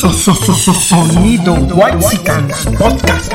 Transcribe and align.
Sonido 0.00 1.52
Whitesicans 1.52 2.64
Podcast. 2.78 3.32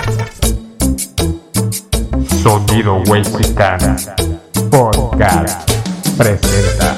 Sonido 2.42 3.03
Whitesicana 3.08 3.95
Podcast 4.72 5.72
presenta. 6.17 6.98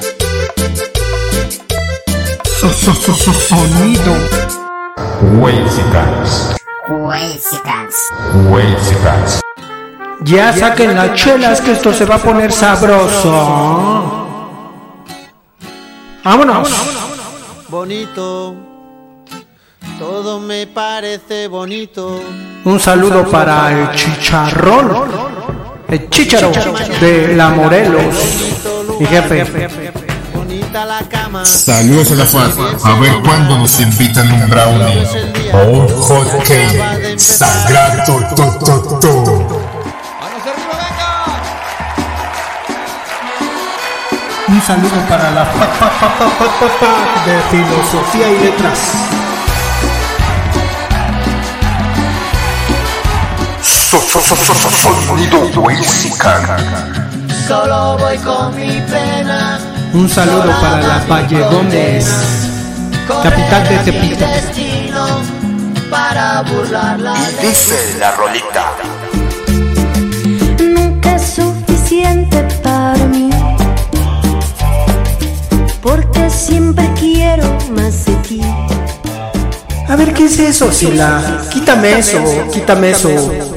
Sonido. 3.49 4.15
Whitesicans. 5.33 6.53
Ya 10.23 10.53
saquen 10.53 10.95
las 10.95 11.13
chelas 11.13 11.59
que 11.59 11.73
esto 11.73 11.91
se 11.91 12.05
va 12.05 12.15
a 12.15 12.19
poner 12.19 12.53
sabroso. 12.53 14.29
Vámonos. 16.23 16.69
bonito. 17.67 18.66
Todo 19.97 20.39
me 20.39 20.67
parece 20.67 21.47
bonito. 21.47 22.21
Un 22.65 22.79
saludo 22.79 23.27
para 23.31 23.71
el 23.71 23.91
chicharrón. 23.95 24.91
El 25.87 26.09
chicharo 26.09 26.51
de 26.99 27.33
la 27.35 27.49
Morelos. 27.49 28.03
Mi 28.99 29.07
jefe. 29.07 29.67
Bonita 30.35 30.85
la 30.85 30.99
cama. 31.09 31.43
Saludos 31.45 32.11
a 32.11 32.15
la 32.15 32.25
FAD. 32.25 32.51
A 32.83 32.99
ver 32.99 33.13
cuándo 33.23 33.57
nos 33.57 33.79
invitan 33.79 34.31
un 34.31 34.49
brownie 34.49 35.07
o 35.53 35.71
un 35.71 35.87
hot 35.87 36.43
cake. 36.43 37.17
Sagrado 37.17 38.19
to, 38.35 38.65
to, 38.65 38.99
to. 38.99 39.67
Un 44.47 44.61
saludo 44.61 44.95
para 45.09 45.31
la 45.31 45.51
pa 45.51 45.67
de 47.25 47.41
filosofía 47.49 48.31
y 48.31 48.39
letras. 48.43 49.16
Sonido 53.89 55.61
Whitezican. 55.61 56.43
Solo 57.47 57.97
voy 57.97 58.17
con 58.17 58.53
mi 58.53 58.81
pena. 58.81 59.59
Un 59.93 60.09
saludo 60.09 60.51
para 60.59 60.81
la 60.81 61.05
Valle 61.07 61.41
Gómez, 61.43 62.05
capital 63.23 63.69
de 63.69 63.77
Tepito. 63.85 64.25
Para 65.89 66.41
burlarla. 66.41 67.15
Dice 67.41 67.95
la 67.97 68.11
rolita. 68.11 68.73
nunca 70.59 71.15
es 71.15 71.35
suficiente 71.35 72.45
para 72.61 73.05
mí. 73.05 73.29
Porque 75.81 76.29
siempre 76.29 76.91
quiero 76.99 77.45
más 77.71 78.03
de 78.03 78.15
ti. 78.15 78.41
A 79.87 79.95
ver, 79.95 80.13
¿qué 80.13 80.25
es 80.25 80.37
eso, 80.39 80.73
Sila? 80.73 81.41
Quítame 81.49 81.99
eso, 81.99 82.21
quítame 82.51 82.89
eso. 82.89 83.56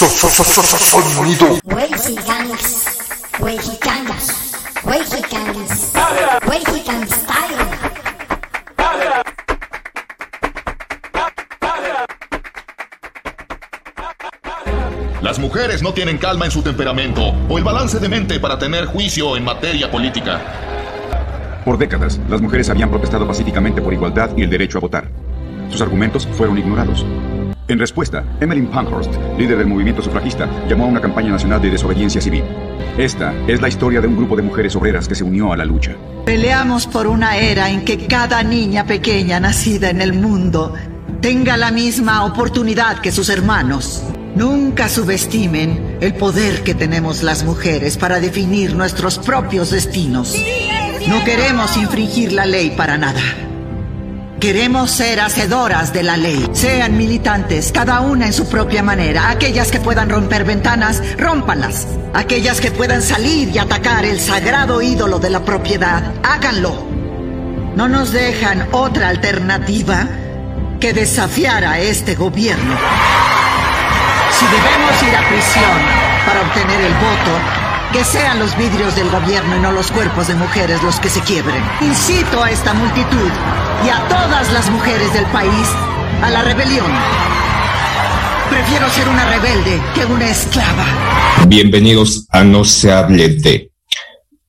Sonido 0.00 1.60
style. 1.60 1.60
Las 15.20 15.38
mujeres 15.38 15.82
no 15.82 15.92
tienen 15.92 16.16
calma 16.16 16.46
en 16.46 16.50
su 16.50 16.62
temperamento 16.62 17.34
o 17.50 17.58
el 17.58 17.64
balance 17.64 17.98
de 17.98 18.08
mente 18.08 18.40
para 18.40 18.58
tener 18.58 18.86
juicio 18.86 19.36
en 19.36 19.44
materia 19.44 19.90
política. 19.90 20.40
Por 21.62 21.76
décadas, 21.76 22.18
las 22.30 22.40
mujeres 22.40 22.70
habían 22.70 22.88
protestado 22.88 23.26
pacíficamente 23.26 23.82
por 23.82 23.92
igualdad 23.92 24.30
y 24.34 24.44
el 24.44 24.48
derecho 24.48 24.78
a 24.78 24.80
votar. 24.80 25.10
Sus 25.68 25.82
argumentos 25.82 26.26
fueron 26.26 26.56
ignorados. 26.56 27.04
En 27.70 27.78
respuesta, 27.78 28.24
Emmeline 28.40 28.66
Pankhurst, 28.66 29.12
líder 29.38 29.58
del 29.58 29.68
movimiento 29.68 30.02
sufragista, 30.02 30.50
llamó 30.68 30.86
a 30.86 30.88
una 30.88 31.00
campaña 31.00 31.30
nacional 31.30 31.62
de 31.62 31.70
desobediencia 31.70 32.20
civil. 32.20 32.42
Esta 32.98 33.32
es 33.46 33.60
la 33.60 33.68
historia 33.68 34.00
de 34.00 34.08
un 34.08 34.16
grupo 34.16 34.34
de 34.34 34.42
mujeres 34.42 34.74
obreras 34.74 35.06
que 35.06 35.14
se 35.14 35.22
unió 35.22 35.52
a 35.52 35.56
la 35.56 35.64
lucha. 35.64 35.94
Peleamos 36.26 36.88
por 36.88 37.06
una 37.06 37.36
era 37.36 37.70
en 37.70 37.84
que 37.84 38.08
cada 38.08 38.42
niña 38.42 38.86
pequeña 38.86 39.38
nacida 39.38 39.88
en 39.88 40.00
el 40.00 40.14
mundo 40.14 40.74
tenga 41.20 41.56
la 41.56 41.70
misma 41.70 42.24
oportunidad 42.24 42.98
que 42.98 43.12
sus 43.12 43.28
hermanos. 43.28 44.02
Nunca 44.34 44.88
subestimen 44.88 45.98
el 46.00 46.14
poder 46.14 46.64
que 46.64 46.74
tenemos 46.74 47.22
las 47.22 47.44
mujeres 47.44 47.96
para 47.96 48.18
definir 48.18 48.74
nuestros 48.74 49.20
propios 49.20 49.70
destinos. 49.70 50.34
No 51.06 51.22
queremos 51.22 51.76
infringir 51.76 52.32
la 52.32 52.46
ley 52.46 52.72
para 52.76 52.98
nada. 52.98 53.20
Queremos 54.40 54.90
ser 54.90 55.20
hacedoras 55.20 55.92
de 55.92 56.02
la 56.02 56.16
ley. 56.16 56.48
Sean 56.54 56.96
militantes, 56.96 57.72
cada 57.72 58.00
una 58.00 58.24
en 58.24 58.32
su 58.32 58.48
propia 58.48 58.82
manera. 58.82 59.28
Aquellas 59.28 59.70
que 59.70 59.80
puedan 59.80 60.08
romper 60.08 60.44
ventanas, 60.44 61.02
rómpanlas. 61.18 61.86
Aquellas 62.14 62.58
que 62.58 62.70
puedan 62.70 63.02
salir 63.02 63.50
y 63.54 63.58
atacar 63.58 64.06
el 64.06 64.18
sagrado 64.18 64.80
ídolo 64.80 65.18
de 65.18 65.28
la 65.28 65.44
propiedad, 65.44 66.14
háganlo. 66.22 66.72
No 67.76 67.86
nos 67.86 68.12
dejan 68.12 68.66
otra 68.72 69.10
alternativa 69.10 70.08
que 70.80 70.94
desafiar 70.94 71.66
a 71.66 71.78
este 71.78 72.14
gobierno. 72.14 72.78
Si 74.32 74.46
debemos 74.46 75.02
ir 75.02 75.16
a 75.16 75.28
prisión 75.28 76.00
para 76.24 76.40
obtener 76.40 76.80
el 76.80 76.94
voto, 76.94 77.59
que 77.92 78.04
sean 78.04 78.38
los 78.38 78.56
vidrios 78.56 78.94
del 78.94 79.10
gobierno 79.10 79.56
y 79.56 79.60
no 79.60 79.72
los 79.72 79.90
cuerpos 79.90 80.28
de 80.28 80.34
mujeres 80.34 80.82
los 80.82 81.00
que 81.00 81.08
se 81.08 81.20
quiebren. 81.22 81.62
Incito 81.80 82.42
a 82.42 82.50
esta 82.50 82.72
multitud 82.72 83.30
y 83.84 83.88
a 83.88 84.06
todas 84.08 84.52
las 84.52 84.70
mujeres 84.70 85.12
del 85.12 85.24
país 85.26 85.68
a 86.22 86.30
la 86.30 86.42
rebelión. 86.42 86.86
Prefiero 88.48 88.88
ser 88.90 89.08
una 89.08 89.28
rebelde 89.28 89.80
que 89.94 90.04
una 90.04 90.30
esclava. 90.30 90.86
Bienvenidos 91.48 92.26
a 92.30 92.44
No 92.44 92.64
se 92.64 92.92
hable 92.92 93.28
de. 93.28 93.72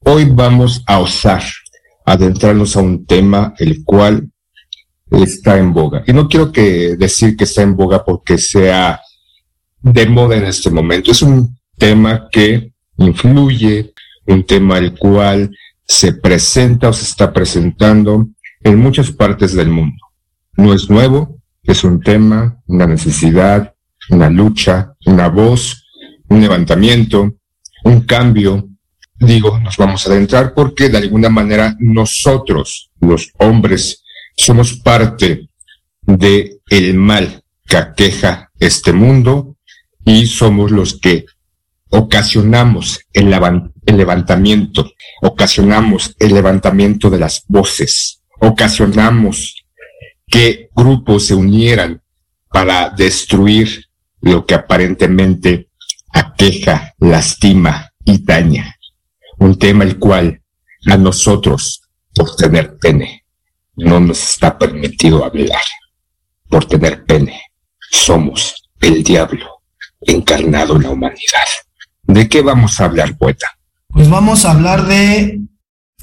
Hoy 0.03 0.25
vamos 0.25 0.84
a 0.85 1.00
osar 1.00 1.44
adentrarnos 2.06 2.75
a 2.75 2.81
un 2.81 3.06
tema 3.06 3.53
el 3.58 3.84
cual 3.84 4.29
está 5.09 5.58
en 5.58 5.73
boga. 5.73 6.03
Y 6.06 6.13
no 6.13 6.28
quiero 6.28 6.52
que 6.52 6.96
decir 6.96 7.35
que 7.35 7.46
está 7.46 7.63
en 7.63 7.75
boga 7.75 8.03
porque 8.03 8.38
sea 8.38 9.02
de 9.81 10.06
moda 10.06 10.35
en 10.35 10.46
este 10.46 10.69
momento. 10.69 11.12
Es 11.12 11.23
un 11.23 11.58
tema 11.78 12.28
que 12.31 12.72
influye, 13.01 13.94
un 14.28 14.45
tema 14.45 14.78
el 14.78 14.97
cual 14.97 15.51
se 15.85 16.13
presenta 16.13 16.89
o 16.89 16.94
se 16.94 17.06
está 17.06 17.34
presentando 17.34 18.29
en 18.62 18.79
muchas 18.79 19.12
partes 19.12 19.53
del 19.53 19.69
mundo. 19.69 19.97
No 20.56 20.73
es 20.73 20.89
nuevo, 20.89 21.38
es 21.63 21.84
un 21.84 22.00
tema, 22.01 22.61
una 22.67 22.88
necesidad, 22.88 23.73
una 24.09 24.29
lucha, 24.29 24.94
una 25.06 25.28
voz, 25.28 25.85
un 26.29 26.41
levantamiento, 26.41 27.35
un 27.84 28.01
cambio. 28.01 28.69
Digo, 29.19 29.59
nos 29.59 29.78
vamos 29.78 30.06
a 30.06 30.11
adentrar 30.11 30.53
porque 30.53 30.90
de 30.90 30.97
alguna 30.97 31.29
manera 31.29 31.75
nosotros, 31.79 32.91
los 33.00 33.31
hombres, 33.38 34.03
somos 34.35 34.73
parte 34.73 35.50
de 36.01 36.59
el 36.69 36.95
mal 36.95 37.44
que 37.67 37.78
aqueja 37.78 38.51
este 38.59 38.94
mundo 38.94 39.57
y 40.06 40.25
somos 40.25 40.72
los 40.72 41.00
que 41.00 41.25
ocasionamos 41.91 43.00
el, 43.13 43.28
levan- 43.29 43.72
el 43.85 43.97
levantamiento, 43.97 44.91
ocasionamos 45.22 46.16
el 46.19 46.34
levantamiento 46.34 47.09
de 47.09 47.19
las 47.19 47.44
voces, 47.47 48.22
ocasionamos 48.40 49.66
que 50.28 50.69
grupos 50.75 51.28
se 51.28 51.35
unieran 51.35 52.02
para 52.50 52.90
destruir 52.90 53.85
lo 54.22 54.46
que 54.46 54.56
aparentemente 54.56 55.69
aqueja, 56.13 56.94
lastima 57.00 57.91
y 58.06 58.23
daña. 58.23 58.75
Un 59.40 59.58
tema 59.58 59.84
el 59.84 59.97
cual 60.00 60.41
a 60.88 60.97
nosotros, 60.97 61.81
por 62.13 62.35
tener 62.35 62.78
pene, 62.78 63.26
no 63.76 63.99
nos 63.99 64.22
está 64.32 64.58
permitido 64.58 65.23
hablar. 65.26 65.61
Por 66.49 66.66
tener 66.66 67.03
pene, 67.05 67.41
somos 67.91 68.70
el 68.79 69.03
diablo 69.03 69.61
encarnado 70.02 70.76
en 70.76 70.84
la 70.84 70.90
humanidad. 70.91 71.47
¿De 72.13 72.28
qué 72.28 72.41
vamos 72.41 72.79
a 72.79 72.85
hablar, 72.85 73.17
poeta? 73.17 73.47
Pues 73.87 74.09
vamos 74.09 74.43
a 74.43 74.52
hablar 74.52 74.85
de 74.85 75.40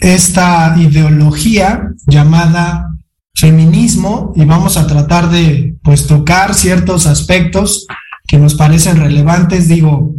esta 0.01 0.75
ideología 0.79 1.93
llamada 2.07 2.89
feminismo 3.35 4.33
y 4.35 4.47
vamos 4.47 4.79
a 4.79 4.87
tratar 4.87 5.29
de 5.29 5.77
pues 5.83 6.07
tocar 6.07 6.55
ciertos 6.55 7.07
aspectos 7.07 7.87
que 8.27 8.39
nos 8.39 8.55
parecen 8.55 8.97
relevantes. 8.97 9.69
Digo, 9.69 10.15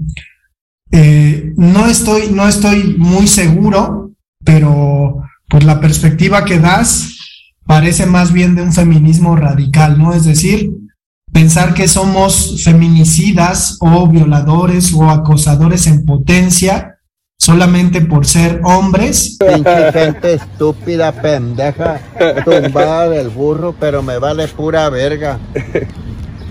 eh, 0.91 1.53
no 1.57 1.87
estoy, 1.87 2.29
no 2.31 2.47
estoy 2.47 2.95
muy 2.97 3.27
seguro, 3.27 4.11
pero 4.45 5.23
pues 5.47 5.63
la 5.63 5.79
perspectiva 5.79 6.45
que 6.45 6.59
das 6.59 7.17
parece 7.65 8.05
más 8.05 8.31
bien 8.31 8.53
de 8.53 8.61
un 8.61 8.73
feminismo 8.73 9.35
radical, 9.35 9.97
¿no? 9.97 10.13
Es 10.13 10.25
decir, 10.25 10.69
pensar 11.31 11.73
que 11.73 11.87
somos 11.87 12.63
feminicidas 12.63 13.77
o 13.79 14.07
violadores 14.07 14.93
o 14.93 15.09
acosadores 15.09 15.87
en 15.87 16.05
potencia 16.05 16.99
solamente 17.39 18.01
por 18.01 18.25
ser 18.25 18.61
hombres. 18.63 19.37
Pinche 19.39 19.91
gente 19.91 20.33
estúpida, 20.33 21.11
pendeja, 21.11 21.99
tumbada 22.45 23.09
del 23.09 23.29
burro, 23.29 23.73
pero 23.79 24.03
me 24.03 24.19
vale 24.19 24.47
pura 24.49 24.89
verga. 24.89 25.39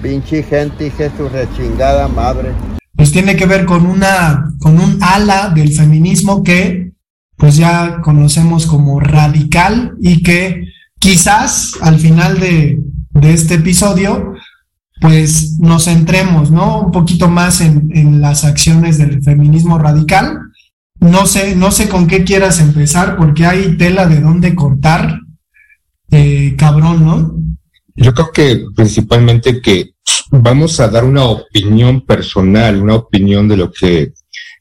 Pinche 0.02 0.42
gente, 0.42 0.86
hija 0.86 1.10
su 1.16 1.28
rechingada 1.28 2.08
madre. 2.08 2.52
Pues 2.96 3.12
tiene 3.12 3.36
que 3.36 3.46
ver 3.46 3.64
con 3.64 3.86
una, 3.86 4.50
con 4.58 4.80
un 4.80 4.98
ala 5.02 5.50
del 5.50 5.72
feminismo 5.72 6.42
que 6.42 6.92
pues 7.36 7.56
ya 7.56 8.00
conocemos 8.02 8.66
como 8.66 8.98
radical 8.98 9.94
y 10.00 10.22
que 10.22 10.64
quizás 10.98 11.74
al 11.80 11.98
final 12.00 12.40
de, 12.40 12.80
de 13.10 13.32
este 13.32 13.54
episodio 13.54 14.34
pues 15.00 15.58
nos 15.60 15.84
centremos, 15.84 16.50
¿no? 16.50 16.80
Un 16.82 16.92
poquito 16.92 17.28
más 17.28 17.60
en, 17.60 17.90
en, 17.94 18.20
las 18.20 18.44
acciones 18.44 18.98
del 18.98 19.22
feminismo 19.22 19.78
radical. 19.78 20.38
No 21.00 21.26
sé, 21.26 21.54
no 21.54 21.70
sé 21.70 21.88
con 21.88 22.06
qué 22.06 22.24
quieras 22.24 22.60
empezar, 22.60 23.16
porque 23.16 23.46
hay 23.46 23.76
tela 23.76 24.06
de 24.06 24.20
dónde 24.20 24.54
contar, 24.54 25.20
eh, 26.10 26.54
cabrón, 26.58 27.04
¿no? 27.04 27.34
Yo 27.94 28.12
creo 28.14 28.32
que 28.32 28.64
principalmente 28.74 29.60
que 29.60 29.92
vamos 30.30 30.80
a 30.80 30.88
dar 30.88 31.04
una 31.04 31.24
opinión 31.24 32.00
personal, 32.04 32.82
una 32.82 32.96
opinión 32.96 33.48
de 33.48 33.56
lo 33.56 33.72
que 33.72 34.12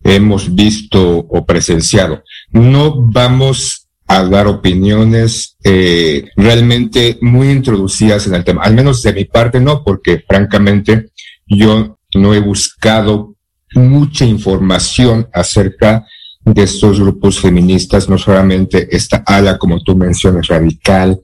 hemos 0.04 0.54
visto 0.54 1.19
o 1.19 1.45
presenciado. 1.45 2.24
No 2.51 2.95
vamos 2.95 3.87
a 4.07 4.24
dar 4.24 4.48
opiniones 4.48 5.57
eh, 5.63 6.30
realmente 6.36 7.18
muy 7.21 7.50
introducidas 7.50 8.25
en 8.27 8.36
el 8.36 8.44
tema. 8.44 8.63
Al 8.63 8.74
menos 8.74 9.04
de 9.04 9.13
mi 9.13 9.25
parte 9.25 9.59
no, 9.59 9.83
porque 9.83 10.24
francamente 10.27 11.12
yo 11.45 12.00
no 12.15 12.33
he 12.33 12.39
buscado 12.39 13.36
mucha 13.74 14.25
información 14.25 15.27
acerca 15.33 16.06
de 16.44 16.63
estos 16.63 17.00
grupos 17.00 17.39
feministas, 17.39 18.07
no 18.07 18.18
solamente 18.18 18.88
esta 18.95 19.18
ala, 19.25 19.57
como 19.57 19.81
tú 19.83 19.98
mencionas, 19.98 20.48
radical, 20.48 21.19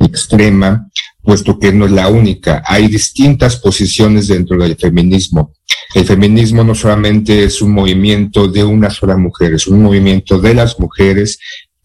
extrema, 0.00 0.88
puesto 1.22 1.58
que 1.58 1.72
no 1.72 1.86
es 1.86 1.92
la 1.92 2.08
única. 2.08 2.64
Hay 2.66 2.88
distintas 2.88 3.56
posiciones 3.56 4.26
dentro 4.26 4.58
del 4.58 4.76
feminismo. 4.76 5.52
El 5.94 6.04
feminismo 6.04 6.64
no 6.64 6.74
solamente 6.74 7.44
es 7.44 7.62
un 7.62 7.72
movimiento 7.72 8.48
de 8.48 8.64
una 8.64 8.90
sola 8.90 9.16
mujer, 9.16 9.54
es 9.54 9.68
un 9.68 9.82
movimiento 9.82 10.40
de 10.40 10.54
las 10.54 10.78
mujeres 10.80 11.38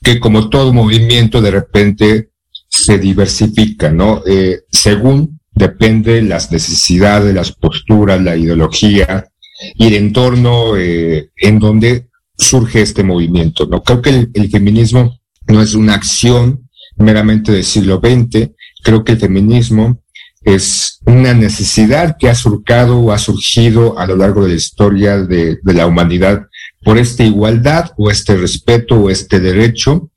que 0.10 0.20
como 0.20 0.50
todo 0.50 0.74
movimiento 0.74 1.40
de 1.40 1.52
repente 1.52 2.30
se 2.68 2.98
diversifica, 2.98 3.92
¿no? 3.92 4.24
Eh, 4.26 4.62
según 4.72 5.40
depende 5.52 6.24
las 6.24 6.52
necesidades, 6.52 7.36
las 7.36 7.52
posturas, 7.52 8.20
la 8.20 8.36
ideología 8.36 9.28
y 9.76 9.86
el 9.86 9.94
entorno 9.94 10.78
eh, 10.78 11.30
en 11.38 11.60
donde 11.60 12.08
surge 12.36 12.82
este 12.82 13.04
movimiento, 13.04 13.68
¿no? 13.68 13.84
Creo 13.84 14.02
que 14.02 14.30
el, 14.34 14.50
feminismo 14.50 15.20
no 15.48 15.62
es 15.62 15.76
una 15.76 15.94
acción 15.94 16.68
meramente 16.98 17.52
del 17.52 17.64
siglo 17.64 18.02
XX, 18.04 18.50
creo 18.84 19.04
que 19.04 19.12
el 19.12 19.20
feminismo 19.20 20.02
es 20.42 21.02
una 21.06 21.36
necesidad 21.36 22.18
que 22.18 22.30
ha 22.30 22.36
surcado 22.36 22.98
o 22.98 23.12
ha 23.12 23.20
surgido 23.20 24.00
a 24.00 24.08
lo 24.08 24.16
largo 24.16 24.42
de 24.42 24.50
la 24.50 24.56
historia 24.56 25.20
de 25.20 25.60
la 25.66 25.86
humanidad 25.86 26.49
por 26.84 26.98
esta 26.98 27.24
igualdad 27.24 27.92
o 27.98 28.10
este 28.10 28.36
respeto 28.36 28.96
o 28.96 29.10
este 29.10 29.40
derecho 29.40 30.12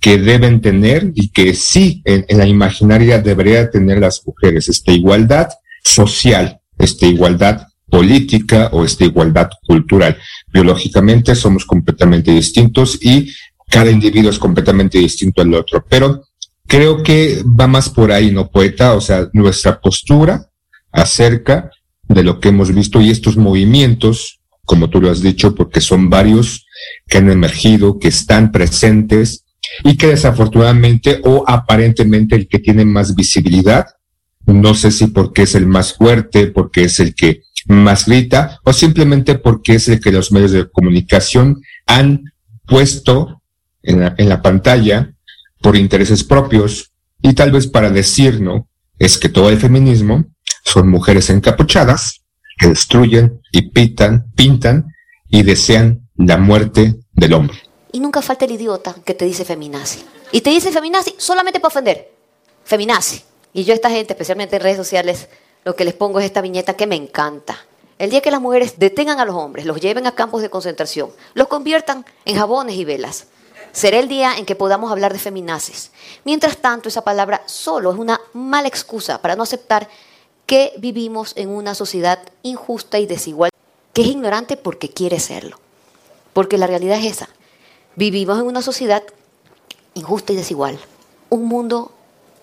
que 0.00 0.18
deben 0.18 0.60
tener 0.60 1.12
y 1.14 1.28
que 1.28 1.54
sí 1.54 2.02
en, 2.04 2.26
la 2.36 2.46
imaginaria 2.46 3.18
debería 3.18 3.70
tener 3.70 4.00
las 4.00 4.22
mujeres, 4.26 4.68
esta 4.68 4.92
igualdad 4.92 5.48
social, 5.84 6.60
esta 6.76 7.06
igualdad 7.06 7.68
política 7.88 8.70
o 8.72 8.84
esta 8.84 9.04
igualdad 9.04 9.50
cultural. 9.64 10.18
Biológicamente 10.52 11.34
somos 11.34 11.64
completamente 11.64 12.32
distintos 12.32 12.98
y 13.00 13.32
cada 13.68 13.90
individuo 13.90 14.30
es 14.30 14.38
completamente 14.38 14.98
distinto 14.98 15.40
al 15.40 15.54
otro, 15.54 15.84
pero 15.88 16.24
creo 16.66 17.02
que 17.02 17.42
va 17.58 17.68
más 17.68 17.88
por 17.88 18.10
ahí, 18.10 18.32
¿no, 18.32 18.50
poeta? 18.50 18.94
O 18.94 19.00
sea, 19.00 19.28
nuestra 19.32 19.80
postura 19.80 20.48
acerca 20.90 21.70
de 22.08 22.24
lo 22.24 22.40
que 22.40 22.48
hemos 22.48 22.74
visto 22.74 23.00
y 23.00 23.10
estos 23.10 23.36
movimientos 23.36 24.40
como 24.64 24.88
tú 24.88 25.00
lo 25.00 25.10
has 25.10 25.22
dicho, 25.22 25.54
porque 25.54 25.80
son 25.80 26.08
varios 26.08 26.66
que 27.08 27.18
han 27.18 27.30
emergido, 27.30 27.98
que 27.98 28.08
están 28.08 28.52
presentes 28.52 29.44
y 29.84 29.96
que 29.96 30.08
desafortunadamente 30.08 31.20
o 31.24 31.44
aparentemente 31.46 32.36
el 32.36 32.48
que 32.48 32.58
tiene 32.58 32.84
más 32.84 33.14
visibilidad, 33.14 33.86
no 34.46 34.74
sé 34.74 34.90
si 34.90 35.08
porque 35.08 35.42
es 35.42 35.54
el 35.54 35.66
más 35.66 35.94
fuerte, 35.94 36.48
porque 36.48 36.84
es 36.84 37.00
el 37.00 37.14
que 37.14 37.42
más 37.66 38.06
grita 38.06 38.60
o 38.64 38.72
simplemente 38.72 39.36
porque 39.36 39.74
es 39.74 39.88
el 39.88 40.00
que 40.00 40.10
los 40.10 40.32
medios 40.32 40.50
de 40.50 40.68
comunicación 40.68 41.62
han 41.86 42.32
puesto 42.66 43.42
en 43.82 44.00
la, 44.00 44.14
en 44.18 44.28
la 44.28 44.42
pantalla 44.42 45.14
por 45.60 45.76
intereses 45.76 46.24
propios 46.24 46.92
y 47.20 47.34
tal 47.34 47.52
vez 47.52 47.68
para 47.68 47.90
decir, 47.90 48.40
¿no? 48.40 48.68
Es 48.98 49.16
que 49.16 49.28
todo 49.28 49.48
el 49.50 49.58
feminismo 49.58 50.26
son 50.64 50.88
mujeres 50.88 51.30
encapuchadas 51.30 52.21
que 52.58 52.68
destruyen 52.68 53.40
y 53.50 53.70
pitan, 53.70 54.30
pintan 54.34 54.94
y 55.28 55.42
desean 55.42 56.08
la 56.16 56.38
muerte 56.38 56.96
del 57.12 57.34
hombre. 57.34 57.58
Y 57.92 58.00
nunca 58.00 58.22
falta 58.22 58.44
el 58.44 58.52
idiota 58.52 58.94
que 59.04 59.14
te 59.14 59.24
dice 59.24 59.44
feminazi. 59.44 60.04
Y 60.30 60.40
te 60.40 60.50
dice 60.50 60.72
feminazi 60.72 61.14
solamente 61.18 61.60
para 61.60 61.68
ofender. 61.68 62.12
Feminazi. 62.64 63.22
Y 63.52 63.64
yo 63.64 63.72
a 63.72 63.76
esta 63.76 63.90
gente, 63.90 64.14
especialmente 64.14 64.56
en 64.56 64.62
redes 64.62 64.78
sociales, 64.78 65.28
lo 65.64 65.76
que 65.76 65.84
les 65.84 65.94
pongo 65.94 66.18
es 66.18 66.24
esta 66.24 66.40
viñeta 66.40 66.74
que 66.74 66.86
me 66.86 66.96
encanta. 66.96 67.58
El 67.98 68.10
día 68.10 68.20
que 68.20 68.30
las 68.30 68.40
mujeres 68.40 68.78
detengan 68.78 69.20
a 69.20 69.24
los 69.24 69.36
hombres, 69.36 69.66
los 69.66 69.80
lleven 69.80 70.06
a 70.06 70.12
campos 70.12 70.42
de 70.42 70.50
concentración, 70.50 71.10
los 71.34 71.48
conviertan 71.48 72.04
en 72.24 72.36
jabones 72.36 72.76
y 72.76 72.84
velas, 72.84 73.26
será 73.72 73.98
el 73.98 74.08
día 74.08 74.36
en 74.36 74.46
que 74.46 74.56
podamos 74.56 74.90
hablar 74.90 75.12
de 75.12 75.18
feminazis. 75.18 75.92
Mientras 76.24 76.56
tanto, 76.58 76.88
esa 76.88 77.04
palabra 77.04 77.42
solo 77.46 77.92
es 77.92 77.98
una 77.98 78.20
mala 78.32 78.68
excusa 78.68 79.20
para 79.20 79.36
no 79.36 79.42
aceptar 79.42 79.88
que 80.52 80.74
vivimos 80.78 81.32
en 81.36 81.48
una 81.48 81.74
sociedad 81.74 82.18
injusta 82.42 82.98
y 82.98 83.06
desigual, 83.06 83.48
que 83.94 84.02
es 84.02 84.08
ignorante 84.08 84.58
porque 84.58 84.90
quiere 84.90 85.18
serlo. 85.18 85.58
Porque 86.34 86.58
la 86.58 86.66
realidad 86.66 86.98
es 86.98 87.06
esa. 87.06 87.30
Vivimos 87.96 88.38
en 88.38 88.44
una 88.44 88.60
sociedad 88.60 89.02
injusta 89.94 90.34
y 90.34 90.36
desigual. 90.36 90.78
Un 91.30 91.46
mundo 91.46 91.92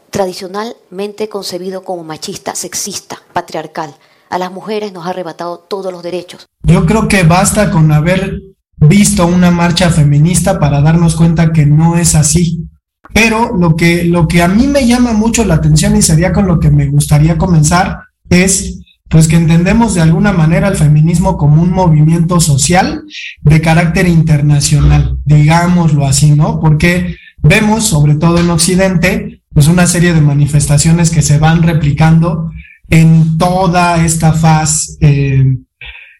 tradicionalmente 0.10 1.30
concebido 1.30 1.84
como 1.84 2.04
machista, 2.04 2.56
sexista, 2.56 3.22
patriarcal. 3.32 3.94
A 4.32 4.40
las 4.40 4.52
mujeres 4.52 4.92
nos 4.92 5.06
ha 5.06 5.12
arrebatado 5.12 5.60
todos 5.60 5.94
los 5.94 6.02
derechos. 6.02 6.48
Yo 6.64 6.88
creo 6.88 7.08
que 7.08 7.22
basta 7.22 7.70
con 7.70 7.92
haber 7.92 8.42
visto 8.78 9.28
una 9.28 9.52
marcha 9.52 9.92
feminista 9.92 10.60
para 10.60 10.82
darnos 10.82 11.16
cuenta 11.16 11.54
que 11.54 11.68
no 11.68 11.96
es 11.96 12.16
así. 12.16 12.68
Pero 13.14 13.56
lo 13.58 13.76
que, 13.76 14.04
lo 14.04 14.28
que 14.28 14.42
a 14.42 14.48
mí 14.48 14.68
me 14.68 14.88
llama 14.88 15.14
mucho 15.14 15.44
la 15.44 15.56
atención 15.56 15.96
y 15.96 16.02
sería 16.02 16.32
con 16.32 16.48
lo 16.48 16.60
que 16.60 16.70
me 16.70 16.88
gustaría 16.88 17.38
comenzar 17.38 18.00
es 18.30 18.80
pues 19.10 19.28
que 19.28 19.36
entendemos 19.36 19.96
de 19.96 20.02
alguna 20.02 20.32
manera 20.32 20.68
el 20.68 20.76
feminismo 20.76 21.36
como 21.36 21.64
un 21.64 21.72
movimiento 21.72 22.40
social 22.40 23.04
de 23.42 23.60
carácter 23.60 24.08
internacional, 24.08 25.18
digámoslo 25.26 26.06
así, 26.06 26.32
¿no? 26.32 26.60
Porque 26.60 27.16
vemos, 27.42 27.86
sobre 27.86 28.16
todo 28.16 28.38
en 28.38 28.52
Occidente, 28.52 29.42
pues 29.52 29.68
una 29.68 29.88
serie 29.88 30.14
de 30.14 30.22
manifestaciones 30.22 31.10
que 31.10 31.24
se 31.24 31.40
van 31.40 31.64
replicando 31.64 32.52
en 32.88 33.40
toda 33.40 34.06
esta 34.06 34.34
faz 34.34 34.98
eh, 35.02 35.58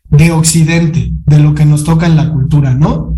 de 0.10 0.32
Occidente, 0.32 1.12
de 1.26 1.40
lo 1.40 1.54
que 1.54 1.66
nos 1.66 1.84
toca 1.84 2.08
en 2.08 2.16
la 2.16 2.32
cultura, 2.32 2.74
¿no? 2.74 3.14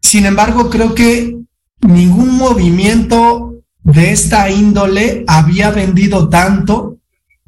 Sin 0.00 0.24
embargo, 0.24 0.70
creo 0.70 0.94
que 0.94 1.39
ningún 1.82 2.36
movimiento 2.36 3.54
de 3.82 4.12
esta 4.12 4.50
índole 4.50 5.24
había 5.26 5.70
vendido 5.70 6.28
tanto 6.28 6.98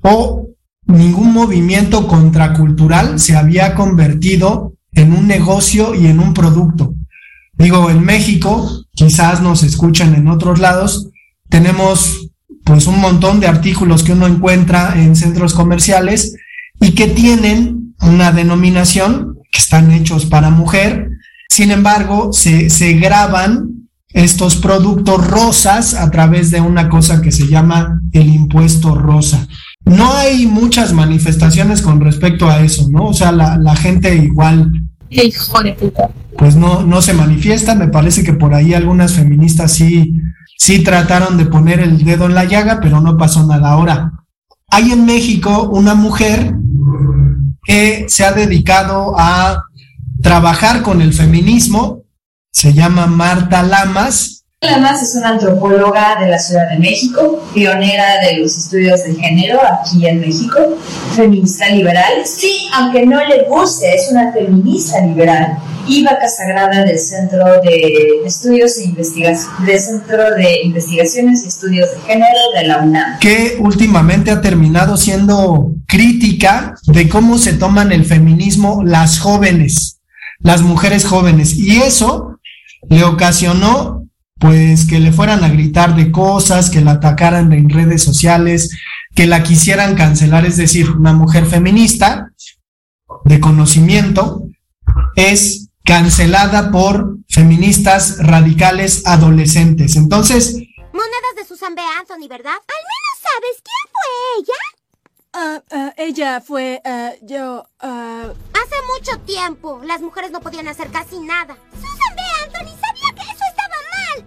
o 0.03 0.49
ningún 0.87 1.33
movimiento 1.33 2.07
contracultural 2.09 3.19
se 3.19 3.37
había 3.37 3.75
convertido 3.75 4.75
en 4.93 5.13
un 5.13 5.27
negocio 5.27 5.95
y 5.95 6.07
en 6.07 6.21
un 6.21 6.35
producto. 6.35 6.95
Digo, 7.55 7.91
en 7.91 8.03
México, 8.03 8.87
quizás 8.93 9.41
nos 9.41 9.63
escuchan 9.63 10.15
en 10.15 10.29
otros 10.29 10.59
lados, 10.59 11.09
tenemos 11.49 12.31
pues 12.65 12.87
un 12.87 13.01
montón 13.01 13.41
de 13.41 13.47
artículos 13.47 14.03
que 14.03 14.13
uno 14.13 14.27
encuentra 14.27 14.95
en 14.97 15.17
centros 15.17 15.55
comerciales 15.55 16.35
y 16.81 16.93
que 16.93 17.09
tienen 17.09 17.95
una 18.01 18.33
denominación 18.33 19.39
que 19.51 19.59
están 19.59 19.93
hechos 19.93 20.27
para 20.27 20.51
mujer, 20.51 21.11
sin 21.49 21.71
embargo, 21.71 22.33
se, 22.33 22.71
se 22.71 22.95
graban 22.95 23.82
estos 24.13 24.57
productos 24.57 25.27
rosas 25.27 25.95
a 25.95 26.11
través 26.11 26.51
de 26.51 26.61
una 26.61 26.89
cosa 26.89 27.23
que 27.23 27.33
se 27.33 27.47
llama 27.47 28.01
el 28.13 28.29
impuesto 28.29 28.95
rosa. 28.95 29.47
No 29.85 30.13
hay 30.15 30.47
muchas 30.47 30.93
manifestaciones 30.93 31.83
con 31.83 32.01
respecto 32.01 32.49
a 32.49 32.61
eso, 32.61 32.89
¿no? 32.91 33.09
O 33.09 33.15
sea, 33.15 33.33
la, 33.33 33.57
la 33.57 33.75
gente 33.75 34.15
igual... 34.15 34.71
Hijo 35.09 35.63
de 35.63 35.73
puta. 35.73 36.11
Pues 36.39 36.57
no, 36.57 36.83
no 36.83 37.03
se 37.03 37.15
manifiesta, 37.15 37.75
me 37.75 37.89
parece 37.89 38.23
que 38.23 38.33
por 38.33 38.55
ahí 38.55 38.75
algunas 38.75 39.13
feministas 39.13 39.73
sí, 39.73 40.15
sí 40.57 40.83
trataron 40.83 41.37
de 41.37 41.47
poner 41.47 41.81
el 41.81 42.05
dedo 42.05 42.27
en 42.27 42.35
la 42.35 42.45
llaga, 42.45 42.81
pero 42.81 43.01
no 43.01 43.17
pasó 43.17 43.47
nada. 43.47 43.71
Ahora, 43.71 44.13
hay 44.71 44.93
en 44.93 45.05
México 45.05 45.69
una 45.71 45.95
mujer 45.95 46.55
que 47.65 48.07
se 48.09 48.25
ha 48.25 48.33
dedicado 48.33 49.15
a 49.19 49.65
trabajar 50.23 50.83
con 50.83 51.03
el 51.03 51.13
feminismo 51.13 52.02
se 52.53 52.73
llama 52.73 53.07
Marta 53.07 53.63
Lamas. 53.63 54.45
Lamas 54.61 55.03
es 55.03 55.17
una 55.17 55.31
antropóloga 55.31 56.21
de 56.21 56.29
la 56.29 56.39
Ciudad 56.39 56.71
de 56.71 56.79
México, 56.79 57.43
pionera 57.53 58.21
de 58.25 58.37
los 58.39 58.57
estudios 58.57 59.03
de 59.03 59.17
género 59.17 59.59
aquí 59.65 60.07
en 60.07 60.21
México, 60.21 60.59
feminista 61.17 61.69
liberal. 61.71 62.25
Sí, 62.25 62.69
aunque 62.73 63.05
no 63.05 63.19
le 63.25 63.49
guste, 63.49 63.93
es 63.93 64.09
una 64.13 64.33
feminista 64.33 65.01
liberal 65.01 65.59
y 65.89 66.05
vaca 66.05 66.29
sagrada 66.29 66.85
del 66.85 66.99
Centro 66.99 67.45
de 67.65 68.23
Estudios 68.25 68.79
e 68.79 68.85
Investigaciones, 68.85 69.67
del 69.67 69.81
Centro 69.81 70.31
de 70.37 70.63
Investigaciones 70.63 71.45
y 71.45 71.49
Estudios 71.49 71.91
de 71.91 72.01
Género 72.03 72.41
de 72.55 72.69
la 72.69 72.79
UNAM. 72.79 73.19
Que 73.19 73.57
últimamente 73.59 74.31
ha 74.31 74.41
terminado 74.41 74.97
siendo 74.97 75.73
crítica 75.89 76.77
de 76.87 77.09
cómo 77.09 77.39
se 77.39 77.55
toman 77.55 77.91
el 77.91 78.05
feminismo 78.05 78.83
las 78.85 79.19
jóvenes, 79.19 79.99
las 80.39 80.63
mujeres 80.63 81.05
jóvenes. 81.05 81.55
Y 81.55 81.83
eso 81.83 82.32
le 82.89 83.05
ocasionó 83.05 84.07
pues 84.39 84.87
que 84.87 84.99
le 84.99 85.13
fueran 85.13 85.45
a 85.45 85.49
gritar 85.49 85.95
de 85.95 86.11
cosas, 86.11 86.69
que 86.69 86.81
la 86.81 86.93
atacaran 86.93 87.53
en 87.53 87.71
redes 87.71 88.03
sociales, 88.03 88.77
que 89.15 89.27
la 89.27 89.45
quisieran 89.45 89.95
cancelar, 89.95 90.45
es 90.45 90.57
decir, 90.57 90.91
una 90.91 91.13
mujer 91.13 91.47
feminista 91.47 92.33
de 93.25 93.39
conocimiento 93.39 94.43
es 95.15 95.69
cancelada 95.85 96.73
por 96.73 97.19
feministas 97.29 98.19
radicales 98.19 99.07
adolescentes. 99.07 99.95
Entonces, 99.95 100.57
Monedas 100.93 101.35
de 101.37 101.45
Susan 101.47 101.75
B. 101.75 101.83
Anthony, 101.99 102.29
¿verdad? 102.29 102.53
Al 102.53 102.83
menos 102.93 103.15
sabes 103.23 103.63
quién 103.63 103.85
fue 103.93 104.09
ella. 104.39 104.61
Ah, 105.35 105.63
ah, 105.71 105.95
ella 105.97 106.41
fue 106.41 106.83
ah, 106.85 107.13
yo. 107.23 107.65
Hace 107.81 108.77
mucho 108.99 109.19
tiempo, 109.21 109.81
las 109.85 110.03
mujeres 110.03 110.31
no 110.31 110.41
podían 110.41 110.69
hacer 110.69 110.89
casi 110.91 111.19
nada. 111.21 111.57
Susan 111.75 112.17
B. 112.17 112.22
Anthony 112.55 112.77
sabía 112.77 113.15
que 113.15 113.23
eso 113.23 113.45
estaba 113.49 113.77
mal. 113.97 114.19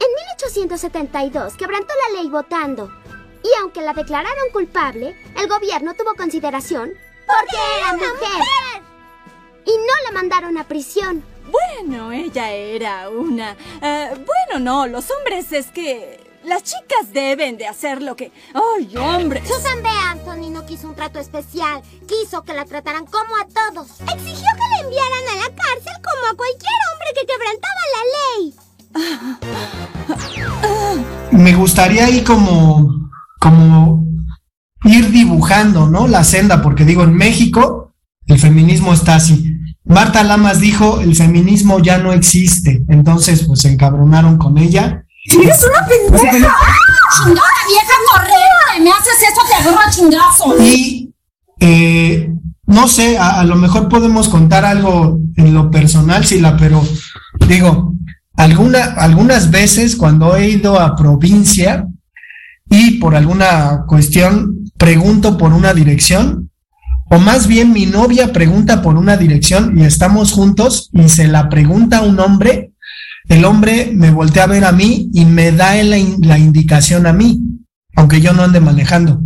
En 0.00 0.08
1872 0.36 1.54
quebrantó 1.56 1.94
la 2.06 2.20
ley 2.20 2.30
votando. 2.30 2.90
Y 3.42 3.48
aunque 3.60 3.82
la 3.82 3.92
declararon 3.92 4.50
culpable, 4.52 5.16
el 5.36 5.48
gobierno 5.48 5.94
tuvo 5.94 6.14
consideración 6.14 6.92
porque 7.26 7.56
era 7.78 7.92
mujer. 7.94 8.82
Y 9.64 9.70
no 9.70 9.92
la 10.04 10.12
mandaron 10.12 10.56
a 10.58 10.64
prisión. 10.64 11.22
Bueno, 11.50 12.12
ella 12.12 12.50
era 12.50 13.08
una... 13.08 13.56
eh, 13.82 14.10
bueno, 14.14 14.60
no, 14.60 14.86
los 14.86 15.10
hombres 15.10 15.52
es 15.52 15.70
que... 15.70 16.27
Las 16.44 16.62
chicas 16.62 17.12
deben 17.12 17.58
de 17.58 17.66
hacer 17.66 18.00
lo 18.00 18.16
que... 18.16 18.32
¡Ay, 18.54 18.96
hombre! 18.96 19.42
Susan 19.46 19.82
B. 19.82 19.88
Anthony 19.88 20.50
no 20.50 20.64
quiso 20.64 20.88
un 20.88 20.94
trato 20.94 21.18
especial. 21.18 21.82
Quiso 22.06 22.42
que 22.42 22.54
la 22.54 22.64
trataran 22.64 23.06
como 23.06 23.36
a 23.36 23.46
todos. 23.46 23.90
Exigió 24.00 24.46
que 24.54 24.68
la 24.70 24.80
enviaran 24.84 25.28
a 25.32 25.36
la 25.36 25.54
cárcel 25.54 25.92
como 26.02 26.26
a 26.30 26.36
cualquier 26.36 26.78
hombre 26.92 27.08
que 27.14 27.26
quebrantaba 27.26 27.82
la 27.94 28.02
ley. 28.28 28.54
me 31.32 31.54
gustaría 31.54 32.06
ahí 32.06 32.22
como, 32.22 33.10
como 33.40 34.04
ir 34.84 35.10
dibujando, 35.10 35.88
¿no? 35.88 36.06
La 36.06 36.24
senda, 36.24 36.62
porque 36.62 36.84
digo, 36.84 37.02
en 37.02 37.14
México 37.14 37.92
el 38.26 38.38
feminismo 38.38 38.92
está 38.92 39.16
así. 39.16 39.54
Marta 39.84 40.22
Lamas 40.22 40.60
dijo, 40.60 41.00
el 41.00 41.16
feminismo 41.16 41.80
ya 41.80 41.98
no 41.98 42.12
existe. 42.12 42.84
Entonces, 42.88 43.44
pues 43.46 43.60
se 43.60 43.72
encabronaron 43.72 44.36
con 44.36 44.58
ella. 44.58 45.06
¡Eres 45.30 45.64
una 45.64 45.86
pendeja! 45.86 46.56
¡Chingada 47.16 47.60
vieja 47.68 47.94
corriente! 48.12 48.82
¡Me 48.82 48.90
haces 48.90 49.14
eso, 49.22 49.40
te 49.46 49.54
agarro 49.54 49.80
a 49.80 49.90
chingazo! 49.90 50.62
Y 50.62 51.14
eh, 51.60 52.32
no 52.66 52.88
sé, 52.88 53.18
a, 53.18 53.40
a 53.40 53.44
lo 53.44 53.56
mejor 53.56 53.88
podemos 53.88 54.28
contar 54.28 54.64
algo 54.64 55.18
en 55.36 55.54
lo 55.54 55.70
personal, 55.70 56.24
Sila, 56.24 56.56
pero 56.56 56.82
digo, 57.46 57.94
alguna, 58.36 58.84
algunas 58.96 59.50
veces 59.50 59.96
cuando 59.96 60.36
he 60.36 60.50
ido 60.50 60.78
a 60.78 60.96
provincia 60.96 61.86
y 62.70 62.98
por 62.98 63.14
alguna 63.14 63.84
cuestión 63.86 64.70
pregunto 64.76 65.36
por 65.36 65.52
una 65.52 65.74
dirección, 65.74 66.50
o 67.10 67.18
más 67.18 67.46
bien 67.46 67.72
mi 67.72 67.86
novia 67.86 68.32
pregunta 68.32 68.82
por 68.82 68.96
una 68.96 69.16
dirección 69.16 69.78
y 69.78 69.84
estamos 69.84 70.32
juntos 70.32 70.90
y 70.92 71.08
se 71.08 71.26
la 71.26 71.48
pregunta 71.48 71.98
a 71.98 72.02
un 72.02 72.20
hombre, 72.20 72.72
el 73.28 73.44
hombre 73.44 73.90
me 73.94 74.10
voltea 74.10 74.44
a 74.44 74.48
ver 74.48 74.64
a 74.64 74.72
mí 74.72 75.10
y 75.12 75.24
me 75.24 75.52
da 75.52 75.74
la, 75.82 75.96
la 76.20 76.38
indicación 76.38 77.06
a 77.06 77.12
mí, 77.12 77.40
aunque 77.96 78.20
yo 78.20 78.32
no 78.32 78.42
ande 78.42 78.60
manejando. 78.60 79.20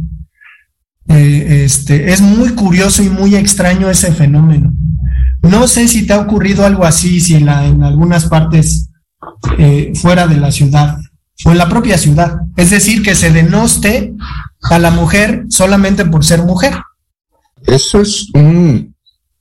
Eh, 1.08 1.64
este, 1.64 2.12
es 2.12 2.20
muy 2.20 2.50
curioso 2.50 3.02
y 3.02 3.08
muy 3.08 3.34
extraño 3.36 3.90
ese 3.90 4.12
fenómeno. 4.12 4.72
No 5.42 5.66
sé 5.66 5.88
si 5.88 6.06
te 6.06 6.12
ha 6.12 6.20
ocurrido 6.20 6.64
algo 6.64 6.84
así, 6.84 7.20
si 7.20 7.34
en 7.34 7.48
algunas 7.48 8.26
partes 8.26 8.88
eh, 9.58 9.92
fuera 9.96 10.26
de 10.26 10.36
la 10.36 10.52
ciudad 10.52 10.98
o 11.44 11.50
en 11.50 11.58
la 11.58 11.68
propia 11.68 11.98
ciudad. 11.98 12.38
Es 12.56 12.70
decir, 12.70 13.02
que 13.02 13.14
se 13.16 13.32
denoste 13.32 14.14
a 14.70 14.78
la 14.78 14.90
mujer 14.92 15.44
solamente 15.48 16.04
por 16.04 16.24
ser 16.24 16.42
mujer. 16.42 16.74
Eso 17.66 18.00
es 18.00 18.28
un- 18.34 18.94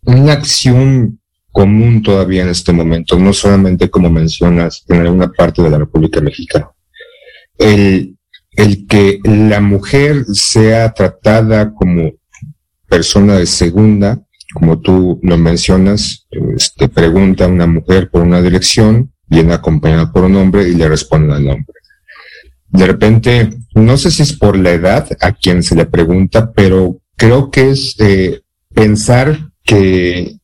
una 0.03 0.33
acción 0.33 1.19
común 1.51 2.01
todavía 2.01 2.43
en 2.43 2.49
este 2.49 2.71
momento, 2.71 3.19
no 3.19 3.33
solamente 3.33 3.89
como 3.89 4.09
mencionas 4.09 4.83
en 4.87 5.01
alguna 5.01 5.31
parte 5.31 5.61
de 5.61 5.69
la 5.69 5.77
República 5.79 6.21
Mexicana. 6.21 6.69
El, 7.57 8.17
el 8.53 8.87
que 8.87 9.19
la 9.23 9.61
mujer 9.61 10.25
sea 10.33 10.93
tratada 10.93 11.73
como 11.73 12.11
persona 12.87 13.37
de 13.37 13.45
segunda, 13.45 14.21
como 14.53 14.79
tú 14.79 15.19
lo 15.23 15.37
mencionas, 15.37 16.27
este, 16.55 16.89
pregunta 16.89 17.45
a 17.45 17.49
una 17.49 17.67
mujer 17.67 18.09
por 18.09 18.21
una 18.21 18.41
dirección, 18.41 19.13
viene 19.27 19.53
acompañada 19.53 20.11
por 20.11 20.25
un 20.25 20.35
hombre 20.35 20.67
y 20.67 20.75
le 20.75 20.89
responde 20.89 21.33
al 21.33 21.47
hombre. 21.47 21.73
De 22.67 22.87
repente, 22.87 23.49
no 23.75 23.97
sé 23.97 24.11
si 24.11 24.23
es 24.23 24.33
por 24.33 24.57
la 24.57 24.71
edad 24.71 25.07
a 25.21 25.31
quien 25.31 25.63
se 25.63 25.75
le 25.75 25.85
pregunta, 25.85 26.51
pero 26.51 27.01
creo 27.15 27.49
que 27.49 27.71
es 27.71 27.95
eh, 27.99 28.41
pensar 28.73 29.51
que 29.63 30.37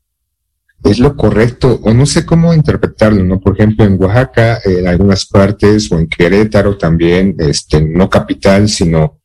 es 0.83 0.99
lo 0.99 1.15
correcto, 1.15 1.79
o 1.83 1.93
no 1.93 2.05
sé 2.05 2.25
cómo 2.25 2.53
interpretarlo, 2.53 3.23
¿no? 3.23 3.39
Por 3.39 3.55
ejemplo, 3.55 3.85
en 3.85 4.01
Oaxaca, 4.01 4.59
en 4.63 4.87
algunas 4.87 5.25
partes, 5.25 5.91
o 5.91 5.99
en 5.99 6.07
Querétaro 6.07 6.77
también, 6.77 7.35
este, 7.39 7.81
no 7.81 8.09
capital, 8.09 8.69
sino 8.69 9.19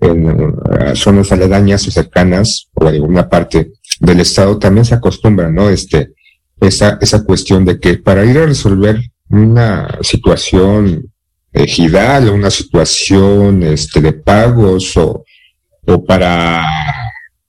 en 0.00 0.28
eh, 0.28 0.92
zonas 0.94 1.32
aledañas 1.32 1.86
o 1.88 1.90
cercanas, 1.90 2.68
o 2.74 2.88
en 2.88 2.94
alguna 2.94 3.28
parte 3.28 3.72
del 4.00 4.20
estado, 4.20 4.58
también 4.58 4.84
se 4.84 4.94
acostumbra, 4.94 5.50
¿no? 5.50 5.68
Este, 5.68 6.14
esa, 6.60 6.98
esa 7.00 7.24
cuestión 7.24 7.64
de 7.64 7.78
que 7.78 7.98
para 7.98 8.24
ir 8.24 8.38
a 8.38 8.46
resolver 8.46 9.00
una 9.28 9.98
situación 10.02 11.12
ejidal 11.52 12.28
o 12.28 12.34
una 12.34 12.50
situación 12.50 13.62
este, 13.62 14.00
de 14.00 14.12
pagos 14.12 14.96
o, 14.96 15.24
o 15.86 16.04
para 16.04 16.64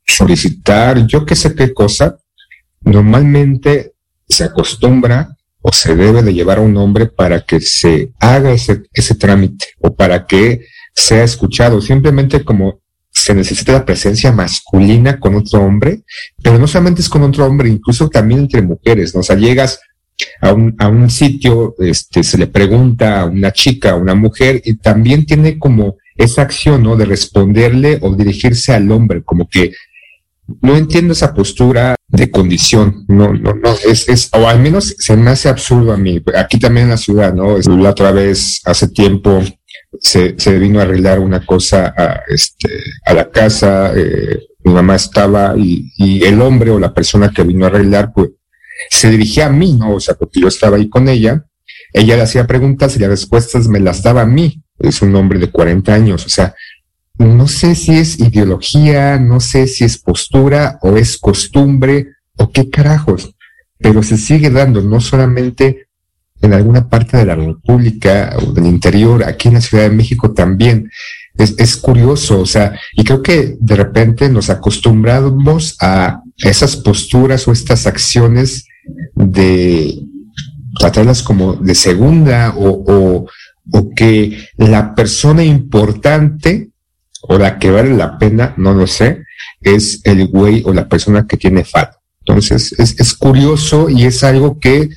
solicitar 0.06 1.06
yo 1.08 1.26
qué 1.26 1.36
sé 1.36 1.56
qué 1.56 1.74
cosa, 1.74 2.18
normalmente 2.86 3.94
se 4.28 4.44
acostumbra 4.44 5.36
o 5.62 5.72
se 5.72 5.96
debe 5.96 6.22
de 6.22 6.34
llevar 6.34 6.60
a 6.60 6.62
un 6.62 6.78
hombre 6.78 7.08
para 7.08 7.42
que 7.42 7.60
se 7.60 8.12
haga 8.20 8.52
ese, 8.52 8.84
ese 8.94 9.16
trámite 9.16 9.68
o 9.80 9.96
para 9.96 10.26
que 10.26 10.66
sea 10.94 11.24
escuchado, 11.24 11.82
simplemente 11.82 12.44
como 12.44 12.80
se 13.12 13.34
necesita 13.34 13.72
la 13.72 13.86
presencia 13.86 14.32
masculina 14.32 15.20
con 15.20 15.36
otro 15.36 15.62
hombre, 15.62 16.04
pero 16.44 16.60
no 16.60 16.68
solamente 16.68 17.02
es 17.02 17.10
con 17.10 17.24
otro 17.24 17.46
hombre, 17.46 17.70
incluso 17.70 18.10
también 18.10 18.42
entre 18.42 18.62
mujeres, 18.62 19.16
¿no? 19.16 19.22
O 19.22 19.24
sea, 19.24 19.38
llegas 19.38 19.80
a 20.42 20.54
un, 20.54 20.76
a 20.78 20.88
un 20.88 21.10
sitio, 21.10 21.76
este, 21.80 22.24
se 22.24 22.38
le 22.38 22.48
pregunta 22.48 23.22
a 23.22 23.26
una 23.26 23.52
chica, 23.52 23.92
a 23.92 23.96
una 23.96 24.16
mujer, 24.16 24.62
y 24.66 24.76
también 24.76 25.26
tiene 25.26 25.58
como 25.58 25.98
esa 26.16 26.42
acción, 26.42 26.84
¿no? 26.84 26.96
De 26.96 27.06
responderle 27.06 28.00
o 28.02 28.14
dirigirse 28.16 28.74
al 28.74 28.92
hombre, 28.92 29.24
como 29.24 29.48
que 29.50 29.72
no 30.62 30.76
entiendo 30.76 31.14
esa 31.14 31.34
postura 31.34 31.96
de 32.08 32.30
condición, 32.30 33.06
no, 33.08 33.34
no, 33.34 33.54
no, 33.54 33.74
es, 33.88 34.08
es, 34.08 34.30
o 34.34 34.48
al 34.48 34.60
menos 34.60 34.96
se 34.98 35.18
me 35.18 35.32
hace 35.32 35.50
absurdo 35.50 35.92
a 35.92 35.98
mí. 35.98 36.22
Aquí 36.36 36.60
también 36.60 36.86
en 36.86 36.92
la 36.92 36.98
ciudad, 36.98 37.34
¿no? 37.34 37.58
La 37.58 37.90
otra 37.90 38.12
vez, 38.12 38.62
hace 38.66 38.88
tiempo, 38.90 39.42
se, 40.00 40.36
se 40.38 40.60
vino 40.60 40.80
a 40.80 40.84
arreglar 40.84 41.20
una 41.20 41.46
cosa 41.46 41.94
a, 41.98 42.22
este, 42.28 42.70
a 43.06 43.14
la 43.14 43.30
casa, 43.30 43.92
eh, 43.96 44.40
mi 44.64 44.74
mamá 44.74 44.96
estaba 44.96 45.56
y, 45.58 45.92
y 45.98 46.24
el 46.24 46.42
hombre 46.42 46.72
o 46.72 46.80
la 46.80 46.94
persona 46.94 47.32
que 47.32 47.44
vino 47.44 47.66
a 47.66 47.70
arreglar, 47.70 48.12
pues, 48.14 48.30
se 48.90 49.10
dirigía 49.10 49.48
a 49.48 49.52
mí, 49.52 49.74
¿no? 49.74 49.96
O 49.96 50.00
sea, 50.00 50.16
porque 50.16 50.42
yo 50.42 50.48
estaba 50.48 50.78
ahí 50.78 50.90
con 50.90 51.08
ella, 51.08 51.46
ella 51.94 52.18
le 52.18 52.24
hacía 52.24 52.48
preguntas 52.48 52.96
y 52.96 53.00
las 53.00 53.10
respuestas 53.10 53.68
me 53.68 53.80
las 53.80 54.04
daba 54.04 54.22
a 54.22 54.26
mí. 54.26 54.62
Es 54.78 55.02
un 55.02 55.16
hombre 55.16 55.40
de 55.40 55.50
40 55.50 55.94
años, 55.94 56.26
o 56.26 56.30
sea, 56.30 56.54
no 57.18 57.48
sé 57.48 57.76
si 57.76 57.94
es 57.94 58.20
ideología, 58.20 59.18
no 59.20 59.40
sé 59.40 59.68
si 59.68 59.84
es 59.84 59.98
postura 59.98 60.80
o 60.82 60.98
es 60.98 61.18
costumbre 61.18 62.08
o 62.38 62.52
qué 62.52 62.70
carajos, 62.70 63.36
pero 63.78 64.04
se 64.04 64.18
sigue 64.18 64.50
dando 64.50 64.82
no 64.82 65.00
solamente 65.00 65.88
en 66.42 66.54
alguna 66.54 66.90
parte 66.90 67.18
de 67.18 67.26
la 67.26 67.36
República 67.36 68.36
o 68.42 68.52
del 68.52 68.66
interior, 68.66 69.24
aquí 69.24 69.48
en 69.48 69.56
la 69.56 69.62
Ciudad 69.62 69.86
de 69.86 69.96
México 69.96 70.34
también. 70.34 70.92
Es, 71.38 71.56
es 71.58 71.76
curioso, 71.78 72.42
o 72.42 72.46
sea, 72.46 72.78
y 72.94 73.04
creo 73.04 73.22
que 73.22 73.58
de 73.60 73.76
repente 73.76 74.30
nos 74.30 74.50
acostumbramos 74.50 75.76
a 75.82 76.22
esas 76.38 76.78
posturas 76.78 77.48
o 77.48 77.52
estas 77.52 77.88
acciones 77.88 78.66
de, 79.16 80.06
tratarlas 80.80 81.24
como 81.24 81.56
de 81.56 81.76
segunda 81.76 82.54
o, 82.56 82.70
o, 82.70 83.30
o 83.72 83.90
que 83.96 84.48
la 84.58 84.94
persona 84.94 85.44
importante 85.44 86.70
o 87.28 87.38
la 87.38 87.60
que 87.60 87.72
vale 87.72 87.96
la 87.96 88.18
pena, 88.18 88.54
no 88.58 88.74
lo 88.74 88.88
sé, 88.88 89.24
es 89.62 90.02
el 90.04 90.28
güey 90.28 90.64
o 90.66 90.74
la 90.74 90.88
persona 90.88 91.26
que 91.28 91.38
tiene 91.38 91.64
falta. 91.64 92.00
Entonces, 92.20 92.74
es, 92.78 93.00
es 93.00 93.14
curioso 93.14 93.90
y 93.90 94.06
es 94.06 94.24
algo 94.24 94.60
que 94.60 94.90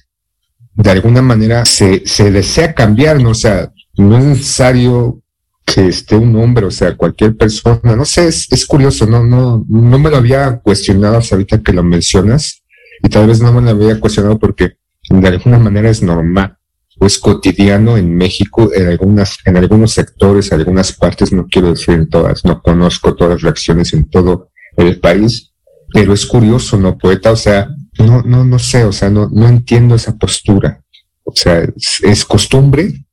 de 0.75 0.91
alguna 0.91 1.23
manera 1.23 1.65
se, 1.65 2.03
se 2.07 2.31
desea 2.31 2.75
cambiar, 2.75 3.21
¿no? 3.21 3.31
O 3.31 3.35
sea, 3.35 3.73
no 3.97 4.17
es 4.19 4.25
necesario 4.25 5.23
que 5.65 5.89
esté 5.89 6.17
un 6.17 6.35
hombre, 6.37 6.67
o 6.67 6.71
sea, 6.71 6.97
cualquier 6.97 7.37
persona, 7.37 7.97
no 7.97 8.05
sé, 8.05 8.29
es, 8.29 8.51
es 8.51 8.65
curioso, 8.65 9.07
no, 9.07 9.25
no, 9.25 9.65
no 9.69 9.99
me 9.99 10.11
lo 10.11 10.17
había 10.17 10.59
cuestionado 10.61 11.19
hasta 11.19 11.35
ahorita 11.35 11.63
que 11.63 11.73
lo 11.73 11.83
mencionas, 11.83 12.63
y 13.03 13.09
tal 13.09 13.27
vez 13.27 13.41
no 13.41 13.53
me 13.53 13.61
lo 13.61 13.71
había 13.71 14.01
cuestionado 14.01 14.39
porque 14.39 14.79
de 15.11 15.29
alguna 15.29 15.59
manera 15.59 15.91
es 15.91 16.03
normal 16.03 16.58
es 17.01 17.19
cotidiano 17.19 17.97
en 17.97 18.17
México 18.17 18.71
en 18.75 18.89
algunas, 18.89 19.39
en 19.45 19.57
algunos 19.57 19.93
sectores, 19.93 20.51
en 20.51 20.61
algunas 20.61 20.93
partes, 20.93 21.33
no 21.33 21.47
quiero 21.47 21.71
decir 21.71 21.95
en 21.95 22.09
todas, 22.09 22.45
no 22.45 22.61
conozco 22.61 23.15
todas 23.15 23.35
las 23.35 23.43
reacciones 23.43 23.93
en 23.93 24.09
todo 24.09 24.51
el 24.77 24.99
país, 24.99 25.53
pero 25.93 26.13
es 26.13 26.27
curioso, 26.27 26.79
¿no, 26.79 26.99
poeta? 26.99 27.31
O 27.31 27.37
sea, 27.37 27.69
no, 27.99 28.23
no, 28.23 28.45
no 28.45 28.59
sé, 28.59 28.85
o 28.85 28.93
sea, 28.93 29.11
no, 29.11 29.29
no 29.29 29.49
entiendo 29.49 29.95
esa 29.95 30.17
postura. 30.17 30.83
O 31.25 31.33
sea, 31.35 31.61
¿es, 31.61 32.01
es 32.03 32.25
costumbre? 32.25 33.05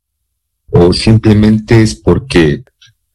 ¿O 0.69 0.91
simplemente 0.93 1.81
es 1.81 1.95
porque 1.95 2.63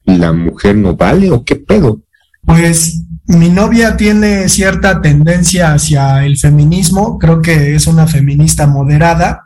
la 0.04 0.32
mujer 0.32 0.76
no 0.76 0.96
vale? 0.96 1.30
¿O 1.30 1.44
qué 1.44 1.56
pedo? 1.56 2.02
Pues 2.44 3.02
mi 3.26 3.48
novia 3.48 3.96
tiene 3.96 4.48
cierta 4.48 5.00
tendencia 5.00 5.74
hacia 5.74 6.24
el 6.24 6.36
feminismo, 6.36 7.18
creo 7.18 7.40
que 7.40 7.74
es 7.74 7.86
una 7.86 8.06
feminista 8.06 8.66
moderada. 8.66 9.44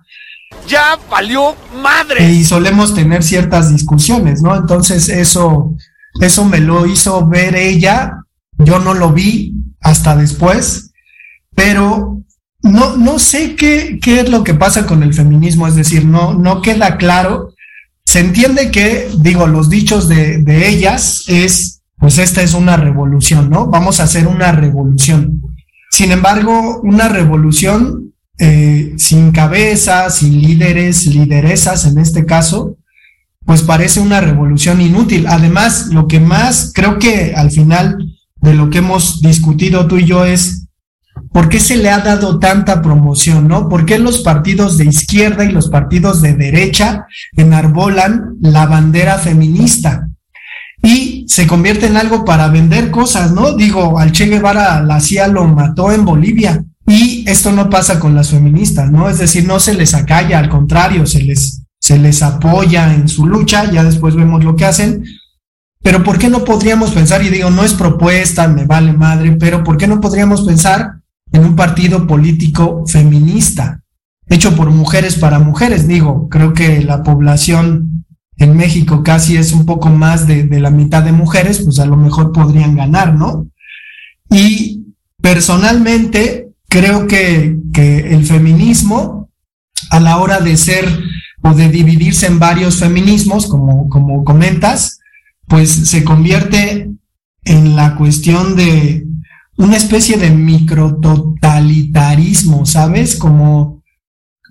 Ya 0.68 0.98
valió 1.10 1.54
madre. 1.82 2.30
Y 2.30 2.44
solemos 2.44 2.94
tener 2.94 3.22
ciertas 3.22 3.70
discusiones, 3.70 4.42
¿no? 4.42 4.56
Entonces 4.56 5.08
eso, 5.08 5.74
eso 6.20 6.44
me 6.44 6.58
lo 6.58 6.86
hizo 6.86 7.26
ver 7.26 7.56
ella, 7.56 8.24
yo 8.58 8.78
no 8.78 8.94
lo 8.94 9.12
vi 9.12 9.54
hasta 9.80 10.16
después, 10.16 10.92
pero 11.54 12.22
no, 12.62 12.96
no 12.96 13.18
sé 13.18 13.56
qué, 13.56 13.98
qué 14.00 14.20
es 14.20 14.28
lo 14.28 14.42
que 14.42 14.54
pasa 14.54 14.86
con 14.86 15.02
el 15.02 15.12
feminismo, 15.12 15.66
es 15.66 15.74
decir, 15.74 16.04
no, 16.04 16.34
no 16.34 16.62
queda 16.62 16.96
claro. 16.96 17.52
Se 18.06 18.20
entiende 18.20 18.70
que, 18.70 19.10
digo, 19.18 19.46
los 19.46 19.68
dichos 19.68 20.08
de, 20.08 20.38
de 20.38 20.68
ellas 20.68 21.24
es 21.26 21.74
pues 22.04 22.18
esta 22.18 22.42
es 22.42 22.54
una 22.54 22.76
revolución, 22.76 23.48
¿no? 23.48 23.66
Vamos 23.66 23.98
a 23.98 24.02
hacer 24.02 24.26
una 24.26 24.52
revolución. 24.52 25.40
Sin 25.90 26.12
embargo, 26.12 26.80
una 26.82 27.08
revolución 27.08 28.12
eh, 28.38 28.94
sin 28.96 29.30
cabeza, 29.30 30.10
sin 30.10 30.40
líderes, 30.40 31.06
lideresas 31.06 31.86
en 31.86 31.98
este 31.98 32.26
caso, 32.26 32.76
pues 33.44 33.62
parece 33.62 34.00
una 34.00 34.20
revolución 34.20 34.80
inútil. 34.80 35.26
Además, 35.28 35.88
lo 35.88 36.08
que 36.08 36.20
más 36.20 36.72
creo 36.74 36.98
que 36.98 37.34
al 37.36 37.50
final 37.50 37.98
de 38.36 38.54
lo 38.54 38.70
que 38.70 38.78
hemos 38.78 39.20
discutido 39.20 39.86
tú 39.86 39.98
y 39.98 40.04
yo 40.04 40.24
es 40.24 40.66
por 41.30 41.48
qué 41.48 41.60
se 41.60 41.76
le 41.76 41.90
ha 41.90 41.98
dado 41.98 42.38
tanta 42.38 42.82
promoción, 42.82 43.46
¿no? 43.46 43.68
¿Por 43.68 43.86
qué 43.86 43.98
los 43.98 44.20
partidos 44.20 44.78
de 44.78 44.86
izquierda 44.86 45.44
y 45.44 45.52
los 45.52 45.68
partidos 45.68 46.20
de 46.22 46.34
derecha 46.34 47.06
enarbolan 47.36 48.36
la 48.40 48.66
bandera 48.66 49.18
feminista? 49.18 50.08
y 50.84 51.24
se 51.28 51.46
convierte 51.46 51.86
en 51.86 51.96
algo 51.96 52.26
para 52.26 52.48
vender 52.48 52.90
cosas, 52.90 53.32
¿no? 53.32 53.54
Digo, 53.56 53.98
al 53.98 54.12
Che 54.12 54.26
Guevara 54.26 54.82
la 54.82 55.00
CIA 55.00 55.28
lo 55.28 55.46
mató 55.48 55.90
en 55.90 56.04
Bolivia 56.04 56.62
y 56.86 57.24
esto 57.28 57.52
no 57.52 57.70
pasa 57.70 57.98
con 57.98 58.14
las 58.14 58.30
feministas, 58.30 58.90
¿no? 58.90 59.08
Es 59.08 59.18
decir, 59.18 59.46
no 59.46 59.58
se 59.58 59.74
les 59.74 59.94
acalla, 59.94 60.38
al 60.38 60.48
contrario, 60.48 61.06
se 61.06 61.22
les, 61.22 61.62
se 61.80 61.98
les 61.98 62.22
apoya 62.22 62.94
en 62.94 63.08
su 63.08 63.26
lucha, 63.26 63.70
ya 63.70 63.84
después 63.84 64.14
vemos 64.14 64.44
lo 64.44 64.54
que 64.54 64.66
hacen, 64.66 65.04
pero 65.82 66.02
¿por 66.02 66.18
qué 66.18 66.28
no 66.28 66.44
podríamos 66.44 66.90
pensar, 66.90 67.22
y 67.22 67.30
digo, 67.30 67.50
no 67.50 67.64
es 67.64 67.74
propuesta, 67.74 68.48
me 68.48 68.64
vale 68.64 68.92
madre, 68.92 69.32
pero 69.32 69.64
¿por 69.64 69.76
qué 69.76 69.86
no 69.86 70.00
podríamos 70.00 70.42
pensar 70.42 71.00
en 71.32 71.44
un 71.44 71.56
partido 71.56 72.06
político 72.06 72.84
feminista, 72.86 73.80
hecho 74.28 74.54
por 74.54 74.70
mujeres 74.70 75.16
para 75.16 75.38
mujeres? 75.38 75.88
Digo, 75.88 76.28
creo 76.28 76.52
que 76.52 76.82
la 76.82 77.02
población 77.02 78.04
en 78.36 78.56
México 78.56 79.02
casi 79.02 79.36
es 79.36 79.52
un 79.52 79.64
poco 79.64 79.88
más 79.88 80.26
de, 80.26 80.44
de, 80.44 80.60
la 80.60 80.70
mitad 80.70 81.02
de 81.02 81.12
mujeres, 81.12 81.60
pues 81.60 81.78
a 81.78 81.86
lo 81.86 81.96
mejor 81.96 82.32
podrían 82.32 82.76
ganar, 82.76 83.14
¿no? 83.14 83.46
Y 84.28 84.94
personalmente 85.22 86.43
creo 86.74 87.06
que, 87.06 87.56
que 87.72 88.12
el 88.14 88.26
feminismo, 88.26 89.30
a 89.90 90.00
la 90.00 90.18
hora 90.18 90.40
de 90.40 90.56
ser 90.56 90.84
o 91.40 91.54
de 91.54 91.68
dividirse 91.68 92.26
en 92.26 92.40
varios 92.40 92.80
feminismos, 92.80 93.46
como, 93.46 93.88
como 93.88 94.24
comentas, 94.24 94.98
pues 95.46 95.70
se 95.70 96.02
convierte 96.02 96.90
en 97.44 97.76
la 97.76 97.94
cuestión 97.94 98.56
de 98.56 99.06
una 99.56 99.76
especie 99.76 100.16
de 100.16 100.30
micrototalitarismo, 100.30 102.66
¿sabes? 102.66 103.14
Como, 103.14 103.84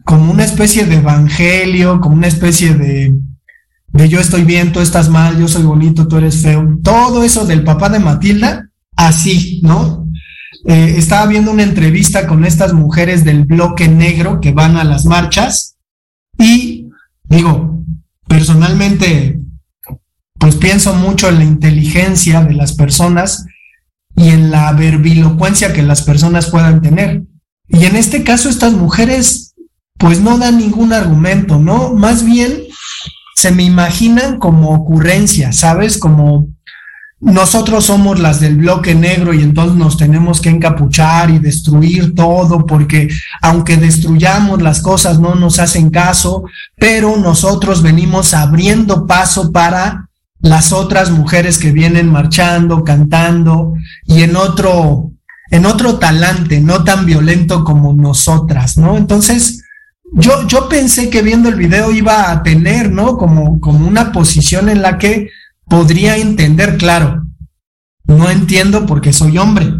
como 0.06 0.32
una 0.32 0.46
especie 0.46 0.86
de 0.86 1.00
evangelio, 1.00 2.00
como 2.00 2.16
una 2.16 2.28
especie 2.28 2.74
de, 2.74 3.14
de 3.88 4.08
yo 4.08 4.22
estoy 4.22 4.46
bien, 4.46 4.72
tú 4.72 4.80
estás 4.80 5.10
mal, 5.10 5.38
yo 5.38 5.50
soy 5.50 5.64
bonito, 5.64 6.08
tú 6.08 6.16
eres 6.16 6.42
feo, 6.42 6.80
todo 6.82 7.22
eso 7.22 7.46
del 7.46 7.66
papá 7.66 7.90
de 7.90 8.00
Matilda, 8.00 8.70
así, 8.96 9.60
¿no? 9.62 10.04
Eh, 10.66 10.96
estaba 10.98 11.26
viendo 11.26 11.52
una 11.52 11.64
entrevista 11.64 12.26
con 12.26 12.46
estas 12.46 12.74
mujeres 12.74 13.26
del 13.26 13.44
bloque 13.44 13.88
negro 13.88 14.40
que 14.40 14.52
van 14.54 14.78
a 14.78 14.84
las 14.84 15.06
marchas 15.06 15.76
y 16.38 16.88
digo, 17.26 17.84
personalmente, 18.28 19.40
pues 20.40 20.56
pienso 20.56 20.94
mucho 20.94 21.30
en 21.30 21.40
la 21.40 21.44
inteligencia 21.44 22.44
de 22.44 22.54
las 22.54 22.74
personas 22.74 23.46
y 24.16 24.30
en 24.30 24.52
la 24.52 24.72
verbilocuencia 24.72 25.74
que 25.74 25.84
las 25.84 26.02
personas 26.02 26.50
puedan 26.50 26.82
tener. 26.82 27.24
Y 27.68 27.86
en 27.86 27.96
este 27.96 28.24
caso 28.24 28.50
estas 28.50 28.74
mujeres, 28.74 29.56
pues 29.98 30.22
no 30.22 30.38
dan 30.38 30.58
ningún 30.58 30.94
argumento, 30.94 31.60
¿no? 31.60 31.94
Más 31.94 32.24
bien 32.24 32.64
se 33.36 33.52
me 33.52 33.64
imaginan 33.64 34.38
como 34.38 34.72
ocurrencia, 34.72 35.52
¿sabes? 35.52 35.98
Como 35.98 36.53
nosotros 37.24 37.86
somos 37.86 38.20
las 38.20 38.42
del 38.42 38.58
bloque 38.58 38.96
negro 38.96 39.34
y 39.34 39.42
entonces 39.42 39.78
nos 39.78 39.96
tenemos 39.96 40.42
que 40.42 40.50
encapuchar 40.50 41.30
y 41.30 41.40
destruir 41.40 42.14
todo 42.16 42.66
porque 42.66 43.08
aunque 43.42 43.78
destruyamos 43.78 44.62
las 44.62 44.82
cosas 44.82 45.20
no 45.20 45.34
nos 45.36 45.58
hacen 45.60 45.90
caso, 45.90 46.44
pero 46.78 47.16
nosotros 47.16 47.82
venimos 47.82 48.34
abriendo 48.34 49.08
paso 49.08 49.54
para 49.54 50.10
las 50.42 50.74
otras 50.74 51.12
mujeres 51.12 51.60
que 51.60 51.72
vienen 51.72 52.12
marchando, 52.12 52.84
cantando 52.84 53.74
y 54.06 54.24
en 54.24 54.36
otro 54.36 55.12
en 55.50 55.66
otro 55.66 56.00
talante, 56.00 56.60
no 56.60 56.84
tan 56.84 57.06
violento 57.06 57.64
como 57.64 57.94
nosotras, 57.94 58.76
¿no? 58.76 58.98
Entonces, 58.98 59.64
yo, 60.12 60.48
yo 60.48 60.68
pensé 60.68 61.10
que 61.10 61.22
viendo 61.22 61.48
el 61.48 61.56
video 61.56 61.92
iba 61.92 62.32
a 62.32 62.42
tener, 62.42 62.92
¿no? 62.92 63.18
Como, 63.18 63.60
como 63.60 63.88
una 63.88 64.12
posición 64.12 64.68
en 64.68 64.82
la 64.82 64.98
que 64.98 65.30
podría 65.66 66.18
entender, 66.18 66.78
claro, 66.78 67.26
no 68.06 68.30
entiendo 68.30 68.86
porque 68.86 69.14
soy 69.14 69.38
hombre, 69.38 69.74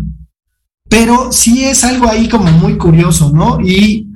pero 0.90 1.32
sí 1.32 1.64
es 1.64 1.84
algo 1.84 2.08
ahí 2.10 2.30
como 2.30 2.52
muy 2.52 2.78
curioso, 2.78 3.32
¿no? 3.34 3.60
Y 3.62 4.12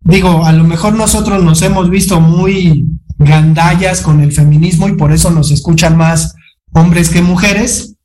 digo, 0.00 0.44
a 0.44 0.52
lo 0.52 0.64
mejor 0.64 0.94
nosotros 0.94 1.42
nos 1.42 1.62
hemos 1.62 1.90
visto 1.90 2.20
muy 2.20 2.86
gandallas 3.18 4.00
con 4.00 4.20
el 4.20 4.32
feminismo 4.32 4.88
y 4.88 4.92
por 4.92 5.12
eso 5.12 5.30
nos 5.30 5.50
escuchan 5.50 5.96
más 5.96 6.34
hombres 6.72 7.10
que 7.10 7.22
mujeres, 7.22 7.96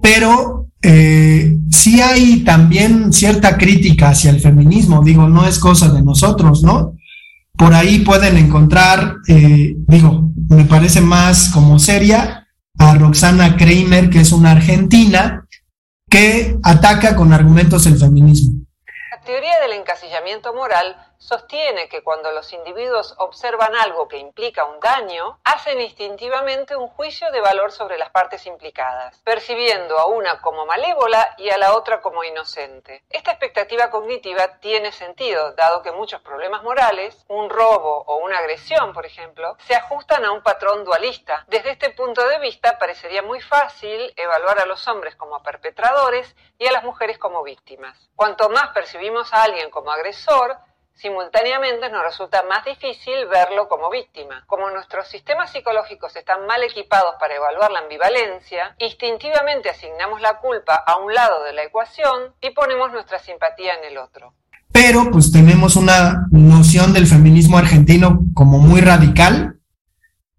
pero 0.00 0.68
eh, 0.82 1.58
sí 1.70 2.00
hay 2.00 2.40
también 2.40 3.12
cierta 3.12 3.56
crítica 3.56 4.10
hacia 4.10 4.30
el 4.30 4.40
feminismo, 4.40 5.02
digo, 5.02 5.28
no 5.28 5.46
es 5.46 5.58
cosa 5.58 5.90
de 5.92 6.02
nosotros, 6.02 6.62
¿no? 6.62 6.94
Por 7.58 7.74
ahí 7.74 7.98
pueden 7.98 8.36
encontrar, 8.38 9.16
eh, 9.26 9.74
digo, 9.76 10.30
me 10.48 10.64
parece 10.64 11.00
más 11.00 11.50
como 11.52 11.80
seria, 11.80 12.46
a 12.78 12.94
Roxana 12.94 13.56
Kramer, 13.56 14.08
que 14.08 14.20
es 14.20 14.30
una 14.30 14.52
argentina, 14.52 15.44
que 16.08 16.56
ataca 16.62 17.16
con 17.16 17.32
argumentos 17.32 17.84
el 17.86 17.98
feminismo. 17.98 18.64
La 19.10 19.20
teoría 19.22 19.60
del 19.60 19.72
encasillamiento 19.72 20.54
moral 20.54 20.96
sostiene 21.18 21.88
que 21.88 22.02
cuando 22.02 22.30
los 22.32 22.52
individuos 22.52 23.14
observan 23.18 23.74
algo 23.76 24.08
que 24.08 24.18
implica 24.18 24.64
un 24.64 24.80
daño, 24.80 25.38
hacen 25.44 25.80
instintivamente 25.80 26.76
un 26.76 26.88
juicio 26.88 27.30
de 27.30 27.40
valor 27.40 27.72
sobre 27.72 27.98
las 27.98 28.10
partes 28.10 28.46
implicadas, 28.46 29.20
percibiendo 29.24 29.98
a 29.98 30.06
una 30.06 30.40
como 30.40 30.64
malévola 30.64 31.34
y 31.36 31.50
a 31.50 31.58
la 31.58 31.74
otra 31.74 32.00
como 32.00 32.24
inocente. 32.24 33.04
Esta 33.10 33.32
expectativa 33.32 33.90
cognitiva 33.90 34.58
tiene 34.60 34.92
sentido, 34.92 35.52
dado 35.52 35.82
que 35.82 35.92
muchos 35.92 36.20
problemas 36.22 36.62
morales, 36.62 37.24
un 37.28 37.50
robo 37.50 38.04
o 38.06 38.16
una 38.18 38.38
agresión, 38.38 38.92
por 38.92 39.04
ejemplo, 39.04 39.56
se 39.66 39.74
ajustan 39.74 40.24
a 40.24 40.32
un 40.32 40.42
patrón 40.42 40.84
dualista. 40.84 41.44
Desde 41.48 41.70
este 41.70 41.90
punto 41.90 42.26
de 42.26 42.38
vista, 42.38 42.78
parecería 42.78 43.22
muy 43.22 43.40
fácil 43.40 44.12
evaluar 44.16 44.60
a 44.60 44.66
los 44.66 44.86
hombres 44.88 45.16
como 45.16 45.42
perpetradores 45.42 46.34
y 46.58 46.66
a 46.66 46.72
las 46.72 46.84
mujeres 46.84 47.18
como 47.18 47.42
víctimas. 47.42 48.08
Cuanto 48.16 48.48
más 48.48 48.68
percibimos 48.68 49.32
a 49.32 49.42
alguien 49.42 49.70
como 49.70 49.90
agresor, 49.90 50.56
Simultáneamente 51.00 51.88
nos 51.90 52.02
resulta 52.02 52.42
más 52.48 52.64
difícil 52.64 53.14
verlo 53.30 53.68
como 53.68 53.88
víctima. 53.88 54.42
Como 54.48 54.68
nuestros 54.70 55.06
sistemas 55.06 55.52
psicológicos 55.52 56.16
están 56.16 56.44
mal 56.48 56.60
equipados 56.64 57.14
para 57.20 57.36
evaluar 57.36 57.70
la 57.70 57.78
ambivalencia, 57.78 58.74
instintivamente 58.78 59.70
asignamos 59.70 60.20
la 60.20 60.40
culpa 60.40 60.74
a 60.74 60.96
un 60.96 61.14
lado 61.14 61.44
de 61.44 61.52
la 61.52 61.62
ecuación 61.62 62.34
y 62.40 62.50
ponemos 62.50 62.90
nuestra 62.90 63.20
simpatía 63.20 63.74
en 63.74 63.92
el 63.92 63.98
otro. 63.98 64.34
Pero 64.72 65.08
pues 65.12 65.30
tenemos 65.30 65.76
una 65.76 66.26
noción 66.32 66.92
del 66.92 67.06
feminismo 67.06 67.58
argentino 67.58 68.18
como 68.34 68.58
muy 68.58 68.80
radical 68.80 69.60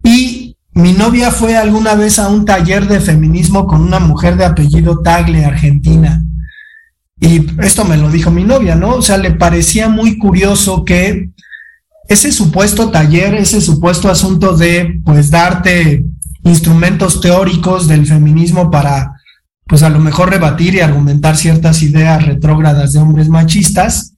y 0.04 0.58
mi 0.72 0.92
novia 0.92 1.30
fue 1.30 1.56
alguna 1.56 1.94
vez 1.94 2.18
a 2.18 2.28
un 2.28 2.44
taller 2.44 2.84
de 2.84 3.00
feminismo 3.00 3.66
con 3.66 3.80
una 3.80 3.98
mujer 3.98 4.36
de 4.36 4.44
apellido 4.44 5.00
Tagle, 5.00 5.42
argentina. 5.46 6.22
Y 7.20 7.46
esto 7.62 7.84
me 7.84 7.98
lo 7.98 8.10
dijo 8.10 8.30
mi 8.30 8.44
novia, 8.44 8.74
¿no? 8.74 8.94
O 8.94 9.02
sea, 9.02 9.18
le 9.18 9.32
parecía 9.32 9.88
muy 9.88 10.16
curioso 10.16 10.84
que 10.84 11.30
ese 12.08 12.32
supuesto 12.32 12.90
taller, 12.90 13.34
ese 13.34 13.60
supuesto 13.60 14.08
asunto 14.08 14.56
de, 14.56 15.00
pues, 15.04 15.30
darte 15.30 16.04
instrumentos 16.44 17.20
teóricos 17.20 17.86
del 17.86 18.06
feminismo 18.06 18.70
para, 18.70 19.12
pues, 19.66 19.82
a 19.82 19.90
lo 19.90 20.00
mejor 20.00 20.30
rebatir 20.30 20.74
y 20.74 20.80
argumentar 20.80 21.36
ciertas 21.36 21.82
ideas 21.82 22.24
retrógradas 22.24 22.92
de 22.92 23.00
hombres 23.00 23.28
machistas, 23.28 24.14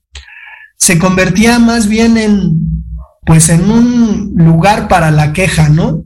se 0.77 0.97
convertía 0.97 1.59
más 1.59 1.87
bien 1.87 2.17
en, 2.17 2.85
pues, 3.25 3.49
en 3.49 3.69
un 3.69 4.33
lugar 4.37 4.87
para 4.87 5.11
la 5.11 5.33
queja, 5.33 5.67
¿no? 5.67 6.03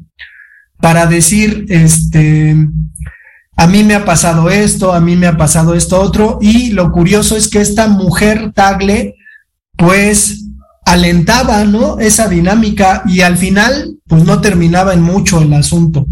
Para 0.82 1.06
decir, 1.06 1.68
este, 1.70 2.56
a 3.58 3.66
mí 3.66 3.84
me 3.84 3.96
ha 3.96 4.06
pasado 4.06 4.52
esto, 4.52 4.94
a 4.94 5.00
mí 5.00 5.16
me 5.16 5.26
ha 5.26 5.36
pasado 5.36 5.74
esto 5.74 6.00
otro, 6.00 6.38
y 6.40 6.70
lo 6.70 6.92
curioso 6.92 7.36
es 7.36 7.50
que 7.50 7.60
esta 7.60 7.88
mujer 7.88 8.52
Tagle, 8.54 9.16
pues 9.76 10.46
alentaba, 10.86 11.64
¿no? 11.66 12.00
Esa 12.00 12.28
dinámica 12.28 13.02
y 13.08 13.22
al 13.22 13.36
final, 13.36 13.98
pues 14.08 14.24
no 14.24 14.42
terminaba 14.42 14.94
en 14.94 15.02
mucho 15.02 15.42
el 15.42 15.52
asunto. 15.54 16.06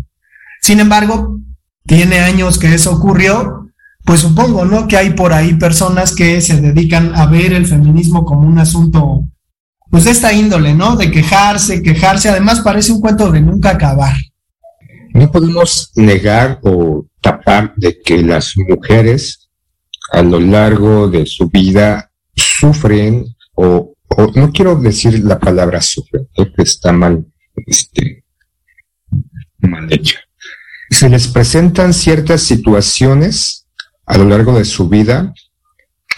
Sin 0.60 0.80
embargo, 0.80 1.40
tiene 1.86 2.20
años 2.20 2.58
que 2.58 2.74
eso 2.74 2.92
ocurrió, 2.92 3.70
pues 4.04 4.22
supongo, 4.22 4.66
¿no? 4.66 4.88
Que 4.88 4.98
hay 4.98 5.12
por 5.12 5.32
ahí 5.32 5.54
personas 5.54 6.16
que 6.16 6.42
se 6.42 6.60
dedican 6.60 7.16
a 7.16 7.28
ver 7.28 7.54
el 7.54 7.68
feminismo 7.68 8.26
como 8.26 8.48
un 8.48 8.58
asunto, 8.58 9.24
pues 9.92 10.06
de 10.06 10.12
esta 10.12 10.34
índole, 10.34 10.74
¿no? 10.74 10.96
De 10.96 11.12
quejarse, 11.12 11.84
quejarse, 11.84 12.30
además 12.30 12.62
parece 12.62 12.92
un 12.92 13.02
cuento 13.02 13.32
de 13.32 13.42
nunca 13.42 13.70
acabar. 13.70 14.16
No 15.16 15.32
podemos 15.32 15.94
negar 15.96 16.60
o 16.62 17.08
tapar 17.22 17.74
de 17.78 18.02
que 18.02 18.22
las 18.22 18.52
mujeres 18.58 19.50
a 20.12 20.22
lo 20.22 20.42
largo 20.42 21.08
de 21.08 21.26
su 21.26 21.48
vida 21.48 22.12
sufren 22.36 23.26
o, 23.54 23.94
no 24.36 24.52
quiero 24.52 24.76
decir 24.76 25.24
la 25.24 25.40
palabra 25.40 25.82
sufren, 25.82 26.28
porque 26.36 26.64
está 26.64 26.92
mal, 26.92 27.26
este, 27.66 28.26
mal 29.60 29.88
hecha. 29.90 30.20
Se 30.90 31.08
les 31.08 31.30
presentan 31.30 31.94
ciertas 31.94 32.42
situaciones 32.42 33.68
a 34.06 34.18
lo 34.18 34.26
largo 34.26 34.58
de 34.58 34.66
su 34.66 34.90
vida 34.90 35.34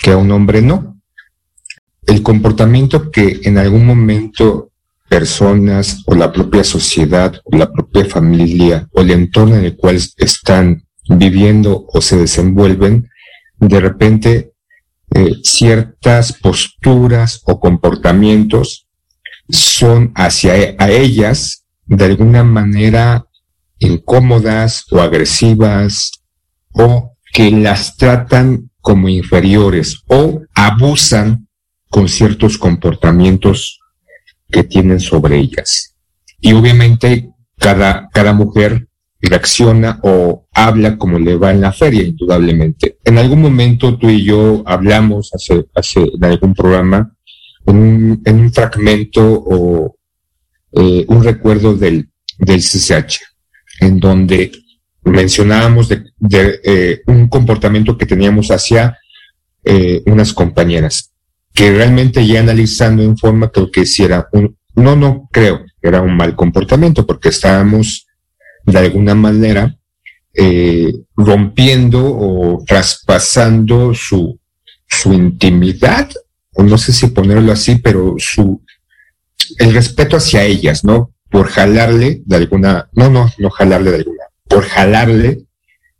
que 0.01 0.09
a 0.09 0.17
un 0.17 0.31
hombre 0.31 0.63
no. 0.63 0.99
El 2.07 2.23
comportamiento 2.23 3.11
que 3.11 3.41
en 3.43 3.59
algún 3.59 3.85
momento 3.85 4.71
personas 5.09 6.03
o 6.05 6.15
la 6.15 6.31
propia 6.31 6.63
sociedad 6.63 7.33
o 7.43 7.55
la 7.55 7.71
propia 7.71 8.05
familia 8.05 8.87
o 8.91 9.01
el 9.01 9.11
entorno 9.11 9.55
en 9.55 9.65
el 9.65 9.75
cual 9.75 9.99
están 10.17 10.85
viviendo 11.09 11.85
o 11.87 12.01
se 12.01 12.17
desenvuelven, 12.17 13.09
de 13.59 13.79
repente 13.79 14.53
eh, 15.15 15.35
ciertas 15.43 16.33
posturas 16.33 17.41
o 17.45 17.59
comportamientos 17.59 18.87
son 19.49 20.11
hacia 20.15 20.57
e, 20.57 20.75
ellas 20.89 21.65
de 21.85 22.05
alguna 22.05 22.43
manera 22.43 23.25
incómodas 23.79 24.85
o 24.91 24.99
agresivas 24.99 26.11
o 26.73 27.13
que 27.33 27.51
las 27.51 27.95
tratan 27.95 28.69
como 28.81 29.07
inferiores 29.07 30.01
o 30.07 30.41
abusan 30.53 31.47
con 31.89 32.09
ciertos 32.09 32.57
comportamientos 32.57 33.79
que 34.49 34.63
tienen 34.63 34.99
sobre 34.99 35.37
ellas. 35.37 35.95
Y 36.39 36.53
obviamente 36.53 37.29
cada, 37.57 38.09
cada 38.13 38.33
mujer 38.33 38.87
reacciona 39.19 39.99
o 40.03 40.47
habla 40.53 40.97
como 40.97 41.17
le 41.19 41.35
va 41.35 41.51
en 41.51 41.61
la 41.61 41.73
feria, 41.73 42.03
indudablemente. 42.03 42.97
En 43.03 43.17
algún 43.17 43.41
momento 43.41 43.97
tú 43.97 44.09
y 44.09 44.23
yo 44.23 44.63
hablamos 44.65 45.31
hace, 45.33 45.65
hace 45.73 46.01
en 46.01 46.23
algún 46.23 46.53
programa, 46.53 47.11
en 47.65 47.77
un, 47.77 48.21
en 48.23 48.39
un 48.39 48.53
fragmento 48.53 49.21
o 49.23 49.95
eh, 50.73 51.05
un 51.07 51.23
recuerdo 51.23 51.75
del, 51.75 52.09
del 52.37 52.59
CCH, 52.59 53.19
en 53.81 53.99
donde 53.99 54.51
mencionábamos 55.03 55.89
de, 55.89 56.03
de 56.17 56.59
eh, 56.63 57.01
un 57.07 57.27
comportamiento 57.27 57.97
que 57.97 58.05
teníamos 58.05 58.51
hacia 58.51 58.97
eh, 59.63 60.03
unas 60.05 60.33
compañeras 60.33 61.13
que 61.57 61.71
realmente 61.71 62.25
ya 62.27 62.39
analizando 62.39 63.01
en 63.01 63.17
forma 63.17 63.49
creo 63.49 63.71
que 63.71 63.83
si 63.87 64.03
era 64.03 64.29
un, 64.31 64.55
no, 64.75 64.95
no 64.95 65.27
creo 65.31 65.65
era 65.81 66.03
un 66.03 66.15
mal 66.15 66.35
comportamiento 66.35 67.03
porque 67.03 67.29
estábamos 67.29 68.05
de 68.63 68.77
alguna 68.77 69.15
manera 69.15 69.75
eh, 70.35 70.93
rompiendo 71.15 71.99
o 72.05 72.63
traspasando 72.63 73.95
su, 73.95 74.39
su 74.87 75.13
intimidad, 75.13 76.07
o 76.53 76.61
no 76.61 76.77
sé 76.77 76.93
si 76.93 77.07
ponerlo 77.07 77.51
así, 77.51 77.77
pero 77.77 78.13
su, 78.19 78.61
el 79.57 79.73
respeto 79.73 80.17
hacia 80.17 80.43
ellas, 80.43 80.83
¿no? 80.83 81.11
Por 81.31 81.47
jalarle 81.47 82.21
de 82.23 82.35
alguna, 82.35 82.87
no, 82.93 83.09
no, 83.09 83.31
no 83.39 83.49
jalarle 83.49 83.89
de 83.89 83.97
alguna, 83.97 84.25
por 84.47 84.63
jalarle 84.63 85.39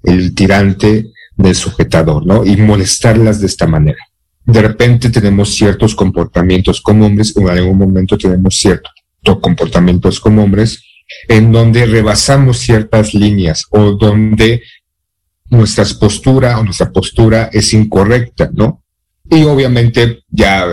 el 0.03 0.35
tirante 0.35 1.07
del 1.35 1.55
sujetador, 1.55 2.27
¿no? 2.27 2.45
Y 2.45 2.57
molestarlas 2.57 3.39
de 3.39 3.47
esta 3.47 3.65
manera 3.65 4.06
de 4.47 4.61
repente 4.61 5.09
tenemos 5.09 5.53
ciertos 5.53 5.93
comportamientos 5.93 6.81
como 6.81 7.05
hombres 7.05 7.35
o 7.35 7.41
en 7.41 7.49
algún 7.49 7.77
momento 7.77 8.17
tenemos 8.17 8.55
ciertos 8.55 8.93
comportamientos 9.41 10.21
como 10.21 10.41
hombres 10.41 10.81
en 11.27 11.51
donde 11.51 11.85
rebasamos 11.85 12.57
ciertas 12.57 13.13
líneas 13.13 13.65
o 13.71 13.91
donde 13.91 14.63
nuestra 15.49 15.83
postura 15.99 16.59
o 16.59 16.63
nuestra 16.63 16.89
postura 16.91 17.49
es 17.51 17.73
incorrecta, 17.73 18.49
¿no? 18.53 18.83
Y 19.29 19.43
obviamente 19.43 20.23
ya 20.29 20.65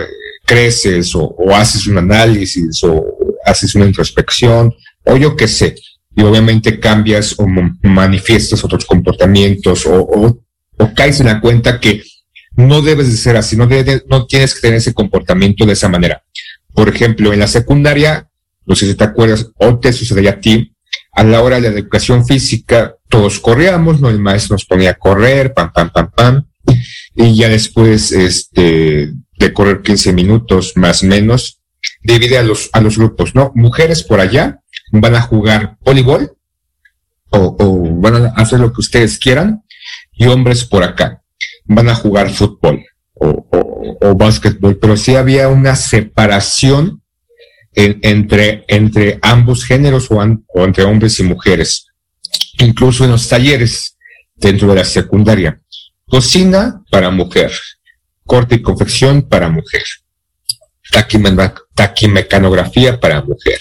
creces 0.47 1.13
o, 1.17 1.35
haces 1.53 1.89
un 1.89 1.99
análisis 1.99 2.83
o 2.85 3.05
haces 3.45 3.75
una 3.75 3.87
introspección 3.87 4.73
o 5.05 5.17
yo 5.17 5.35
qué 5.35 5.49
sé, 5.49 5.75
y 6.15 6.23
obviamente 6.23 6.79
cambias 6.79 7.35
o 7.39 7.47
manifiestas 7.83 8.63
otros 8.63 8.85
comportamientos 8.85 9.85
o 9.87 10.41
caes 10.95 11.19
en 11.19 11.27
la 11.27 11.41
cuenta 11.41 11.81
que 11.81 12.05
no 12.57 12.83
debes 12.83 13.11
de 13.11 13.17
ser 13.17 13.37
así, 13.37 13.57
no, 13.57 13.69
no 14.09 14.27
tienes 14.27 14.55
que 14.55 14.61
tener 14.61 14.79
ese 14.79 14.95
comportamiento 14.95 15.67
de 15.67 15.73
esa 15.73 15.89
manera. 15.89 16.23
Por 16.73 16.89
ejemplo, 16.89 17.33
en 17.33 17.41
la 17.41 17.49
secundaria, 17.49 18.29
no 18.67 18.75
sé 18.77 18.87
si 18.87 18.95
te 18.95 19.05
acuerdas, 19.05 19.51
o 19.57 19.79
te 19.79 19.93
sucedía 19.93 20.31
a 20.31 20.41
ti, 20.41 20.73
a 21.13 21.25
la 21.25 21.43
hora 21.43 21.57
de 21.61 21.71
la 21.71 21.79
educación 21.79 22.27
física, 22.27 22.97
todos 23.09 23.41
corríamos, 23.41 24.01
¿no? 24.01 24.11
El 24.11 24.21
maestro 24.21 24.55
nos 24.55 24.65
ponía 24.65 24.91
a 24.91 24.95
correr, 24.95 25.53
pam, 25.53 25.73
pam, 25.73 25.91
pam, 25.91 26.11
pam, 26.11 26.47
y 27.15 27.37
ya 27.37 27.49
después, 27.49 28.13
este, 28.13 29.13
de 29.39 29.53
correr 29.53 29.83
15 29.83 30.13
minutos 30.13 30.73
más 30.77 31.03
o 31.03 31.07
menos, 31.07 31.61
divide 32.03 32.39
a 32.39 32.43
los, 32.43 32.71
a 32.73 32.81
los 32.81 32.99
grupos, 32.99 33.35
¿no? 33.35 33.53
Mujeres 33.55 34.03
por 34.03 34.21
allá 34.21 34.61
van 34.91 35.15
a 35.15 35.23
jugar 35.23 35.77
voleibol, 35.81 36.37
o, 37.31 37.57
o 37.59 38.01
van 38.01 38.27
a 38.27 38.29
hacer 38.31 38.61
lo 38.61 38.73
que 38.73 38.81
ustedes 38.81 39.19
quieran, 39.19 39.65
y 40.13 40.27
hombres 40.27 40.65
por 40.65 40.85
acá 40.85 41.24
van 41.65 41.89
a 41.89 41.95
jugar 41.95 42.31
fútbol 42.31 42.85
o, 43.15 43.47
o, 44.01 44.15
básquetbol, 44.15 44.79
pero 44.79 44.97
sí 44.97 45.15
había 45.17 45.49
una 45.49 45.77
separación 45.77 47.03
entre, 47.73 48.65
entre 48.69 49.19
ambos 49.23 49.65
géneros 49.65 50.11
o, 50.11 50.17
o 50.17 50.65
entre 50.65 50.85
hombres 50.85 51.19
y 51.19 51.25
mujeres, 51.25 51.87
incluso 52.59 53.05
en 53.05 53.11
los 53.11 53.29
talleres 53.29 53.97
dentro 54.35 54.69
de 54.69 54.77
la 54.77 54.85
secundaria. 54.85 55.61
Cocina 56.07 56.83
para 56.91 57.11
mujer, 57.11 57.51
corte 58.25 58.57
y 58.57 58.63
confección 58.63 59.23
para 59.23 59.49
mujer, 59.49 59.83
taquimecanografía 61.75 63.01
para 63.01 63.23
mujer, 63.23 63.59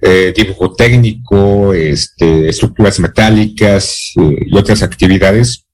eh, 0.00 0.32
dibujo 0.34 0.74
técnico, 0.74 1.74
este, 1.74 2.48
estructuras 2.48 2.98
metálicas 3.00 4.12
eh, 4.16 4.46
y 4.46 4.56
otras 4.56 4.82
actividades 4.82 5.67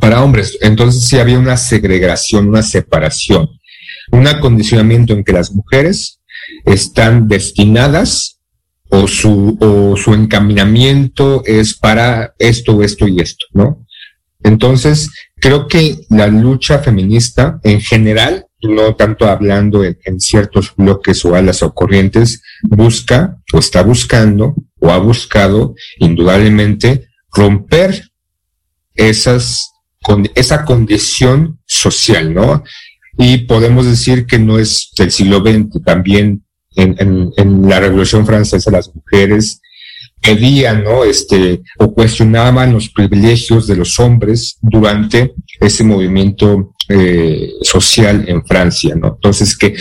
para 0.00 0.22
hombres. 0.22 0.58
Entonces 0.60 1.04
sí 1.04 1.18
había 1.18 1.38
una 1.38 1.56
segregación, 1.56 2.48
una 2.48 2.62
separación, 2.62 3.48
un 4.10 4.26
acondicionamiento 4.26 5.12
en 5.12 5.24
que 5.24 5.32
las 5.32 5.52
mujeres 5.52 6.20
están 6.64 7.28
destinadas 7.28 8.40
o 8.88 9.06
su, 9.06 9.56
o 9.60 9.96
su 9.96 10.12
encaminamiento 10.12 11.42
es 11.46 11.74
para 11.74 12.34
esto, 12.38 12.82
esto 12.82 13.08
y 13.08 13.20
esto, 13.20 13.46
¿no? 13.52 13.86
Entonces, 14.44 15.08
creo 15.36 15.68
que 15.68 15.98
la 16.10 16.26
lucha 16.26 16.80
feminista 16.80 17.60
en 17.62 17.80
general 17.80 18.46
no 18.62 18.94
tanto 18.94 19.26
hablando 19.26 19.84
en, 19.84 19.98
en, 20.04 20.20
ciertos 20.20 20.74
bloques 20.76 21.24
o 21.24 21.34
alas 21.34 21.62
o 21.62 21.74
corrientes, 21.74 22.42
busca 22.62 23.38
o 23.52 23.58
está 23.58 23.82
buscando 23.82 24.54
o 24.80 24.90
ha 24.90 24.98
buscado 24.98 25.74
indudablemente 25.98 27.08
romper 27.32 28.11
esas, 28.94 29.72
con, 30.02 30.28
esa 30.34 30.64
condición 30.64 31.58
social, 31.66 32.34
¿no? 32.34 32.64
Y 33.18 33.38
podemos 33.38 33.86
decir 33.86 34.26
que 34.26 34.38
no 34.38 34.58
es 34.58 34.90
del 34.96 35.10
siglo 35.10 35.40
XX, 35.40 35.82
también 35.84 36.44
en, 36.76 37.68
la 37.68 37.80
Revolución 37.80 38.26
Francesa 38.26 38.70
las 38.70 38.90
mujeres 38.94 39.60
pedían, 40.20 40.84
¿no? 40.84 41.04
Este, 41.04 41.62
o 41.78 41.92
cuestionaban 41.92 42.72
los 42.72 42.88
privilegios 42.88 43.66
de 43.66 43.76
los 43.76 43.98
hombres 43.98 44.56
durante 44.60 45.34
ese 45.60 45.84
movimiento 45.84 46.74
eh, 46.88 47.50
social 47.62 48.24
en 48.28 48.44
Francia, 48.46 48.94
¿no? 48.94 49.14
Entonces 49.14 49.56
que 49.56 49.74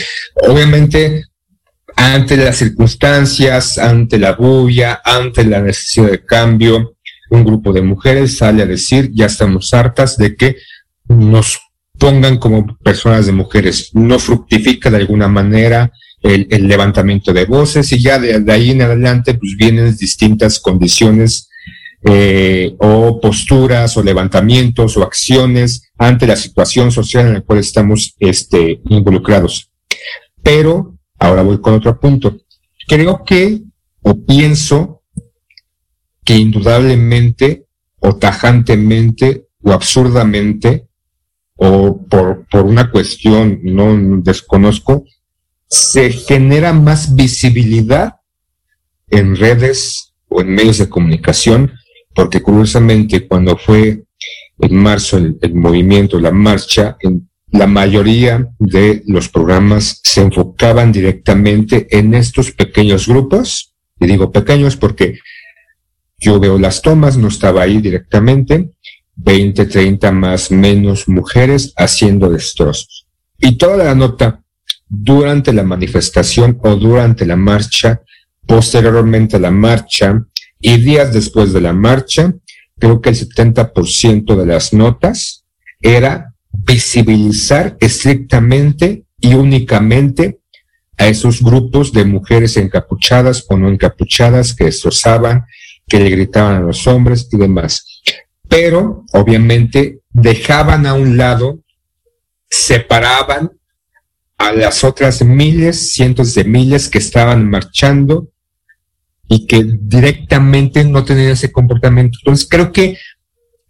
obviamente 0.48 1.26
ante 1.96 2.38
las 2.38 2.58
circunstancias, 2.58 3.78
ante 3.78 4.18
la 4.18 4.34
bulla, 4.34 5.02
ante 5.04 5.44
la 5.44 5.62
necesidad 5.62 6.12
de 6.12 6.26
cambio, 6.26 6.96
un 7.32 7.44
grupo 7.46 7.74
de 7.74 7.82
mujeres 7.82 8.38
sale 8.38 8.62
a 8.62 8.68
decir, 8.68 9.10
ya 9.14 9.26
estamos 9.26 9.74
hartas 9.74 10.18
de 10.18 10.36
que 10.36 10.58
nos 11.08 11.60
pongan 11.98 12.38
como 12.38 12.78
personas 12.78 13.26
de 13.26 13.32
mujeres, 13.32 13.92
no 13.94 14.20
fructifica 14.20 14.92
de 14.92 14.98
alguna 14.98 15.28
manera 15.28 15.92
el, 16.22 16.68
levantamiento 16.68 17.34
de 17.34 17.46
voces 17.46 17.92
y 17.94 18.02
ya 18.02 18.20
de, 18.20 18.42
de, 18.42 18.52
ahí 18.52 18.72
en 18.72 18.82
adelante 18.82 19.34
pues 19.34 19.56
vienen 19.58 19.96
distintas 19.96 20.60
condiciones 20.60 21.50
eh, 22.04 22.76
o 22.80 23.20
posturas 23.22 23.96
o 23.96 24.04
levantamientos 24.04 24.98
o 24.98 25.04
acciones 25.04 25.92
ante 25.98 26.28
la 26.28 26.36
situación 26.36 26.92
social 26.92 27.28
en 27.28 27.34
la 27.36 27.42
cual 27.42 27.60
estamos 27.60 28.16
este, 28.20 28.82
involucrados. 28.90 29.70
Pero 30.44 30.98
ahora 31.18 31.44
voy 31.44 31.62
con 31.62 31.76
otro 31.76 32.00
punto. 32.00 32.38
Creo 32.88 33.24
que 33.24 33.62
o 34.02 34.26
pienso 34.26 35.01
indudablemente 36.38 37.66
o 38.00 38.16
tajantemente 38.16 39.48
o 39.62 39.72
absurdamente 39.72 40.88
o 41.56 42.06
por, 42.08 42.48
por 42.50 42.66
una 42.66 42.90
cuestión 42.90 43.60
no 43.64 43.96
desconozco, 44.22 45.06
se 45.68 46.12
genera 46.12 46.74
más 46.74 47.16
visibilidad 47.16 48.16
en 49.10 49.36
redes 49.36 50.14
o 50.28 50.42
en 50.42 50.56
medios 50.56 50.80
de 50.80 50.90
comunicación, 50.90 51.72
porque 52.16 52.42
curiosamente 52.42 53.28
cuando 53.28 53.58
fue 53.58 54.04
en 54.60 54.76
marzo 54.76 55.18
el, 55.18 55.38
el 55.42 55.54
movimiento, 55.54 56.20
la 56.20 56.32
marcha, 56.32 56.98
en 57.00 57.30
la 57.52 57.68
mayoría 57.68 58.48
de 58.58 59.04
los 59.06 59.30
programas 59.30 60.02
se 60.04 60.22
enfocaban 60.22 60.92
directamente 60.92 61.88
en 61.96 62.14
estos 62.14 62.52
pequeños 62.52 63.08
grupos, 63.08 63.76
y 64.00 64.08
digo 64.08 64.32
pequeños 64.32 64.78
porque 64.78 65.20
yo 66.22 66.40
veo 66.40 66.58
las 66.58 66.82
tomas, 66.82 67.18
no 67.18 67.28
estaba 67.28 67.64
ahí 67.64 67.82
directamente, 67.82 68.70
20, 69.16 69.66
30 69.66 70.12
más 70.12 70.52
menos 70.52 71.10
mujeres 71.10 71.74
haciendo 71.76 72.30
destrozos. 72.30 73.08
Y 73.40 73.58
toda 73.58 73.84
la 73.84 73.96
nota 73.96 74.42
durante 74.88 75.52
la 75.52 75.64
manifestación 75.64 76.60
o 76.64 76.76
durante 76.76 77.26
la 77.26 77.36
marcha, 77.36 78.02
posteriormente 78.46 79.38
a 79.38 79.40
la 79.40 79.52
marcha 79.52 80.24
y 80.60 80.78
días 80.78 81.12
después 81.12 81.54
de 81.54 81.62
la 81.62 81.74
marcha, 81.74 82.34
creo 82.78 83.02
que 83.02 83.10
el 83.10 83.16
70% 83.16 84.36
de 84.36 84.46
las 84.46 84.74
notas 84.74 85.44
era 85.82 86.36
visibilizar 86.52 87.78
estrictamente 87.80 89.06
y 89.20 89.34
únicamente 89.34 90.40
a 90.98 91.08
esos 91.08 91.42
grupos 91.42 91.94
de 91.94 92.06
mujeres 92.06 92.58
encapuchadas 92.58 93.46
o 93.50 93.58
no 93.58 93.70
encapuchadas 93.70 94.54
que 94.54 94.66
destrozaban, 94.66 95.46
que 95.92 96.00
le 96.00 96.10
gritaban 96.10 96.56
a 96.56 96.62
los 96.62 96.88
hombres 96.88 97.28
y 97.34 97.38
demás. 97.38 97.86
Pero, 98.48 99.04
obviamente, 99.12 100.00
dejaban 100.10 100.86
a 100.86 100.94
un 100.94 101.18
lado, 101.18 101.60
separaban 102.50 103.52
a 104.38 104.54
las 104.54 104.86
otras 104.86 105.22
miles, 105.22 105.92
cientos 105.92 106.34
de 106.34 106.46
miles 106.46 106.88
que 106.88 106.98
estaban 106.98 107.50
marchando 107.50 108.30
y 109.28 109.46
que 109.48 109.66
directamente 109.82 110.86
no 110.86 111.04
tenían 111.04 111.32
ese 111.32 111.52
comportamiento. 111.52 112.20
Entonces 112.22 112.48
creo 112.50 112.72
que 112.72 112.98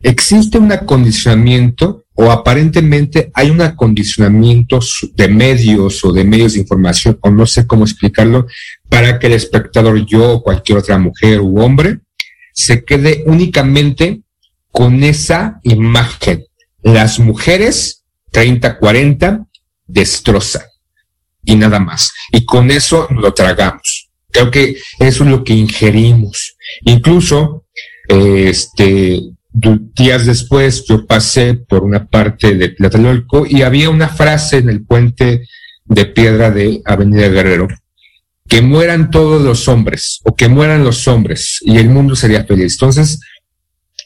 existe 0.02 0.60
un 0.60 0.72
acondicionamiento 0.72 2.06
o 2.14 2.30
aparentemente 2.30 3.32
hay 3.34 3.50
un 3.50 3.62
acondicionamiento 3.62 4.80
de 5.16 5.28
medios 5.28 6.06
o 6.06 6.14
de 6.14 6.24
medios 6.24 6.54
de 6.54 6.60
información 6.60 7.18
o 7.22 7.32
no 7.32 7.48
sé 7.48 7.66
cómo 7.66 7.84
explicarlo 7.84 8.46
para 8.90 9.18
que 9.18 9.26
el 9.26 9.34
espectador, 9.34 10.06
yo 10.06 10.34
o 10.34 10.44
cualquier 10.44 10.78
otra 10.78 11.00
mujer 11.00 11.42
u 11.42 11.60
hombre, 11.60 12.00
se 12.54 12.84
quede 12.84 13.24
únicamente 13.26 14.22
con 14.72 15.04
esa 15.04 15.60
imagen. 15.64 16.46
Las 16.82 17.20
mujeres 17.20 18.04
30, 18.32 18.78
40 18.78 19.46
destrozan 19.88 20.64
y 21.44 21.56
nada 21.56 21.80
más. 21.80 22.12
Y 22.32 22.46
con 22.46 22.72
eso 22.72 23.08
lo 23.12 23.34
tragamos. 23.34 24.10
Creo 24.32 24.50
que 24.50 24.78
eso 25.00 25.24
es 25.24 25.30
lo 25.30 25.44
que 25.44 25.54
ingerimos. 25.54 26.56
Incluso, 26.86 27.66
este, 28.08 29.20
días 29.54 30.26
después 30.26 30.86
yo 30.88 31.06
pasé 31.06 31.56
por 31.56 31.84
una 31.84 32.08
parte 32.08 32.56
de 32.56 32.70
Tlatelolco 32.70 33.46
y 33.46 33.64
había 33.64 33.90
una 33.90 34.08
frase 34.08 34.58
en 34.58 34.70
el 34.70 34.86
puente 34.86 35.48
de 35.84 36.06
piedra 36.06 36.52
de 36.52 36.82
Avenida 36.86 37.28
Guerrero, 37.28 37.68
que 38.52 38.62
mueran 38.62 39.12
todos 39.12 39.42
los 39.42 39.70
hombres 39.70 40.20
o 40.26 40.36
que 40.36 40.50
mueran 40.50 40.84
los 40.84 41.08
hombres 41.08 41.60
y 41.62 41.78
el 41.78 41.88
mundo 41.88 42.18
sería 42.18 42.44
feliz. 42.44 42.74
Entonces, 42.74 43.22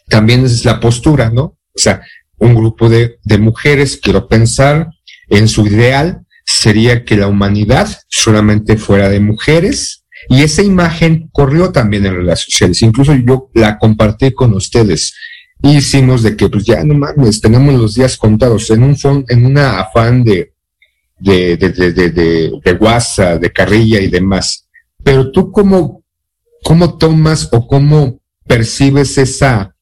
también 0.08 0.46
es 0.46 0.64
la 0.64 0.80
postura, 0.80 1.32
¿no? 1.32 1.58
O 1.74 1.78
sea, 1.80 2.04
un 2.38 2.54
grupo 2.54 2.88
de, 2.88 3.18
de 3.24 3.40
mujeres, 3.40 3.98
quiero 4.00 4.28
pensar, 4.28 4.90
en 5.30 5.48
su 5.48 5.66
ideal 5.66 6.28
sería 6.46 7.06
que 7.06 7.18
la 7.18 7.26
humanidad 7.26 7.90
solamente 8.08 8.78
fuera 8.78 9.10
de 9.10 9.20
mujeres 9.20 10.06
y 10.30 10.44
esa 10.44 10.62
imagen 10.62 11.28
corrió 11.32 11.72
también 11.72 12.06
en 12.06 12.18
redes 12.18 12.42
sociales. 12.42 12.84
Incluso 12.84 13.16
yo 13.16 13.50
la 13.56 13.80
compartí 13.80 14.32
con 14.32 14.54
ustedes. 14.54 15.16
Hicimos 15.64 16.22
de 16.22 16.38
que, 16.38 16.50
pues 16.50 16.66
ya 16.66 16.84
no 16.84 16.94
mames, 16.94 17.42
tenemos 17.42 17.74
los 17.74 17.96
días 17.96 18.16
contados 18.16 18.70
en 18.70 18.84
un 18.84 18.96
fon, 18.96 19.26
en 19.28 19.44
una 19.44 19.80
afán 19.80 20.24
de, 20.24 20.54
de, 21.20 21.58
de, 21.58 21.70
de, 21.72 22.12
de, 22.64 22.74
guasa, 22.74 23.38
de 23.38 23.52
carrilla 23.52 24.00
y 24.00 24.08
demás. 24.08 24.68
Pero 25.04 25.32
tú 25.32 25.52
cómo, 25.52 26.04
cómo 26.64 26.98
tomas 26.98 27.50
o 27.52 27.68
cómo 27.68 28.20
percibes 28.46 29.18
esa, 29.18 29.76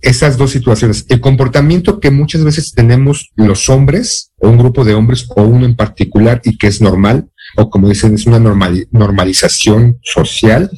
esas 0.00 0.36
dos 0.36 0.50
situaciones. 0.50 1.06
El 1.08 1.20
comportamiento 1.20 2.00
que 2.00 2.10
muchas 2.10 2.44
veces 2.44 2.72
tenemos 2.72 3.30
los 3.36 3.68
hombres, 3.68 4.32
o 4.38 4.48
un 4.48 4.58
grupo 4.58 4.84
de 4.84 4.94
hombres, 4.94 5.26
o 5.34 5.42
uno 5.42 5.64
en 5.64 5.76
particular, 5.76 6.40
y 6.44 6.58
que 6.58 6.66
es 6.66 6.80
normal, 6.80 7.30
o 7.56 7.70
como 7.70 7.88
dicen, 7.88 8.14
es 8.14 8.26
una 8.26 8.38
normal, 8.38 8.86
normalización 8.90 9.98
social, 10.02 10.70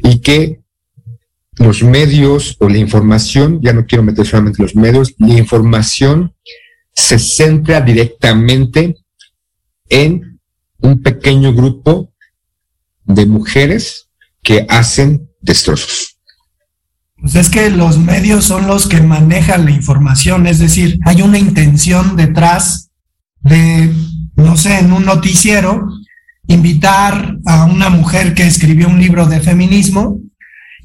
y 0.00 0.20
que 0.20 0.60
los 1.58 1.82
medios 1.82 2.56
o 2.58 2.68
la 2.68 2.78
información, 2.78 3.60
ya 3.62 3.72
no 3.72 3.86
quiero 3.86 4.02
meter 4.02 4.26
solamente 4.26 4.62
los 4.62 4.74
medios, 4.74 5.14
la 5.18 5.34
información 5.34 6.34
se 6.94 7.18
centra 7.18 7.80
directamente 7.80 8.96
en 9.88 10.40
un 10.78 11.02
pequeño 11.02 11.52
grupo 11.52 12.12
de 13.04 13.26
mujeres 13.26 14.08
que 14.42 14.66
hacen 14.68 15.28
destrozos. 15.40 16.18
Pues 17.16 17.36
es 17.36 17.48
que 17.48 17.70
los 17.70 17.98
medios 17.98 18.44
son 18.44 18.66
los 18.66 18.86
que 18.86 19.00
manejan 19.00 19.64
la 19.64 19.70
información, 19.70 20.46
es 20.46 20.58
decir, 20.58 20.98
hay 21.06 21.22
una 21.22 21.38
intención 21.38 22.16
detrás 22.16 22.90
de, 23.40 23.92
no 24.36 24.56
sé, 24.56 24.78
en 24.78 24.92
un 24.92 25.04
noticiero, 25.04 25.88
invitar 26.46 27.38
a 27.46 27.64
una 27.64 27.88
mujer 27.88 28.34
que 28.34 28.46
escribió 28.46 28.88
un 28.88 29.00
libro 29.00 29.26
de 29.26 29.40
feminismo 29.40 30.18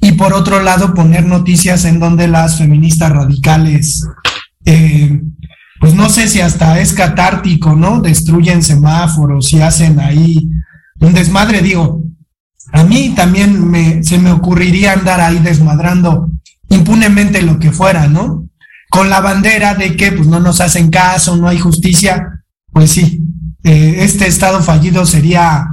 y 0.00 0.12
por 0.12 0.32
otro 0.32 0.62
lado 0.62 0.94
poner 0.94 1.26
noticias 1.26 1.84
en 1.84 2.00
donde 2.00 2.26
las 2.26 2.56
feministas 2.56 3.10
radicales, 3.10 4.06
eh, 4.64 5.20
pues 5.80 5.94
no 5.94 6.10
sé 6.10 6.28
si 6.28 6.42
hasta 6.42 6.78
es 6.78 6.92
catártico, 6.92 7.74
¿no? 7.74 8.02
Destruyen 8.02 8.62
semáforos 8.62 9.50
y 9.54 9.62
hacen 9.62 9.98
ahí 9.98 10.46
un 11.00 11.14
desmadre, 11.14 11.62
digo, 11.62 12.04
a 12.70 12.84
mí 12.84 13.14
también 13.16 13.66
me, 13.68 14.04
se 14.04 14.18
me 14.18 14.30
ocurriría 14.30 14.92
andar 14.92 15.22
ahí 15.22 15.38
desmadrando 15.38 16.30
impunemente 16.68 17.40
lo 17.40 17.58
que 17.58 17.72
fuera, 17.72 18.08
¿no? 18.08 18.46
Con 18.90 19.08
la 19.08 19.22
bandera 19.22 19.74
de 19.74 19.96
que 19.96 20.12
pues 20.12 20.28
no 20.28 20.38
nos 20.38 20.60
hacen 20.60 20.90
caso, 20.90 21.36
no 21.36 21.48
hay 21.48 21.58
justicia, 21.58 22.44
pues 22.72 22.90
sí, 22.92 23.24
eh, 23.64 23.96
este 24.00 24.26
estado 24.26 24.62
fallido 24.62 25.06
sería 25.06 25.66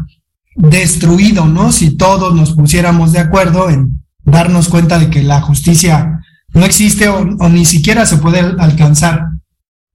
destruido, 0.55 1.47
¿no? 1.47 1.73
Si 1.73 1.97
todos 1.97 2.33
nos 2.33 2.53
pusiéramos 2.53 3.11
de 3.11 3.19
acuerdo 3.19 3.69
en 3.69 4.05
darnos 4.23 4.69
cuenta 4.69 4.99
de 4.99 5.09
que 5.09 5.21
la 5.21 5.41
justicia 5.41 6.21
no 6.53 6.63
existe 6.63 7.09
o, 7.09 7.19
o 7.39 7.49
ni 7.49 7.65
siquiera 7.65 8.05
se 8.05 8.17
puede 8.17 8.39
alcanzar. 8.39 9.36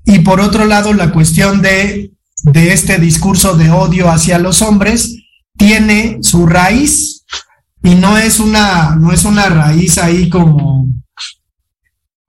Y 0.05 0.21
por 0.21 0.41
otro 0.41 0.65
lado, 0.65 0.93
la 0.93 1.13
cuestión 1.13 1.63
de, 1.63 2.13
de 2.43 2.73
este 2.73 2.99
discurso 2.99 3.57
de 3.57 3.71
odio 3.71 4.11
hacia 4.11 4.39
los 4.39 4.63
hombres 4.63 5.17
tiene 5.57 6.19
su 6.23 6.47
raíz 6.47 7.25
y 7.83 7.95
no 7.95 8.17
es 8.17 8.41
una, 8.41 8.97
no 8.97 9.13
es 9.13 9.25
una 9.25 9.47
raíz 9.47 9.99
ahí 9.99 10.29
como, 10.29 10.89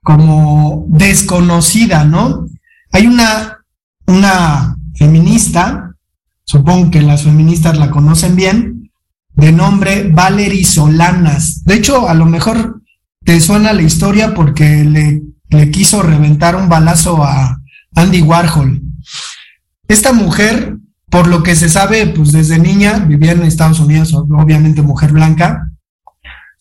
como 0.01 0.86
desconocida, 0.88 2.03
¿no? 2.03 2.47
Hay 2.91 3.07
una, 3.07 3.59
una 4.07 4.77
feminista, 4.95 5.91
supongo 6.43 6.91
que 6.91 7.01
las 7.01 7.23
feministas 7.23 7.77
la 7.77 7.89
conocen 7.89 8.36
bien, 8.36 8.91
de 9.36 9.51
nombre 9.51 10.09
Valerie 10.09 10.65
Solanas. 10.65 11.63
De 11.63 11.75
hecho, 11.75 12.07
a 12.07 12.13
lo 12.13 12.25
mejor 12.25 12.81
te 13.23 13.39
suena 13.39 13.73
la 13.73 13.81
historia 13.81 14.33
porque 14.33 14.83
le, 14.83 15.23
le 15.49 15.71
quiso 15.71 16.01
reventar 16.03 16.55
un 16.55 16.69
balazo 16.69 17.23
a 17.23 17.62
Andy 17.95 18.21
Warhol. 18.21 18.82
Esta 19.88 20.13
mujer, 20.13 20.77
por 21.10 21.27
lo 21.27 21.43
que 21.43 21.56
se 21.56 21.69
sabe, 21.69 22.08
pues 22.08 22.32
desde 22.32 22.58
niña 22.58 22.99
vivía 22.99 23.34
en 23.34 23.43
Estados 23.43 23.79
Unidos, 23.79 24.13
obviamente 24.13 24.82
mujer 24.82 25.12
blanca, 25.12 25.69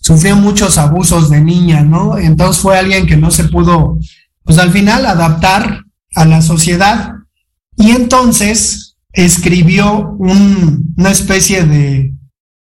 sufrió 0.01 0.37
muchos 0.37 0.79
abusos 0.79 1.31
de 1.31 1.41
niña, 1.41 1.83
¿no? 1.83 2.19
Entonces 2.19 2.61
fue 2.61 2.79
alguien 2.79 3.07
que 3.07 3.17
no 3.17 3.31
se 3.31 3.45
pudo, 3.45 3.99
pues 4.45 4.59
al 4.59 4.71
final 4.71 5.07
adaptar 5.07 5.85
a 6.15 6.25
la 6.25 6.43
sociedad 6.43 7.15
y 7.77 7.93
entonces 7.93 8.97
escribió 9.13 10.11
un, 10.19 10.95
una 10.97 11.11
especie 11.11 11.65
de, 11.65 12.13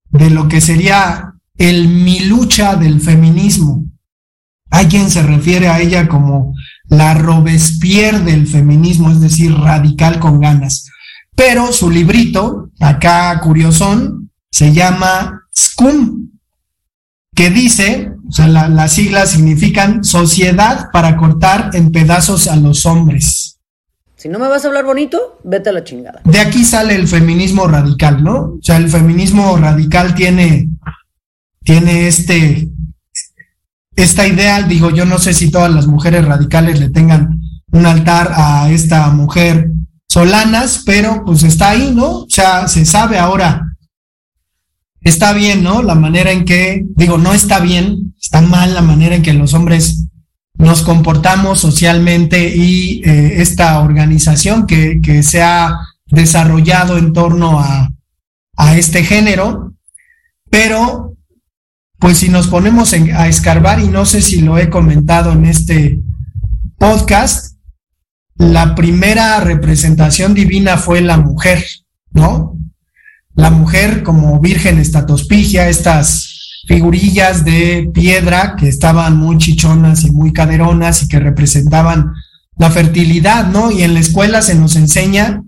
de 0.10 0.30
lo 0.30 0.48
que 0.48 0.62
sería 0.62 1.34
el 1.58 1.88
mi 1.90 2.22
lucha 2.22 2.76
del 2.76 3.02
feminismo. 3.02 3.86
Hay 4.72 4.88
quien 4.88 5.10
se 5.10 5.22
refiere 5.22 5.68
a 5.68 5.80
ella 5.80 6.08
como 6.08 6.54
la 6.90 7.14
Robespierre 7.14 8.20
del 8.20 8.48
feminismo, 8.48 9.10
es 9.10 9.22
decir, 9.22 9.54
radical 9.54 10.20
con 10.20 10.40
ganas. 10.40 10.90
Pero 11.36 11.72
su 11.72 11.90
librito, 11.90 12.70
acá 12.80 13.40
curiosón, 13.42 14.32
se 14.52 14.74
llama 14.74 15.42
SCUM, 15.54 16.30
que 17.36 17.50
dice, 17.50 18.14
o 18.28 18.32
sea, 18.32 18.48
la, 18.48 18.70
las 18.70 18.94
siglas 18.94 19.32
significan 19.32 20.04
Sociedad 20.04 20.90
para 20.94 21.18
cortar 21.18 21.72
en 21.74 21.92
pedazos 21.92 22.48
a 22.48 22.56
los 22.56 22.86
hombres. 22.86 23.60
Si 24.16 24.30
no 24.30 24.40
me 24.40 24.48
vas 24.48 24.64
a 24.64 24.70
hablar 24.70 24.86
bonito, 24.86 25.40
vete 25.44 25.70
a 25.70 25.74
la 25.74 25.84
chingada. 25.84 26.22
De 26.24 26.40
aquí 26.40 26.64
sale 26.64 26.96
el 26.96 27.08
feminismo 27.08 27.68
radical, 27.68 28.24
¿no? 28.24 28.54
O 28.54 28.60
sea, 28.62 28.78
el 28.78 28.90
feminismo 28.90 29.58
radical 29.58 30.16
tiene, 30.16 30.70
tiene 31.64 32.08
este, 32.08 32.70
esta 33.96 34.28
idea, 34.28 34.64
digo, 34.64 34.90
yo 34.92 35.06
no 35.06 35.18
sé 35.18 35.34
si 35.34 35.50
todas 35.52 35.74
las 35.74 35.88
mujeres 35.88 36.26
radicales 36.26 36.80
le 36.80 36.90
tengan 36.90 37.42
un 37.72 37.86
altar 37.86 38.32
a 38.36 38.70
esta 38.70 39.10
mujer 39.10 39.70
Solanas, 40.16 40.84
pero 40.86 41.24
pues 41.26 41.44
está 41.44 41.72
ahí, 41.72 41.92
¿no? 41.94 42.20
O 42.20 42.28
sea, 42.30 42.70
se 42.70 42.86
sabe 42.86 43.18
ahora. 43.18 43.76
Está 45.02 45.34
bien, 45.34 45.62
¿no? 45.62 45.82
La 45.84 45.94
manera 45.94 46.32
en 46.32 46.46
que, 46.46 46.86
digo, 46.96 47.18
no 47.18 47.34
está 47.34 47.60
bien, 47.60 48.16
está 48.18 48.40
mal 48.42 48.74
la 48.74 48.82
manera 48.82 49.16
en 49.16 49.24
que 49.24 49.34
los 49.34 49.54
hombres 49.54 50.06
nos 50.58 50.84
comportamos 50.84 51.60
socialmente 51.60 52.56
y 52.56 53.02
eh, 53.04 53.42
esta 53.42 53.82
organización 53.82 54.66
que, 54.66 55.02
que, 55.02 55.22
se 55.22 55.44
ha 55.44 55.78
desarrollado 56.06 56.98
en 56.98 57.12
torno 57.12 57.60
a, 57.60 57.92
a 58.56 58.78
este 58.78 59.04
género, 59.04 59.74
pero 60.50 61.15
pues 62.06 62.20
si 62.20 62.30
nos 62.30 62.50
ponemos 62.50 62.94
a 62.94 63.28
escarbar, 63.28 63.80
y 63.80 63.88
no 63.88 64.06
sé 64.06 64.22
si 64.22 64.42
lo 64.42 64.60
he 64.60 64.70
comentado 64.70 65.32
en 65.32 65.44
este 65.44 66.02
podcast, 66.78 67.58
la 68.36 68.76
primera 68.76 69.40
representación 69.40 70.36
divina 70.36 70.78
fue 70.78 71.02
la 71.02 71.18
mujer, 71.18 71.66
¿no? 72.12 72.60
La 73.34 73.50
mujer 73.50 74.04
como 74.04 74.40
virgen 74.40 74.78
estatospigia, 74.78 75.68
estas 75.68 76.62
figurillas 76.68 77.44
de 77.44 77.90
piedra 77.92 78.56
que 78.56 78.68
estaban 78.68 79.18
muy 79.18 79.40
chichonas 79.40 80.04
y 80.04 80.12
muy 80.12 80.32
caderonas 80.32 81.02
y 81.02 81.08
que 81.08 81.20
representaban 81.20 82.14
la 82.56 82.70
fertilidad, 82.70 83.48
¿no? 83.48 83.72
Y 83.72 83.82
en 83.82 83.96
la 83.96 84.02
escuela 84.02 84.44
se 84.44 84.54
nos 84.54 84.76
enseña 84.76 85.42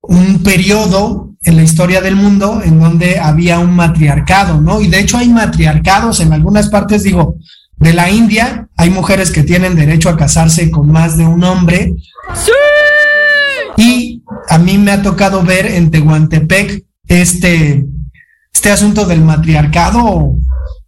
un 0.00 0.42
periodo 0.42 1.27
en 1.42 1.56
la 1.56 1.62
historia 1.62 2.00
del 2.00 2.16
mundo 2.16 2.60
en 2.64 2.80
donde 2.80 3.18
había 3.18 3.58
un 3.58 3.74
matriarcado, 3.74 4.60
¿no? 4.60 4.80
Y 4.80 4.88
de 4.88 5.00
hecho 5.00 5.18
hay 5.18 5.28
matriarcados 5.28 6.20
en 6.20 6.32
algunas 6.32 6.68
partes, 6.68 7.02
digo, 7.02 7.36
de 7.76 7.92
la 7.92 8.10
India, 8.10 8.68
hay 8.76 8.90
mujeres 8.90 9.30
que 9.30 9.44
tienen 9.44 9.76
derecho 9.76 10.08
a 10.08 10.16
casarse 10.16 10.70
con 10.70 10.90
más 10.90 11.16
de 11.16 11.24
un 11.24 11.44
hombre. 11.44 11.94
¡Sí! 12.34 12.52
Y 13.76 14.24
a 14.48 14.58
mí 14.58 14.78
me 14.78 14.90
ha 14.90 15.02
tocado 15.02 15.42
ver 15.42 15.66
en 15.66 15.90
Tehuantepec 15.90 16.84
este, 17.06 17.86
este 18.52 18.70
asunto 18.70 19.06
del 19.06 19.20
matriarcado, 19.20 20.34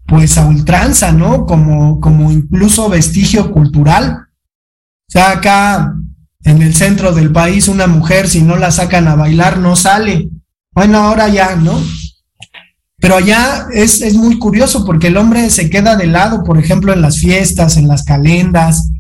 pues 0.07 0.37
a 0.37 0.47
ultranza, 0.47 1.13
¿no? 1.13 1.47
Como, 1.47 2.01
como 2.01 2.33
incluso 2.33 2.89
vestigio 2.89 3.53
cultural. 3.53 4.27
O 5.09 5.13
sea, 5.13 5.31
acá 5.31 5.95
en 6.43 6.63
el 6.63 6.75
centro 6.75 7.13
del 7.13 7.31
país 7.31 7.69
una 7.69 7.87
mujer 7.87 8.29
si 8.29 8.43
no 8.43 8.57
la 8.57 8.71
sacan 8.71 9.07
a 9.07 9.15
bailar 9.15 9.59
no 9.59 9.77
sale. 9.77 10.29
Bueno, 10.73 10.99
ahora 10.99 11.29
ya, 11.29 11.57
¿no? 11.57 11.81
Pero 12.99 13.17
allá 13.17 13.67
es, 13.73 14.03
es, 14.03 14.15
muy 14.15 14.39
curioso 14.39 14.85
porque 14.85 15.09
el 15.09 15.17
hombre 15.17 15.49
se 15.51 15.71
queda 15.71 15.97
de 15.97 16.07
lado, 16.07 16.45
por 16.45 16.59
ejemplo, 16.59 16.93
en 16.93 17.01
las 17.01 17.19
fiestas, 17.19 17.77
en 17.77 17.89
las 17.89 18.05
calendas, 18.05 18.91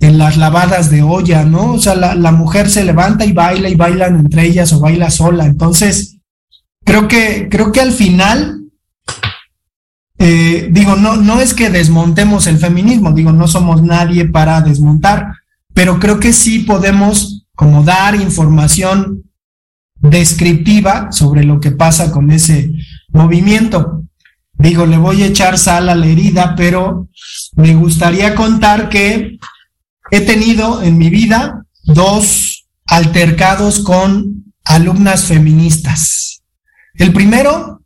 en 0.00 0.16
las 0.16 0.36
lavadas 0.36 0.90
de 0.90 1.02
olla, 1.02 1.44
¿no? 1.44 1.72
O 1.72 1.78
sea, 1.78 1.96
la, 1.96 2.14
la 2.14 2.30
mujer 2.30 2.70
se 2.70 2.84
levanta 2.84 3.24
y 3.24 3.32
baila 3.32 3.68
y 3.68 3.74
bailan 3.74 4.16
entre 4.20 4.46
ellas 4.46 4.72
o 4.72 4.80
baila 4.80 5.10
sola. 5.10 5.44
Entonces, 5.44 6.18
creo 6.84 7.08
que, 7.08 7.48
creo 7.50 7.72
que 7.72 7.80
al 7.80 7.92
final, 7.92 8.62
eh, 10.18 10.68
digo, 10.70 10.96
no, 10.96 11.16
no 11.16 11.40
es 11.40 11.52
que 11.52 11.68
desmontemos 11.68 12.46
el 12.46 12.58
feminismo, 12.58 13.12
digo, 13.12 13.32
no 13.32 13.48
somos 13.48 13.82
nadie 13.82 14.26
para 14.26 14.60
desmontar, 14.60 15.32
pero 15.74 15.98
creo 15.98 16.18
que 16.18 16.32
sí 16.32 16.60
podemos 16.60 17.46
como 17.54 17.82
dar 17.82 18.14
información 18.14 19.27
descriptiva 20.00 21.10
sobre 21.12 21.44
lo 21.44 21.60
que 21.60 21.70
pasa 21.70 22.10
con 22.10 22.30
ese 22.30 22.72
movimiento. 23.08 24.04
Digo, 24.54 24.86
le 24.86 24.96
voy 24.96 25.22
a 25.22 25.26
echar 25.26 25.58
sal 25.58 25.88
a 25.88 25.94
la 25.94 26.06
herida, 26.06 26.54
pero 26.56 27.08
me 27.54 27.74
gustaría 27.74 28.34
contar 28.34 28.88
que 28.88 29.38
he 30.10 30.20
tenido 30.20 30.82
en 30.82 30.98
mi 30.98 31.10
vida 31.10 31.64
dos 31.84 32.66
altercados 32.86 33.80
con 33.80 34.52
alumnas 34.64 35.24
feministas. 35.24 36.42
El 36.94 37.12
primero, 37.12 37.82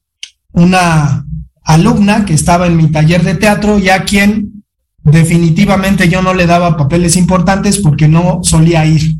una 0.53 1.27
alumna 1.64 2.25
que 2.25 2.35
estaba 2.35 2.66
en 2.66 2.77
mi 2.77 2.88
taller 2.90 3.22
de 3.22 3.35
teatro 3.35 3.79
y 3.79 3.88
a 3.88 4.05
quien 4.05 4.64
definitivamente 5.05 6.09
yo 6.09 6.22
no 6.22 6.35
le 6.35 6.46
daba 6.46 6.77
papeles 6.77 7.16
importantes 7.16 7.79
porque 7.79 8.09
no 8.09 8.40
solía 8.42 8.85
ir. 8.87 9.16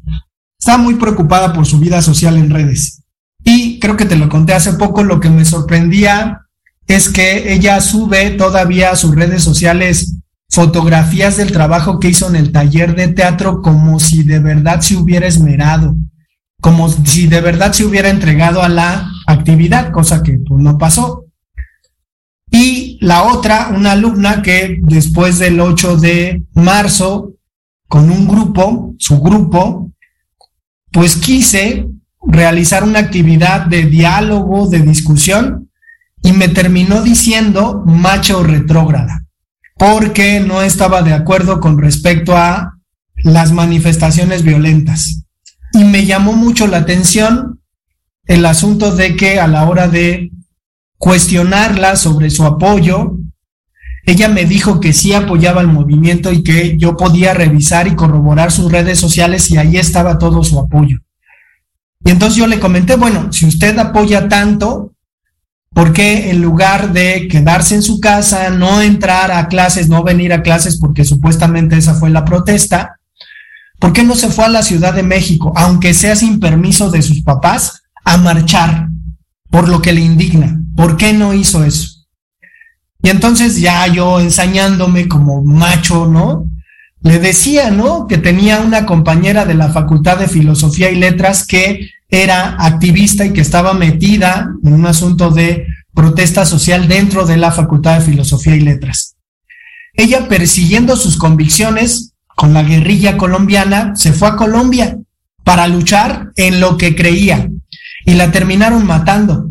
Estaba 0.63 0.79
muy 0.79 0.95
preocupada 0.95 1.53
por 1.53 1.67
su 1.67 1.81
vida 1.81 2.01
social 2.03 2.37
en 2.37 2.49
redes. 2.49 3.03
Y 3.43 3.81
creo 3.81 3.97
que 3.97 4.05
te 4.05 4.15
lo 4.15 4.29
conté 4.29 4.55
hace 4.55 4.75
poco, 4.75 5.03
lo 5.03 5.19
que 5.19 5.29
me 5.29 5.45
sorprendía 5.45 6.43
es 6.87 7.09
que 7.09 7.53
ella 7.53 7.81
sube 7.81 8.31
todavía 8.31 8.93
a 8.93 8.97
sus 8.97 9.13
redes 9.13 9.43
sociales 9.43 10.19
fotografías 10.49 11.37
del 11.37 11.51
trabajo 11.51 11.99
que 11.99 12.11
hizo 12.11 12.29
en 12.29 12.37
el 12.37 12.53
taller 12.53 12.95
de 12.95 13.09
teatro 13.09 13.61
como 13.61 13.99
si 13.99 14.23
de 14.23 14.39
verdad 14.39 14.81
se 14.83 14.97
hubiera 14.97 15.27
esmerado, 15.27 15.97
como 16.61 16.89
si 16.89 17.27
de 17.27 17.41
verdad 17.41 17.73
se 17.73 17.85
hubiera 17.85 18.09
entregado 18.09 18.63
a 18.63 18.69
la 18.69 19.11
actividad, 19.27 19.91
cosa 19.91 20.23
que 20.23 20.39
pues, 20.47 20.63
no 20.63 20.79
pasó. 20.79 21.25
Y 22.53 22.99
la 23.01 23.25
otra, 23.25 23.73
una 23.75 23.93
alumna 23.93 24.43
que 24.43 24.79
después 24.83 25.41
del 25.41 25.59
8 25.59 25.97
de 25.97 26.45
marzo, 26.55 27.33
con 27.89 28.13
un 28.13 28.29
grupo, 28.29 28.95
su 28.99 29.21
grupo, 29.21 29.89
pues 30.93 31.17
quise 31.17 31.89
realizar 32.25 32.85
una 32.85 33.01
actividad 33.01 33.67
de 33.67 33.85
diálogo, 33.85 34.69
de 34.69 34.81
discusión, 34.81 35.71
y 36.23 36.33
me 36.33 36.49
terminó 36.49 37.03
diciendo 37.03 37.83
macho 37.85 38.43
retrógrada, 38.45 39.25
porque 39.77 40.41
no 40.41 40.63
estaba 40.63 41.03
de 41.03 41.15
acuerdo 41.15 41.61
con 41.61 41.79
respecto 41.79 42.37
a 42.37 42.79
las 43.17 43.53
manifestaciones 43.53 44.43
violentas. 44.43 45.25
Y 45.73 45.85
me 45.85 46.05
llamó 46.05 46.35
mucho 46.35 46.67
la 46.67 46.79
atención 46.79 47.61
el 48.27 48.47
asunto 48.47 48.95
de 48.95 49.17
que 49.17 49.41
a 49.41 49.49
la 49.49 49.69
hora 49.69 49.89
de 49.89 50.31
cuestionarla 50.99 51.97
sobre 51.97 52.31
su 52.31 52.45
apoyo, 52.45 53.17
ella 54.05 54.29
me 54.29 54.45
dijo 54.45 54.81
que 54.81 54.93
sí 54.93 55.13
apoyaba 55.13 55.61
el 55.61 55.69
movimiento 55.69 56.33
y 56.33 56.43
que 56.43 56.77
yo 56.77 56.97
podía 56.97 57.35
revisar 57.35 57.87
y 57.87 57.95
corroborar 57.95 58.51
sus 58.51 58.71
redes 58.71 58.99
sociales 58.99 59.51
y 59.51 59.59
ahí 59.59 59.77
estaba 59.77 60.19
todo 60.19 60.43
su 60.43 60.59
apoyo. 60.59 60.99
Y 62.05 62.11
entonces 62.11 62.37
yo 62.37 62.47
le 62.47 62.59
comenté, 62.59 62.97
bueno, 62.97 63.33
si 63.33 63.47
usted 63.47 63.79
apoya 63.79 64.29
tanto, 64.29 64.93
¿por 65.71 65.93
qué 65.93 66.31
en 66.31 66.43
lugar 66.43 66.93
de 66.93 67.29
quedarse 67.29 67.77
en 67.77 67.83
su 67.83 68.01
casa, 68.01 68.51
no 68.51 68.83
entrar 68.83 69.31
a 69.31 69.47
clases, 69.49 69.89
no 69.89 70.03
venir 70.03 70.33
a 70.33 70.43
clases, 70.43 70.79
porque 70.79 71.05
supuestamente 71.05 71.77
esa 71.77 71.95
fue 71.95 72.11
la 72.11 72.25
protesta, 72.25 72.99
¿Por 73.83 73.93
qué 73.93 74.05
no 74.05 74.15
se 74.15 74.29
fue 74.29 74.45
a 74.45 74.49
la 74.49 74.63
Ciudad 74.63 74.95
de 74.95 75.03
México, 75.03 75.53
aunque 75.57 75.93
sea 75.93 76.15
sin 76.15 76.39
permiso 76.39 76.89
de 76.89 77.03
sus 77.03 77.23
papás, 77.23 77.83
a 78.05 78.17
marchar 78.17 78.87
por 79.51 79.69
lo 79.69 79.83
que 79.83 79.93
le 79.93 80.03
indigna? 80.03 80.57
¿Por 80.77 80.97
qué 80.97 81.13
no 81.13 81.35
hizo 81.35 81.65
eso? 81.65 81.92
Y 83.03 83.11
entonces 83.11 83.61
ya 83.61 83.87
yo 83.89 84.21
ensañándome 84.21 85.09
como 85.09 85.43
macho, 85.43 86.07
¿no? 86.07 86.47
Le 87.03 87.19
decía, 87.19 87.71
¿no? 87.71 88.07
Que 88.07 88.19
tenía 88.19 88.61
una 88.61 88.87
compañera 88.87 89.45
de 89.45 89.55
la 89.55 89.71
Facultad 89.71 90.19
de 90.19 90.29
Filosofía 90.29 90.91
y 90.91 90.97
Letras 90.97 91.45
que 91.45 91.91
era 92.09 92.57
activista 92.59 93.25
y 93.25 93.33
que 93.33 93.41
estaba 93.41 93.75
metida 93.75 94.49
en 94.63 94.73
un 94.75 94.87
asunto 94.87 95.31
de 95.31 95.67
protesta 95.95 96.47
social 96.47 96.87
dentro 96.87 97.27
de 97.27 97.37
la 97.37 97.51
Facultad 97.51 97.99
de 97.99 98.05
Filosofía 98.05 98.55
y 98.55 98.61
Letras. 98.61 99.17
Ella 99.95 100.29
persiguiendo 100.29 100.97
sus 100.97 101.17
convicciones 101.17 102.15
con 102.37 102.55
la 102.55 102.63
guerrilla 102.63 103.17
colombiana, 103.17 103.95
se 103.97 104.13
fue 104.13 104.29
a 104.29 104.37
Colombia 104.37 104.97
para 105.45 105.67
luchar 105.67 106.31
en 106.37 106.61
lo 106.61 106.77
que 106.77 106.95
creía 106.95 107.51
y 108.07 108.15
la 108.15 108.31
terminaron 108.31 108.87
matando. 108.87 109.49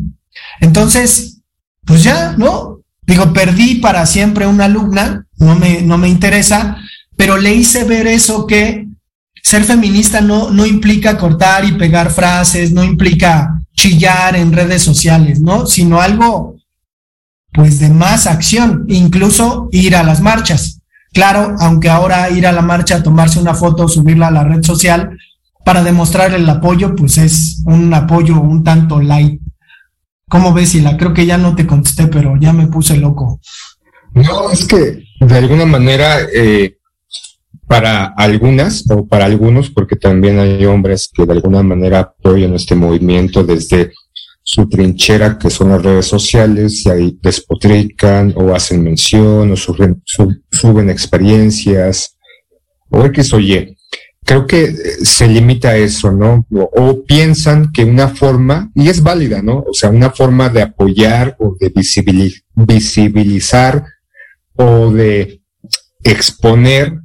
Entonces, 0.60 1.42
pues 1.84 2.02
ya, 2.02 2.34
¿no? 2.36 2.81
Digo, 3.12 3.30
perdí 3.34 3.74
para 3.74 4.06
siempre 4.06 4.46
una 4.46 4.64
alumna, 4.64 5.26
no 5.36 5.54
me, 5.54 5.82
no 5.82 5.98
me 5.98 6.08
interesa, 6.08 6.78
pero 7.14 7.36
le 7.36 7.52
hice 7.52 7.84
ver 7.84 8.06
eso 8.06 8.46
que 8.46 8.88
ser 9.42 9.64
feminista 9.64 10.22
no, 10.22 10.50
no 10.50 10.64
implica 10.64 11.18
cortar 11.18 11.66
y 11.66 11.72
pegar 11.72 12.10
frases, 12.10 12.72
no 12.72 12.82
implica 12.82 13.60
chillar 13.74 14.34
en 14.34 14.50
redes 14.50 14.80
sociales, 14.80 15.40
¿no? 15.40 15.66
Sino 15.66 16.00
algo, 16.00 16.56
pues, 17.52 17.78
de 17.80 17.90
más 17.90 18.26
acción, 18.26 18.86
incluso 18.88 19.68
ir 19.72 19.94
a 19.94 20.04
las 20.04 20.22
marchas. 20.22 20.80
Claro, 21.12 21.54
aunque 21.60 21.90
ahora 21.90 22.30
ir 22.30 22.46
a 22.46 22.52
la 22.52 22.62
marcha, 22.62 23.02
tomarse 23.02 23.38
una 23.38 23.52
foto, 23.52 23.88
subirla 23.88 24.28
a 24.28 24.30
la 24.30 24.44
red 24.44 24.62
social 24.62 25.18
para 25.66 25.82
demostrar 25.82 26.32
el 26.32 26.48
apoyo, 26.48 26.96
pues 26.96 27.18
es 27.18 27.62
un 27.66 27.92
apoyo 27.92 28.40
un 28.40 28.64
tanto 28.64 29.02
light. 29.02 29.38
¿Cómo 30.32 30.54
ves, 30.54 30.70
Sila? 30.70 30.96
Creo 30.96 31.12
que 31.12 31.26
ya 31.26 31.36
no 31.36 31.54
te 31.54 31.66
contesté, 31.66 32.06
pero 32.06 32.38
ya 32.40 32.54
me 32.54 32.66
puse 32.66 32.96
loco. 32.96 33.38
No, 34.14 34.50
es 34.50 34.64
que 34.64 35.04
de 35.20 35.36
alguna 35.36 35.66
manera, 35.66 36.20
eh, 36.34 36.78
para 37.66 38.06
algunas 38.16 38.90
o 38.90 39.06
para 39.06 39.26
algunos, 39.26 39.68
porque 39.68 39.94
también 39.94 40.38
hay 40.38 40.64
hombres 40.64 41.10
que 41.12 41.26
de 41.26 41.34
alguna 41.34 41.62
manera 41.62 42.00
apoyan 42.00 42.54
este 42.54 42.74
movimiento 42.74 43.44
desde 43.44 43.92
su 44.42 44.66
trinchera, 44.70 45.36
que 45.38 45.50
son 45.50 45.68
las 45.68 45.82
redes 45.82 46.06
sociales, 46.06 46.86
y 46.86 46.88
ahí 46.88 47.18
despotrican 47.20 48.32
o 48.34 48.54
hacen 48.54 48.82
mención 48.82 49.52
o 49.52 49.56
suben, 49.56 50.02
suben 50.50 50.88
experiencias 50.88 52.16
o 52.88 53.04
X 53.04 53.34
o 53.34 53.38
Y. 53.38 53.76
Creo 54.32 54.46
que 54.46 54.64
eh, 54.64 54.74
se 55.02 55.28
limita 55.28 55.68
a 55.68 55.76
eso, 55.76 56.10
¿no? 56.10 56.46
O, 56.50 57.04
piensan 57.04 57.70
que 57.70 57.84
una 57.84 58.08
forma, 58.08 58.70
y 58.74 58.88
es 58.88 59.02
válida, 59.02 59.42
¿no? 59.42 59.58
O 59.58 59.74
sea, 59.74 59.90
una 59.90 60.08
forma 60.08 60.48
de 60.48 60.62
apoyar 60.62 61.36
o 61.38 61.54
de 61.60 61.70
visibilizar 62.56 63.84
o 64.56 64.90
de 64.90 65.42
exponer 66.02 66.98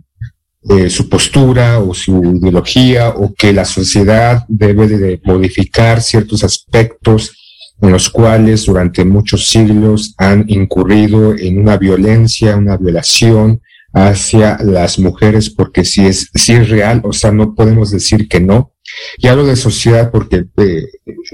eh, 0.69 0.89
su 0.89 1.09
postura 1.09 1.79
o 1.79 1.93
su 1.93 2.23
ideología 2.23 3.09
o 3.09 3.33
que 3.33 3.51
la 3.51 3.65
sociedad 3.65 4.45
debe 4.47 4.87
de 4.87 5.19
modificar 5.25 6.01
ciertos 6.01 6.45
aspectos 6.45 7.33
en 7.81 7.91
los 7.91 8.09
cuales 8.09 8.65
durante 8.65 9.03
muchos 9.03 9.49
siglos 9.49 10.13
han 10.17 10.45
incurrido 10.47 11.35
en 11.37 11.59
una 11.59 11.75
violencia, 11.75 12.55
una 12.55 12.77
violación 12.77 13.61
hacia 13.93 14.57
las 14.61 14.99
mujeres, 14.99 15.49
porque 15.49 15.85
si 15.85 16.05
es, 16.05 16.29
si 16.33 16.53
es 16.53 16.69
real, 16.69 17.01
o 17.03 17.13
sea, 17.13 17.31
no 17.31 17.55
podemos 17.55 17.91
decir 17.91 18.27
que 18.27 18.39
no. 18.39 18.73
Y 19.17 19.27
hablo 19.27 19.45
de 19.45 19.55
sociedad 19.55 20.11
porque 20.11 20.45
eh, 20.57 20.87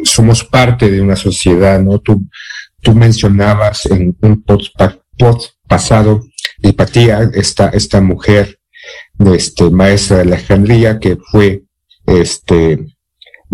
somos 0.03 0.43
parte 0.43 0.89
de 0.89 1.01
una 1.01 1.15
sociedad, 1.15 1.81
¿no? 1.81 1.99
Tú, 1.99 2.23
tú 2.81 2.93
mencionabas 2.93 3.85
en 3.87 4.15
un 4.21 4.41
post, 4.43 4.75
pasado, 5.67 6.25
Hipatía, 6.61 7.29
esta, 7.33 7.69
esta 7.69 8.01
mujer 8.01 8.59
este, 9.33 9.69
maestra 9.69 10.17
de 10.17 10.23
Alejandría 10.23 10.99
que 10.99 11.17
fue 11.31 11.63
este, 12.05 12.85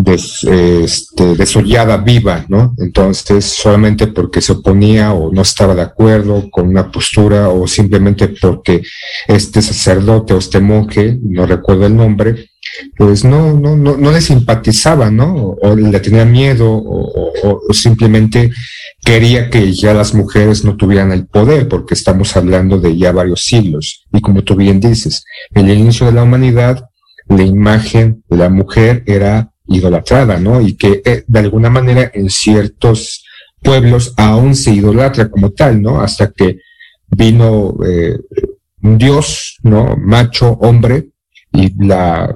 este, 0.05 1.35
desollada 1.35 1.97
viva, 1.97 2.45
¿no? 2.47 2.73
Entonces, 2.77 3.45
solamente 3.45 4.07
porque 4.07 4.41
se 4.41 4.53
oponía 4.53 5.13
o 5.13 5.31
no 5.31 5.41
estaba 5.41 5.75
de 5.75 5.81
acuerdo 5.81 6.49
con 6.49 6.67
una 6.67 6.91
postura 6.91 7.49
o 7.49 7.67
simplemente 7.67 8.27
porque 8.27 8.81
este 9.27 9.61
sacerdote 9.61 10.33
o 10.33 10.37
este 10.37 10.59
monje, 10.59 11.17
no 11.21 11.45
recuerdo 11.45 11.85
el 11.85 11.95
nombre, 11.95 12.49
pues 12.97 13.23
no, 13.23 13.53
no, 13.53 13.75
no, 13.75 13.97
no 13.97 14.11
le 14.11 14.21
simpatizaba, 14.21 15.09
¿no? 15.09 15.55
O, 15.61 15.75
le 15.75 15.99
tenía 15.99 16.25
miedo 16.25 16.71
o, 16.71 17.31
o, 17.43 17.73
simplemente 17.73 18.51
quería 19.03 19.49
que 19.49 19.73
ya 19.73 19.93
las 19.93 20.13
mujeres 20.13 20.63
no 20.63 20.75
tuvieran 20.75 21.11
el 21.11 21.25
poder, 21.25 21.67
porque 21.67 21.93
estamos 21.93 22.35
hablando 22.35 22.79
de 22.79 22.97
ya 22.97 23.11
varios 23.11 23.43
siglos. 23.43 24.05
Y 24.11 24.21
como 24.21 24.43
tú 24.43 24.55
bien 24.55 24.79
dices, 24.79 25.23
en 25.53 25.69
el 25.69 25.79
inicio 25.79 26.05
de 26.05 26.13
la 26.13 26.23
humanidad, 26.23 26.89
la 27.27 27.43
imagen 27.43 28.23
de 28.29 28.37
la 28.37 28.49
mujer 28.49 29.03
era 29.05 29.51
idolatrada, 29.69 30.39
¿no? 30.39 30.61
Y 30.61 30.75
que 30.75 31.01
eh, 31.05 31.23
de 31.27 31.39
alguna 31.39 31.69
manera 31.69 32.11
en 32.13 32.29
ciertos 32.29 33.23
pueblos 33.61 34.13
aún 34.17 34.55
se 34.55 34.71
idolatra 34.71 35.29
como 35.29 35.51
tal, 35.51 35.81
¿no? 35.81 36.01
Hasta 36.01 36.31
que 36.31 36.59
vino 37.07 37.75
eh, 37.85 38.17
un 38.81 38.97
dios, 38.97 39.57
¿no? 39.63 39.95
Macho, 39.97 40.51
hombre, 40.61 41.09
y 41.51 41.85
la 41.85 42.33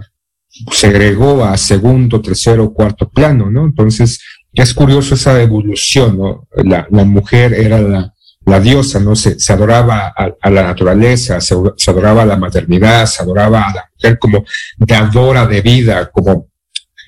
segregó 0.72 1.44
a 1.44 1.58
segundo, 1.58 2.22
tercero, 2.22 2.74
cuarto 2.74 3.10
plano, 3.10 3.50
¿no? 3.50 3.66
Entonces, 3.66 4.20
es 4.54 4.74
curioso 4.74 5.16
esa 5.16 5.42
evolución, 5.42 6.18
¿no? 6.18 6.48
La, 6.56 6.88
mujer 7.06 7.54
era 7.54 7.80
la, 7.80 8.60
diosa, 8.60 9.00
¿no? 9.00 9.16
Se, 9.16 9.36
adoraba 9.52 10.14
a, 10.16 10.30
a, 10.40 10.50
la 10.52 10.64
naturaleza, 10.64 11.42
se, 11.42 11.56
se, 11.76 11.92
adoraba 11.92 12.22
a 12.22 12.26
la 12.26 12.38
maternidad, 12.38 13.06
se 13.08 13.24
adoraba 13.24 13.64
a 13.64 13.74
la 13.74 13.90
mujer 13.96 14.20
como 14.20 14.46
dadora 14.78 15.48
de 15.48 15.62
vida, 15.62 16.12
como 16.12 16.50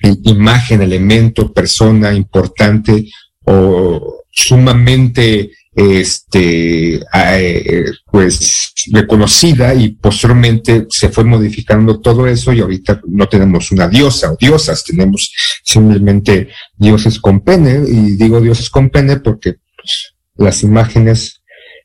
imagen, 0.02 0.82
elemento, 0.82 1.52
persona 1.52 2.12
importante 2.12 3.08
o 3.44 4.24
sumamente 4.30 5.50
este, 5.74 6.94
eh, 6.96 7.84
pues 8.10 8.72
reconocida 8.92 9.74
y 9.74 9.90
posteriormente 9.90 10.86
se 10.88 11.10
fue 11.10 11.24
modificando 11.24 12.00
todo 12.00 12.26
eso 12.26 12.52
y 12.52 12.60
ahorita 12.60 13.00
no 13.08 13.28
tenemos 13.28 13.70
una 13.72 13.86
diosa 13.86 14.32
o 14.32 14.36
diosas, 14.36 14.84
tenemos 14.84 15.32
simplemente 15.62 16.48
dioses 16.76 17.20
con 17.20 17.40
pene 17.40 17.82
y 17.86 18.16
digo 18.16 18.40
dioses 18.40 18.70
con 18.70 18.88
pene 18.88 19.18
porque 19.18 19.56
pues, 19.76 20.14
las 20.36 20.62
imágenes 20.62 21.42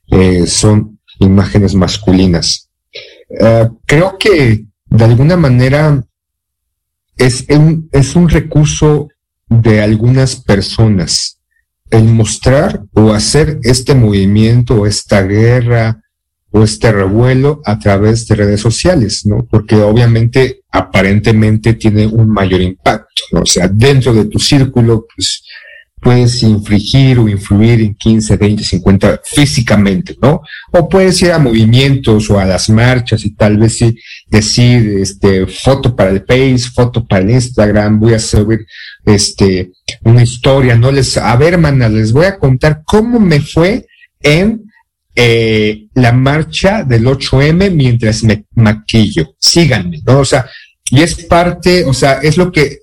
eh, 0.10 0.48
son 0.48 1.00
imágenes 1.20 1.76
masculinas. 1.76 2.70
Creo 3.86 4.18
que 4.18 4.66
de 4.88 5.06
alguna 5.06 5.38
manera 5.38 6.04
es 7.22 7.46
un, 7.50 7.88
es 7.92 8.16
un 8.16 8.28
recurso 8.28 9.10
de 9.48 9.82
algunas 9.82 10.36
personas 10.36 11.40
el 11.92 12.06
mostrar 12.06 12.84
o 12.94 13.14
hacer 13.14 13.60
este 13.64 13.94
movimiento 13.94 14.82
o 14.82 14.88
esta 14.88 15.22
guerra 15.22 16.02
o 16.50 16.64
este 16.64 16.92
revuelo 16.92 17.62
a 17.64 17.78
través 17.78 18.28
de 18.28 18.36
redes 18.36 18.60
sociales, 18.60 19.26
¿no? 19.26 19.46
Porque 19.50 19.76
obviamente 19.76 20.62
aparentemente 20.72 21.76
tiene 21.76 22.08
un 22.08 22.30
mayor 22.30 22.62
impacto, 22.62 23.24
¿no? 23.34 23.42
O 23.42 23.46
sea, 23.46 23.68
dentro 23.68 24.14
de 24.14 24.26
tu 24.26 24.40
círculo, 24.40 25.06
pues 25.14 25.44
puedes 26.02 26.42
infligir 26.42 27.20
o 27.20 27.30
influir 27.30 27.80
en 27.82 27.94
15, 27.94 28.36
20, 28.36 28.64
50 28.64 29.22
físicamente, 29.24 30.18
¿no? 30.20 30.42
O 30.72 30.90
puedes 30.90 31.22
ir 31.22 31.32
a 31.32 31.40
movimientos 31.40 32.30
o 32.30 32.40
a 32.40 32.46
las 32.46 32.70
marchas 32.70 33.24
y 33.24 33.36
tal 33.36 33.58
vez 33.58 33.78
sí 33.78 33.96
decir, 34.28 34.98
este, 35.00 35.46
foto 35.46 35.96
para 35.96 36.10
el 36.10 36.26
Face, 36.28 36.72
foto 36.74 37.06
para 37.06 37.22
el 37.22 37.30
Instagram, 37.30 38.00
voy 38.00 38.16
a 38.16 38.20
subir, 38.20 38.66
este, 39.06 39.72
una 40.04 40.24
historia, 40.24 40.76
¿no? 40.76 40.92
Les, 40.92 41.18
a 41.18 41.36
ver, 41.36 41.54
hermana, 41.54 41.88
les 41.88 42.12
voy 42.12 42.26
a 42.26 42.40
contar 42.40 42.82
cómo 42.84 43.20
me 43.20 43.40
fue 43.40 43.86
en 44.20 44.64
eh, 45.16 45.88
la 45.94 46.14
marcha 46.14 46.84
del 46.84 47.06
8M 47.06 47.72
mientras 47.72 48.24
me 48.24 48.46
maquillo. 48.56 49.36
Síganme, 49.40 50.02
¿no? 50.06 50.20
O 50.20 50.26
sea, 50.26 50.50
y 50.90 51.02
es 51.02 51.16
parte, 51.26 51.86
o 51.86 51.94
sea, 51.94 52.14
es 52.22 52.38
lo 52.38 52.52
que 52.52 52.80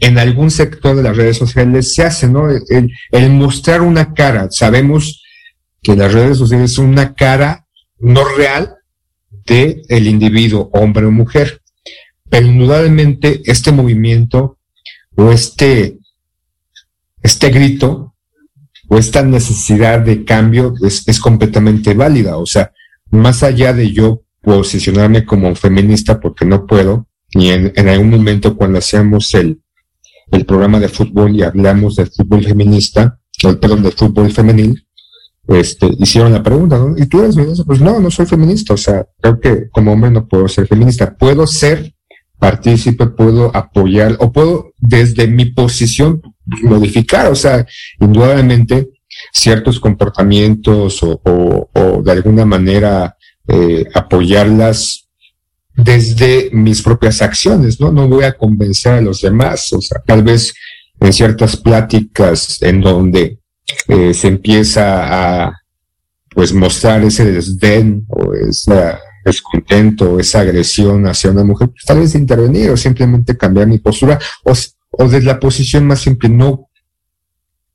en 0.00 0.18
algún 0.18 0.50
sector 0.50 0.96
de 0.96 1.02
las 1.02 1.16
redes 1.16 1.36
sociales 1.36 1.94
se 1.94 2.02
hace, 2.02 2.26
¿no? 2.26 2.48
El, 2.50 3.30
mostrar 3.30 3.82
una 3.82 4.14
cara. 4.14 4.48
Sabemos 4.50 5.22
que 5.82 5.94
las 5.94 6.12
redes 6.12 6.38
sociales 6.38 6.72
son 6.72 6.86
una 6.86 7.14
cara 7.14 7.66
no 7.98 8.24
real 8.24 8.76
de 9.46 9.82
individuo, 9.88 10.70
hombre 10.72 11.04
o 11.04 11.10
mujer. 11.10 11.60
Pero 12.30 12.46
indudablemente 12.46 13.42
este 13.44 13.72
movimiento 13.72 14.58
o 15.16 15.30
este, 15.32 15.98
este 17.22 17.50
grito 17.50 18.14
o 18.88 18.96
esta 18.96 19.22
necesidad 19.22 20.00
de 20.00 20.24
cambio 20.24 20.74
es, 20.82 21.06
es 21.06 21.20
completamente 21.20 21.92
válida. 21.92 22.38
O 22.38 22.46
sea, 22.46 22.72
más 23.10 23.42
allá 23.42 23.74
de 23.74 23.92
yo 23.92 24.22
posicionarme 24.40 25.26
como 25.26 25.54
feminista 25.54 26.18
porque 26.18 26.46
no 26.46 26.66
puedo, 26.66 27.06
y 27.32 27.50
en, 27.50 27.72
en 27.76 27.88
algún 27.88 28.10
momento 28.10 28.56
cuando 28.56 28.78
hacíamos 28.78 29.34
el, 29.34 29.60
el 30.30 30.44
programa 30.44 30.78
de 30.78 30.88
fútbol 30.88 31.34
y 31.34 31.42
hablamos 31.42 31.96
de 31.96 32.06
fútbol 32.06 32.44
feminista, 32.44 33.18
perdón, 33.60 33.82
de 33.82 33.90
fútbol 33.90 34.30
femenil, 34.30 34.84
este, 35.48 35.88
hicieron 35.98 36.32
la 36.32 36.42
pregunta, 36.42 36.78
¿no? 36.78 36.94
¿Y 36.96 37.06
tú 37.06 37.20
eres 37.20 37.34
feminista? 37.34 37.64
Pues 37.64 37.80
no, 37.80 37.98
no 37.98 38.10
soy 38.10 38.26
feminista, 38.26 38.74
o 38.74 38.76
sea, 38.76 39.06
creo 39.20 39.40
que 39.40 39.68
como 39.70 39.92
hombre 39.92 40.10
no 40.10 40.28
puedo 40.28 40.46
ser 40.46 40.66
feminista, 40.66 41.16
puedo 41.16 41.46
ser 41.46 41.94
partícipe, 42.38 43.06
puedo 43.06 43.54
apoyar, 43.54 44.16
o 44.20 44.32
puedo 44.32 44.72
desde 44.78 45.26
mi 45.26 45.46
posición 45.46 46.22
modificar, 46.62 47.30
o 47.30 47.34
sea, 47.34 47.66
indudablemente 48.00 48.90
ciertos 49.32 49.80
comportamientos 49.80 51.02
o, 51.02 51.20
o, 51.24 51.70
o 51.74 52.02
de 52.02 52.12
alguna 52.12 52.44
manera 52.46 53.16
eh, 53.48 53.84
apoyarlas 53.94 55.09
desde 55.74 56.50
mis 56.52 56.82
propias 56.82 57.22
acciones, 57.22 57.80
¿no? 57.80 57.92
No 57.92 58.08
voy 58.08 58.24
a 58.24 58.36
convencer 58.36 58.94
a 58.94 59.00
los 59.00 59.20
demás, 59.20 59.72
o 59.72 59.80
sea, 59.80 60.00
tal 60.04 60.22
vez 60.22 60.52
en 60.98 61.12
ciertas 61.12 61.56
pláticas 61.56 62.60
en 62.62 62.80
donde 62.80 63.38
eh, 63.88 64.14
se 64.14 64.28
empieza 64.28 65.46
a 65.46 65.56
pues 66.32 66.52
mostrar 66.52 67.02
ese 67.02 67.30
desdén 67.30 68.06
o 68.08 68.34
ese 68.34 68.94
descontento, 69.24 70.18
esa 70.18 70.40
agresión 70.40 71.06
hacia 71.06 71.30
una 71.30 71.44
mujer, 71.44 71.68
pues, 71.70 71.84
tal 71.84 71.98
vez 72.00 72.14
intervenir 72.14 72.70
o 72.70 72.76
simplemente 72.76 73.36
cambiar 73.36 73.66
mi 73.66 73.78
postura 73.78 74.18
o, 74.44 74.52
o 74.90 75.08
desde 75.08 75.26
la 75.26 75.40
posición 75.40 75.86
más 75.86 76.00
simple, 76.00 76.28
no 76.28 76.68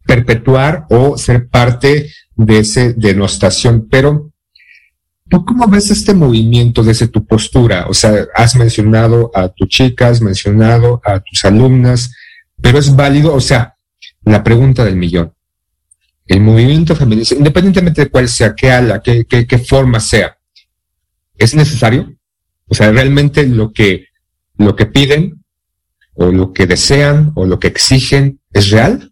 perpetuar 0.05 0.85
o 0.89 1.17
ser 1.17 1.49
parte 1.49 2.11
de 2.35 2.59
ese 2.59 2.93
denostación, 2.93 3.87
pero 3.89 4.31
¿Tú 5.28 5.43
cómo 5.43 5.67
ves 5.67 5.89
este 5.89 6.13
movimiento 6.13 6.84
desde 6.84 7.07
tu 7.07 7.26
postura? 7.26 7.88
O 7.88 7.93
sea, 7.93 8.28
has 8.36 8.55
mencionado 8.55 9.32
a 9.34 9.49
tu 9.49 9.65
chica, 9.65 10.09
has 10.09 10.21
mencionado 10.21 11.01
a 11.03 11.19
tus 11.19 11.43
alumnas, 11.45 12.11
pero 12.61 12.78
es 12.78 12.95
válido, 12.95 13.34
o 13.34 13.41
sea, 13.41 13.76
la 14.23 14.43
pregunta 14.43 14.86
del 14.86 14.95
millón. 14.95 15.34
El 16.28 16.41
movimiento 16.41 16.95
feminista, 16.95 17.36
independientemente 17.36 18.03
de 18.03 18.09
cuál 18.09 18.30
sea, 18.30 18.53
qué 18.55 18.71
ala, 18.71 19.01
qué, 19.01 19.26
qué, 19.26 19.47
qué 19.47 19.57
forma 19.57 19.99
sea, 19.99 20.38
¿es 21.38 21.55
necesario? 21.55 22.15
O 22.67 22.76
sea, 22.76 22.91
realmente 22.91 23.47
lo 23.47 23.73
que, 23.73 24.07
lo 24.57 24.76
que 24.76 24.86
piden, 24.86 25.43
o 26.13 26.32
lo 26.32 26.53
que 26.53 26.67
desean, 26.67 27.32
o 27.36 27.45
lo 27.45 27.59
que 27.59 27.67
exigen, 27.67 28.39
¿es 28.53 28.69
real? 28.69 29.11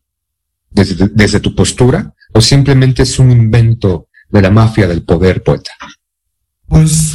Desde, 0.70 1.10
desde 1.10 1.40
tu 1.40 1.56
postura, 1.56 2.14
o 2.34 2.42
simplemente 2.42 3.04
es 3.04 3.20
un 3.20 3.32
invento 3.32 4.10
de 4.30 4.42
la 4.42 4.50
mafia 4.50 4.88
del 4.88 5.04
poder, 5.04 5.44
poeta. 5.44 5.72
Pues 6.74 7.14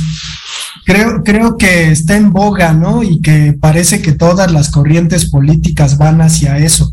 creo, 0.84 1.24
creo 1.24 1.56
que 1.56 1.90
está 1.90 2.16
en 2.16 2.32
boga, 2.32 2.72
¿no? 2.72 3.02
Y 3.02 3.20
que 3.20 3.54
parece 3.60 4.00
que 4.00 4.12
todas 4.12 4.52
las 4.52 4.70
corrientes 4.70 5.28
políticas 5.28 5.98
van 5.98 6.20
hacia 6.20 6.58
eso. 6.58 6.92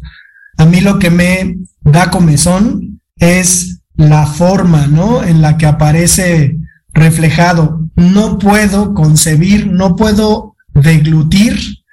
A 0.57 0.65
mí 0.65 0.81
lo 0.81 0.97
que 0.97 1.11
me 1.11 1.57
da 1.81 2.09
comezón 2.09 3.01
es 3.17 3.81
la 3.93 4.25
forma, 4.25 4.87
¿no? 4.87 5.23
En 5.23 5.43
la 5.43 5.57
que 5.57 5.67
aparece 5.67 6.57
reflejado. 6.91 7.87
No 7.95 8.39
puedo 8.39 8.95
concebir, 8.95 9.67
no 9.67 9.95
puedo 9.95 10.55
deglutir 10.73 11.83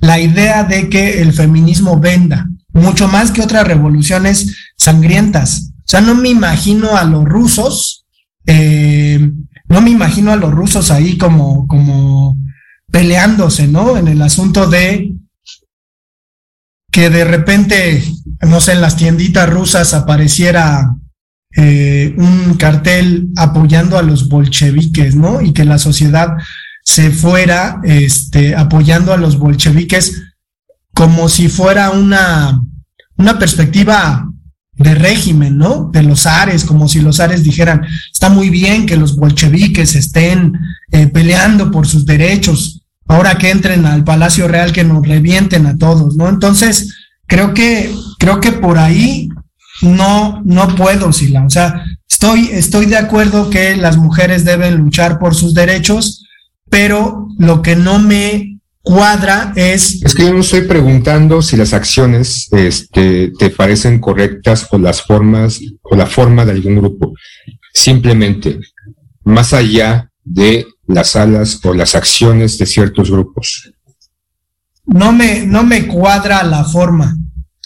la 0.00 0.18
idea 0.18 0.64
de 0.64 0.88
que 0.88 1.22
el 1.22 1.32
feminismo 1.32 2.00
venda, 2.00 2.48
mucho 2.72 3.06
más 3.06 3.30
que 3.30 3.42
otras 3.42 3.64
revoluciones 3.64 4.56
sangrientas. 4.76 5.70
O 5.78 5.84
sea, 5.84 6.00
no 6.00 6.16
me 6.16 6.30
imagino 6.30 6.96
a 6.96 7.04
los 7.04 7.24
rusos 7.24 8.04
eh, 8.44 9.30
no 9.68 9.80
me 9.80 9.90
imagino 9.90 10.32
a 10.32 10.36
los 10.36 10.52
rusos 10.52 10.90
ahí 10.90 11.18
como, 11.18 11.66
como 11.66 12.36
peleándose, 12.90 13.66
¿no? 13.66 13.96
En 13.96 14.08
el 14.08 14.22
asunto 14.22 14.68
de 14.68 15.12
que 16.90 17.10
de 17.10 17.24
repente, 17.24 18.02
no 18.40 18.60
sé, 18.60 18.72
en 18.72 18.80
las 18.80 18.96
tienditas 18.96 19.50
rusas 19.50 19.92
apareciera 19.92 20.96
eh, 21.56 22.14
un 22.16 22.54
cartel 22.54 23.28
apoyando 23.36 23.98
a 23.98 24.02
los 24.02 24.28
bolcheviques, 24.28 25.14
¿no? 25.14 25.40
Y 25.40 25.52
que 25.52 25.64
la 25.64 25.78
sociedad 25.78 26.36
se 26.84 27.10
fuera 27.10 27.80
este, 27.82 28.54
apoyando 28.54 29.12
a 29.12 29.16
los 29.16 29.38
bolcheviques 29.38 30.22
como 30.94 31.28
si 31.28 31.48
fuera 31.48 31.90
una, 31.90 32.62
una 33.16 33.38
perspectiva 33.38 34.25
de 34.76 34.94
régimen, 34.94 35.56
¿no? 35.56 35.90
De 35.92 36.02
los 36.02 36.22
zares, 36.22 36.64
como 36.64 36.88
si 36.88 37.00
los 37.00 37.16
zares 37.16 37.42
dijeran, 37.42 37.82
está 38.12 38.28
muy 38.28 38.50
bien 38.50 38.86
que 38.86 38.96
los 38.96 39.16
bolcheviques 39.16 39.94
estén 39.94 40.52
eh, 40.92 41.06
peleando 41.06 41.70
por 41.70 41.86
sus 41.86 42.04
derechos, 42.04 42.82
ahora 43.06 43.38
que 43.38 43.50
entren 43.50 43.86
al 43.86 44.04
Palacio 44.04 44.48
Real 44.48 44.72
que 44.72 44.84
nos 44.84 45.06
revienten 45.06 45.66
a 45.66 45.76
todos, 45.76 46.16
¿no? 46.16 46.28
Entonces, 46.28 46.94
creo 47.26 47.54
que, 47.54 47.94
creo 48.18 48.40
que 48.40 48.52
por 48.52 48.78
ahí 48.78 49.28
no, 49.82 50.42
no 50.44 50.74
puedo, 50.74 51.12
Sila. 51.12 51.44
O 51.44 51.50
sea, 51.50 51.82
estoy, 52.08 52.50
estoy 52.52 52.86
de 52.86 52.96
acuerdo 52.96 53.48
que 53.50 53.76
las 53.76 53.96
mujeres 53.96 54.44
deben 54.44 54.76
luchar 54.76 55.18
por 55.18 55.34
sus 55.34 55.54
derechos, 55.54 56.26
pero 56.68 57.28
lo 57.38 57.62
que 57.62 57.76
no 57.76 57.98
me 57.98 58.55
cuadra 58.86 59.52
es... 59.56 60.00
Es 60.04 60.14
que 60.14 60.22
yo 60.22 60.32
no 60.32 60.40
estoy 60.42 60.60
preguntando 60.60 61.42
si 61.42 61.56
las 61.56 61.72
acciones 61.74 62.48
este, 62.52 63.32
te 63.36 63.50
parecen 63.50 63.98
correctas 63.98 64.68
o 64.70 64.78
las 64.78 65.02
formas 65.02 65.58
o 65.82 65.96
la 65.96 66.06
forma 66.06 66.44
de 66.44 66.52
algún 66.52 66.76
grupo. 66.76 67.12
Simplemente, 67.74 68.60
más 69.24 69.52
allá 69.52 70.08
de 70.22 70.66
las 70.86 71.16
alas 71.16 71.58
o 71.64 71.74
las 71.74 71.96
acciones 71.96 72.58
de 72.58 72.66
ciertos 72.66 73.10
grupos. 73.10 73.72
No 74.84 75.10
me, 75.10 75.44
no 75.44 75.64
me 75.64 75.88
cuadra 75.88 76.44
la 76.44 76.62
forma. 76.62 77.16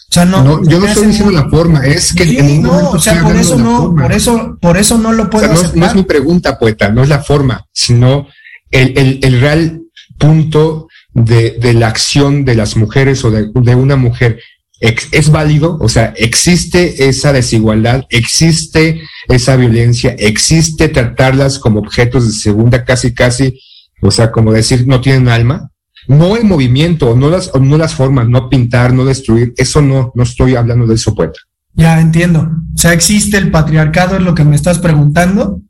O 0.09 0.13
sea, 0.13 0.25
no, 0.25 0.43
no 0.43 0.65
yo 0.65 0.81
no 0.81 0.87
estoy 0.87 1.09
diciendo 1.09 1.33
la 1.33 1.51
forma, 1.51 1.87
es 1.87 2.15
que 2.15 2.25
sí, 2.25 2.39
en 2.39 2.63
no, 2.63 2.91
o 2.93 2.99
sea, 2.99 3.23
por 3.23 3.37
eso 3.37 3.59
no, 3.59 3.95
por 3.95 4.11
eso, 4.11 4.59
por 4.61 4.77
eso 4.77 4.99
no 4.99 5.13
lo 5.13 5.31
puedo 5.31 5.53
o 5.53 5.57
sea, 5.57 5.69
no, 5.69 5.77
no, 5.77 5.87
es 5.87 5.95
mi 5.95 6.03
pregunta, 6.03 6.59
poeta, 6.59 6.89
no 6.89 7.03
es 7.03 7.09
la 7.09 7.23
forma, 7.23 7.65
sino 7.73 8.27
el, 8.71 8.99
el, 8.99 9.21
el 9.23 9.41
real 9.41 9.83
punto 10.19 10.89
de, 11.13 11.59
de, 11.61 11.75
la 11.75 11.89
acción 11.89 12.45
de 12.45 12.55
las 12.55 12.77
mujeres 12.77 13.25
o 13.25 13.31
de, 13.31 13.51
de 13.53 13.75
una 13.75 13.97
mujer 13.97 14.39
es 14.81 15.31
válido, 15.31 15.77
o 15.81 15.89
sea, 15.89 16.15
existe 16.17 17.09
esa 17.09 17.33
desigualdad, 17.33 18.07
existe 18.09 19.03
esa 19.29 19.57
violencia, 19.57 20.15
existe 20.19 20.89
tratarlas 20.89 21.59
como 21.59 21.81
objetos 21.81 22.27
de 22.27 22.33
segunda 22.33 22.85
casi 22.85 23.13
casi, 23.13 23.61
o 24.01 24.11
sea, 24.11 24.33
como 24.33 24.53
decir 24.53 24.87
no 24.87 25.03
tienen 25.03 25.29
alma, 25.29 25.71
no 26.09 26.35
el 26.35 26.45
movimiento, 26.45 27.15
no 27.15 27.29
las, 27.29 27.51
no 27.55 27.77
las 27.77 27.95
formas, 27.95 28.27
no 28.29 28.49
pintar, 28.49 28.95
no 28.95 29.05
destruir, 29.05 29.53
eso 29.59 29.83
no, 29.83 30.13
no 30.15 30.23
estoy 30.23 30.55
hablando 30.55 30.87
de 30.87 30.95
eso, 30.95 31.15
poeta. 31.15 31.39
Ya 31.75 32.01
entiendo. 32.01 32.51
O 32.75 32.79
sea, 32.79 32.95
existe 32.95 33.37
el 33.37 33.51
patriarcado, 33.51 34.17
es 34.17 34.23
lo 34.23 34.35
que 34.35 34.45
me 34.45 34.57
estás 34.57 34.79
preguntando. 34.79 35.61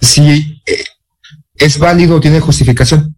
Sí, 0.00 0.62
eh, 0.66 0.84
es 1.56 1.78
válido, 1.78 2.20
tiene 2.20 2.40
justificación 2.40 3.17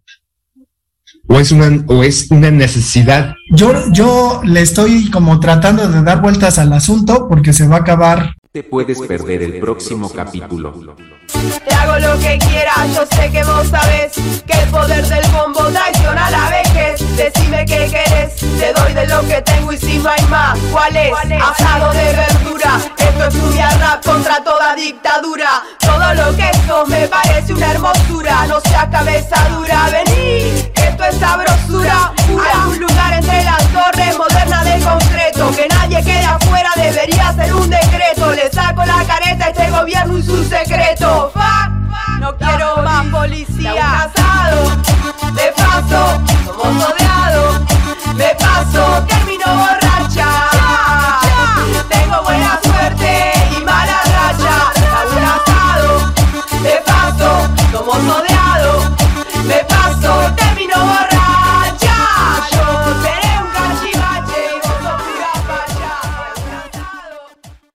o 1.31 1.39
es 1.39 1.51
una 1.51 1.83
o 1.87 2.03
es 2.03 2.29
una 2.29 2.51
necesidad. 2.51 3.35
Yo 3.49 3.73
yo 3.91 4.41
le 4.43 4.61
estoy 4.61 5.09
como 5.09 5.39
tratando 5.39 5.87
de 5.87 6.03
dar 6.03 6.21
vueltas 6.21 6.59
al 6.59 6.73
asunto 6.73 7.27
porque 7.29 7.53
se 7.53 7.67
va 7.67 7.77
a 7.77 7.79
acabar. 7.79 8.35
Te 8.51 8.63
puedes 8.63 8.99
perder 8.99 9.43
el 9.43 9.59
próximo 9.59 10.09
capítulo. 10.09 10.95
Te 11.65 11.73
hago 11.73 11.97
lo 11.99 12.19
que 12.19 12.37
quieras, 12.37 12.93
yo 12.93 13.05
sé 13.15 13.31
que 13.31 13.43
vos 13.45 13.65
sabés 13.67 14.11
que 14.45 14.61
el 14.61 14.69
poder 14.69 15.07
del 15.07 15.25
bombo 15.31 15.63
traiciona 15.69 16.27
a 16.27 16.31
la 16.31 16.49
vejez. 16.49 16.99
Decime 17.15 17.65
qué 17.65 17.89
querés, 17.89 18.35
te 18.35 18.73
doy 18.73 18.93
de 18.93 19.07
lo 19.07 19.21
que 19.21 19.41
tengo 19.41 19.71
y 19.71 19.77
si 19.77 19.97
no 19.99 20.09
hay 20.09 20.25
más, 20.25 20.59
¿cuál 20.73 20.93
es? 20.97 21.13
Asado 21.41 21.93
de 21.93 22.13
verdura, 22.13 22.81
esto 22.97 23.25
es 23.25 23.35
un 23.35 23.57
rap 23.57 24.03
contra 24.03 24.43
toda 24.43 24.75
dictadura. 24.75 25.63
Todo 25.79 26.13
lo 26.13 26.35
que 26.35 26.51
sos 26.67 26.89
me 26.89 27.07
parece 27.07 27.53
una 27.53 27.71
hermosura, 27.71 28.47
no 28.47 28.59
sea 28.59 28.89
cabeza 28.89 29.37
dura, 29.55 29.89
vení, 29.91 30.71
esto 31.01 31.05
es 31.05 31.19
sabrosura. 31.19 32.13
Hay 32.27 32.69
un 32.69 32.79
lugar 32.79 33.13
entre 33.13 33.43
las 33.43 33.63
torres 33.67 34.17
moderna 34.17 34.63
de 34.63 34.79
concreto, 34.83 35.51
que 35.55 35.67
nadie 35.67 36.03
quede 36.03 36.25
afuera, 36.25 36.69
debería 36.75 37.33
ser 37.33 37.53
un 37.53 37.69
decreto. 37.69 38.31
Le 38.31 38.51
saco 38.51 38.85
la 38.85 39.03
careta 39.05 39.45
a 39.45 39.49
este 39.49 39.69
gobierno 39.71 40.17
y 40.17 40.23
su 40.23 40.43
secreto. 40.43 41.31
Fuck, 41.33 42.19
no 42.19 42.35
quiero 42.37 42.81
más 42.83 43.05
policía. 43.07 43.73
Casado, 43.73 44.69
de 45.33 45.53
paso, 45.55 46.21
somos 46.45 46.89
odiados. 46.89 47.61
Me 48.15 48.35
paso, 48.35 49.03
termino 49.07 49.45
borracha. 49.47 49.80
Navarra. 60.81 61.10